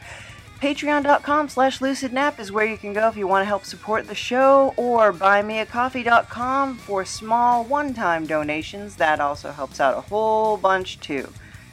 Patreon.com 0.64 1.50
slash 1.50 1.80
lucidnap 1.80 2.40
is 2.40 2.50
where 2.50 2.66
you 2.66 2.78
can 2.78 2.94
go 2.94 3.10
if 3.10 3.18
you 3.18 3.28
want 3.28 3.42
to 3.42 3.46
help 3.46 3.66
support 3.66 4.08
the 4.08 4.16
show, 4.16 4.74
or 4.78 5.12
buymeacoffee.com 5.12 6.78
for 6.78 7.04
small 7.04 7.66
one-time 7.66 8.26
donations. 8.26 8.96
That 8.96 9.20
also 9.20 9.52
helps 9.52 9.82
out 9.82 9.98
a 9.98 10.00
whole 10.00 10.56
bunch 10.56 11.02
too. 11.02 11.28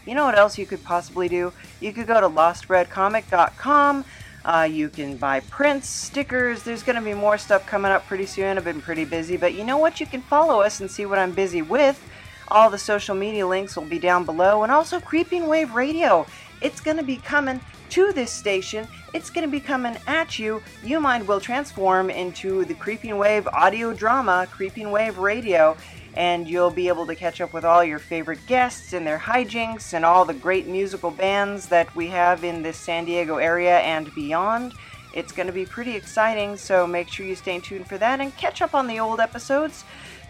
You 0.04 0.16
know 0.16 0.24
what 0.24 0.36
else 0.36 0.58
you 0.58 0.66
could 0.66 0.82
possibly 0.82 1.28
do? 1.28 1.52
You 1.78 1.92
could 1.92 2.08
go 2.08 2.20
to 2.20 2.28
lostbreadcomic.com. 2.28 4.04
Uh, 4.44 4.68
you 4.68 4.88
can 4.88 5.16
buy 5.16 5.38
prints, 5.38 5.88
stickers. 5.88 6.64
There's 6.64 6.82
going 6.82 6.96
to 6.96 7.02
be 7.02 7.14
more 7.14 7.38
stuff 7.38 7.64
coming 7.68 7.92
up 7.92 8.04
pretty 8.06 8.26
soon. 8.26 8.58
I've 8.58 8.64
been 8.64 8.82
pretty 8.82 9.04
busy, 9.04 9.36
but 9.36 9.54
you 9.54 9.62
know 9.62 9.78
what? 9.78 10.00
You 10.00 10.06
can 10.06 10.22
follow 10.22 10.62
us 10.62 10.80
and 10.80 10.90
see 10.90 11.06
what 11.06 11.20
I'm 11.20 11.30
busy 11.30 11.62
with. 11.62 12.04
All 12.48 12.68
the 12.68 12.76
social 12.76 13.14
media 13.14 13.46
links 13.46 13.76
will 13.76 13.84
be 13.84 14.00
down 14.00 14.24
below, 14.24 14.64
and 14.64 14.72
also 14.72 14.98
Creeping 14.98 15.46
Wave 15.46 15.76
Radio. 15.76 16.26
It's 16.60 16.80
going 16.80 16.96
to 16.96 17.04
be 17.04 17.18
coming 17.18 17.60
to 17.90 18.12
this 18.12 18.30
station. 18.30 18.86
It's 19.12 19.30
going 19.30 19.46
to 19.46 19.50
be 19.50 19.60
coming 19.60 19.96
at 20.06 20.38
you. 20.38 20.62
U 20.84 21.00
Mind 21.00 21.26
will 21.26 21.40
transform 21.40 22.10
into 22.10 22.64
the 22.64 22.74
Creeping 22.74 23.18
Wave 23.18 23.46
audio 23.48 23.92
drama, 23.92 24.46
Creeping 24.50 24.90
Wave 24.90 25.18
Radio, 25.18 25.76
and 26.14 26.48
you'll 26.48 26.70
be 26.70 26.88
able 26.88 27.06
to 27.06 27.14
catch 27.14 27.40
up 27.40 27.52
with 27.52 27.64
all 27.64 27.84
your 27.84 27.98
favorite 27.98 28.44
guests 28.46 28.92
and 28.92 29.06
their 29.06 29.18
hijinks 29.18 29.92
and 29.92 30.04
all 30.04 30.24
the 30.24 30.34
great 30.34 30.66
musical 30.66 31.10
bands 31.10 31.66
that 31.66 31.94
we 31.94 32.06
have 32.08 32.44
in 32.44 32.62
this 32.62 32.76
San 32.76 33.04
Diego 33.04 33.36
area 33.36 33.78
and 33.80 34.12
beyond. 34.14 34.74
It's 35.12 35.32
going 35.32 35.48
to 35.48 35.52
be 35.52 35.66
pretty 35.66 35.96
exciting, 35.96 36.56
so 36.56 36.86
make 36.86 37.08
sure 37.08 37.26
you 37.26 37.34
stay 37.34 37.58
tuned 37.58 37.88
for 37.88 37.98
that 37.98 38.20
and 38.20 38.36
catch 38.36 38.62
up 38.62 38.74
on 38.74 38.86
the 38.86 39.00
old 39.00 39.20
episodes. 39.20 39.84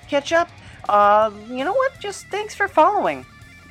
Catch 0.08 0.32
up. 0.32 0.50
Uh, 0.88 1.30
you 1.48 1.64
know 1.64 1.74
what? 1.74 1.98
Just 2.00 2.26
thanks 2.28 2.54
for 2.54 2.66
following 2.66 3.26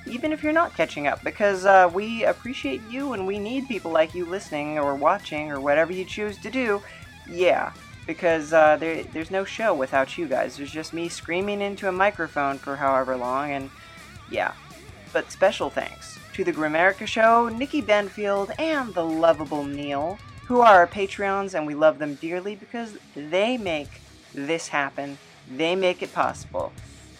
even 0.10 0.32
if 0.32 0.44
you're 0.44 0.54
not 0.54 0.76
catching 0.76 1.08
up, 1.08 1.24
because 1.24 1.66
uh, 1.66 1.90
we 1.94 2.26
appreciate 2.26 2.82
you 2.90 3.14
and 3.14 3.26
we 3.26 3.40
need 3.40 3.68
people 3.68 3.92
like 3.92 4.14
you 4.14 4.26
listening 4.26 4.78
or 4.78 4.96
watching 4.96 5.52
or 5.52 5.60
whatever 5.60 5.94
you 5.94 6.06
choose 6.06 6.38
to 6.40 6.50
do. 6.50 6.82
Yeah, 7.30 7.74
because 8.08 8.54
uh, 8.54 8.78
there, 8.78 9.04
there's 9.04 9.32
no 9.32 9.46
show 9.46 9.74
without 9.74 10.18
you 10.18 10.28
guys. 10.28 10.58
There's 10.58 10.72
just 10.72 10.94
me 10.94 11.10
screaming 11.10 11.62
into 11.62 11.88
a 11.88 11.92
microphone 11.92 12.58
for 12.58 12.76
however 12.76 13.16
long, 13.16 13.52
and 13.52 13.70
yeah. 14.32 14.54
But 15.14 15.32
special 15.32 15.70
thanks 15.70 16.18
to 16.34 16.44
the 16.44 16.54
Grimerica 16.54 17.08
Show, 17.08 17.50
Nikki 17.50 17.82
Benfield, 17.82 18.52
and 18.60 18.94
the 18.94 19.04
lovable 19.06 19.64
Neil, 19.64 20.18
who 20.46 20.62
are 20.62 20.78
our 20.78 20.88
Patreons, 20.88 21.54
and 21.54 21.68
we 21.68 21.76
love 21.76 22.00
them 22.00 22.16
dearly 22.16 22.56
because 22.56 22.98
they 23.16 23.58
make 23.58 24.02
this 24.34 24.68
happen. 24.70 25.18
They 25.56 25.76
make 25.76 26.02
it 26.02 26.14
possible. 26.14 26.72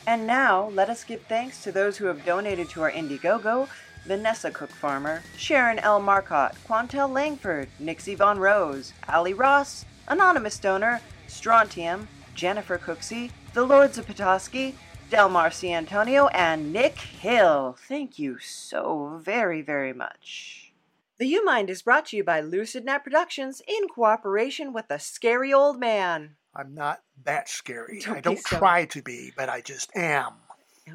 And 0.10 0.26
now, 0.26 0.70
let 0.70 0.90
us 0.90 1.04
give 1.04 1.22
thanks 1.22 1.62
to 1.62 1.72
those 1.72 1.98
who 1.98 2.08
have 2.08 2.26
donated 2.26 2.68
to 2.72 2.82
our 2.82 2.90
Indiegogo 2.90 3.70
Vanessa 4.08 4.50
Cook 4.50 4.72
Farmer, 4.72 5.22
Sharon 5.38 5.78
L. 5.78 6.02
Marcotte, 6.02 6.56
Quantal 6.68 7.08
Langford, 7.08 7.70
Nyxie 7.80 8.18
VonRose, 8.18 8.92
Ali 9.08 9.36
Ross, 9.36 9.86
Anonymous 10.08 10.58
Donor, 10.58 11.00
Strontium, 11.28 12.08
Jennifer 12.34 12.80
Cooksey, 12.80 13.30
The 13.54 13.64
Lords 13.64 14.00
of 14.00 14.08
Petoskey, 14.08 14.74
Delmar 15.12 15.52
C. 15.52 15.72
Antonio, 15.72 16.26
and 16.30 16.74
Nik 16.74 16.98
Hill. 16.98 17.78
Thank 17.88 18.18
you 18.18 18.40
so 18.40 19.22
very, 19.24 19.62
very 19.62 19.94
much. 19.94 20.74
The 21.20 21.28
U 21.28 21.46
Mind 21.46 21.70
is 21.70 21.84
brought 21.84 22.08
to 22.08 22.18
you 22.18 22.24
by 22.24 22.42
Lucid 22.42 22.84
Nap 22.84 23.04
Productions 23.04 23.62
in 23.68 23.88
cooperation 23.88 24.74
with 24.74 24.88
the 24.88 24.98
Scary 24.98 25.54
Old 25.54 25.80
Man. 25.80 26.32
I'm 26.56 26.74
not 26.74 27.00
that 27.26 27.50
scary. 27.50 28.02
Don't 28.04 28.18
I 28.18 28.22
don't 28.22 28.40
so. 28.40 28.58
try 28.58 28.86
to 28.86 29.02
be, 29.02 29.32
but 29.36 29.50
I 29.50 29.62
just 29.62 29.96
am. 29.96 30.34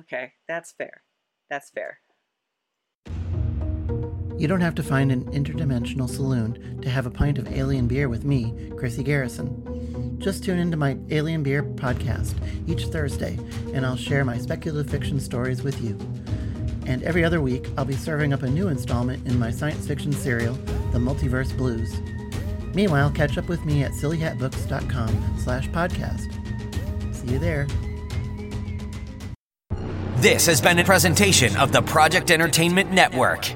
Okay, 0.01 0.33
that's 0.49 0.73
fair. 0.73 1.03
That's 1.49 1.71
fair. 1.71 2.01
You 4.37 4.49
don't 4.49 4.61
have 4.61 4.75
to 4.75 4.83
find 4.83 5.13
an 5.13 5.25
interdimensional 5.31 6.09
saloon 6.09 6.81
to 6.83 6.91
have 6.91 7.07
a 7.07 7.11
pint 7.11 7.39
of 7.39 7.47
alien 7.53 7.87
beer 7.87 8.09
with 8.09 8.25
me, 8.25 8.73
Chrissy 8.77 9.05
Garrison. 9.05 10.19
Just 10.19 10.43
tune 10.43 10.59
into 10.59 10.77
my 10.77 10.97
Alien 11.11 11.43
Beer 11.43 11.63
podcast 11.63 12.35
each 12.67 12.87
Thursday, 12.87 13.39
and 13.73 13.85
I'll 13.85 13.97
share 13.97 14.25
my 14.25 14.39
speculative 14.39 14.91
fiction 14.91 15.21
stories 15.21 15.63
with 15.63 15.81
you. 15.83 15.99
And 16.87 17.03
every 17.03 17.25
other 17.25 17.41
week, 17.41 17.69
I'll 17.77 17.85
be 17.85 17.95
serving 17.95 18.33
up 18.33 18.43
a 18.43 18.49
new 18.49 18.69
installment 18.69 19.27
in 19.27 19.39
my 19.39 19.51
science 19.51 19.87
fiction 19.87 20.13
serial, 20.13 20.55
The 20.93 20.99
Multiverse 20.99 21.57
Blues. 21.57 21.95
Meanwhile, 22.75 23.11
catch 23.11 23.39
up 23.39 23.49
with 23.49 23.65
me 23.65 23.83
at 23.85 23.93
sillyhatbooks.com 23.93 25.39
slash 25.39 25.69
podcast. 25.71 26.33
See 27.15 27.33
you 27.33 27.39
there. 27.39 27.67
This 30.17 30.47
has 30.47 30.61
been 30.61 30.79
a 30.79 30.85
presentation 30.85 31.55
of 31.57 31.71
the 31.71 31.83
Project 31.83 32.31
Entertainment 32.31 32.91
Network. 32.91 33.53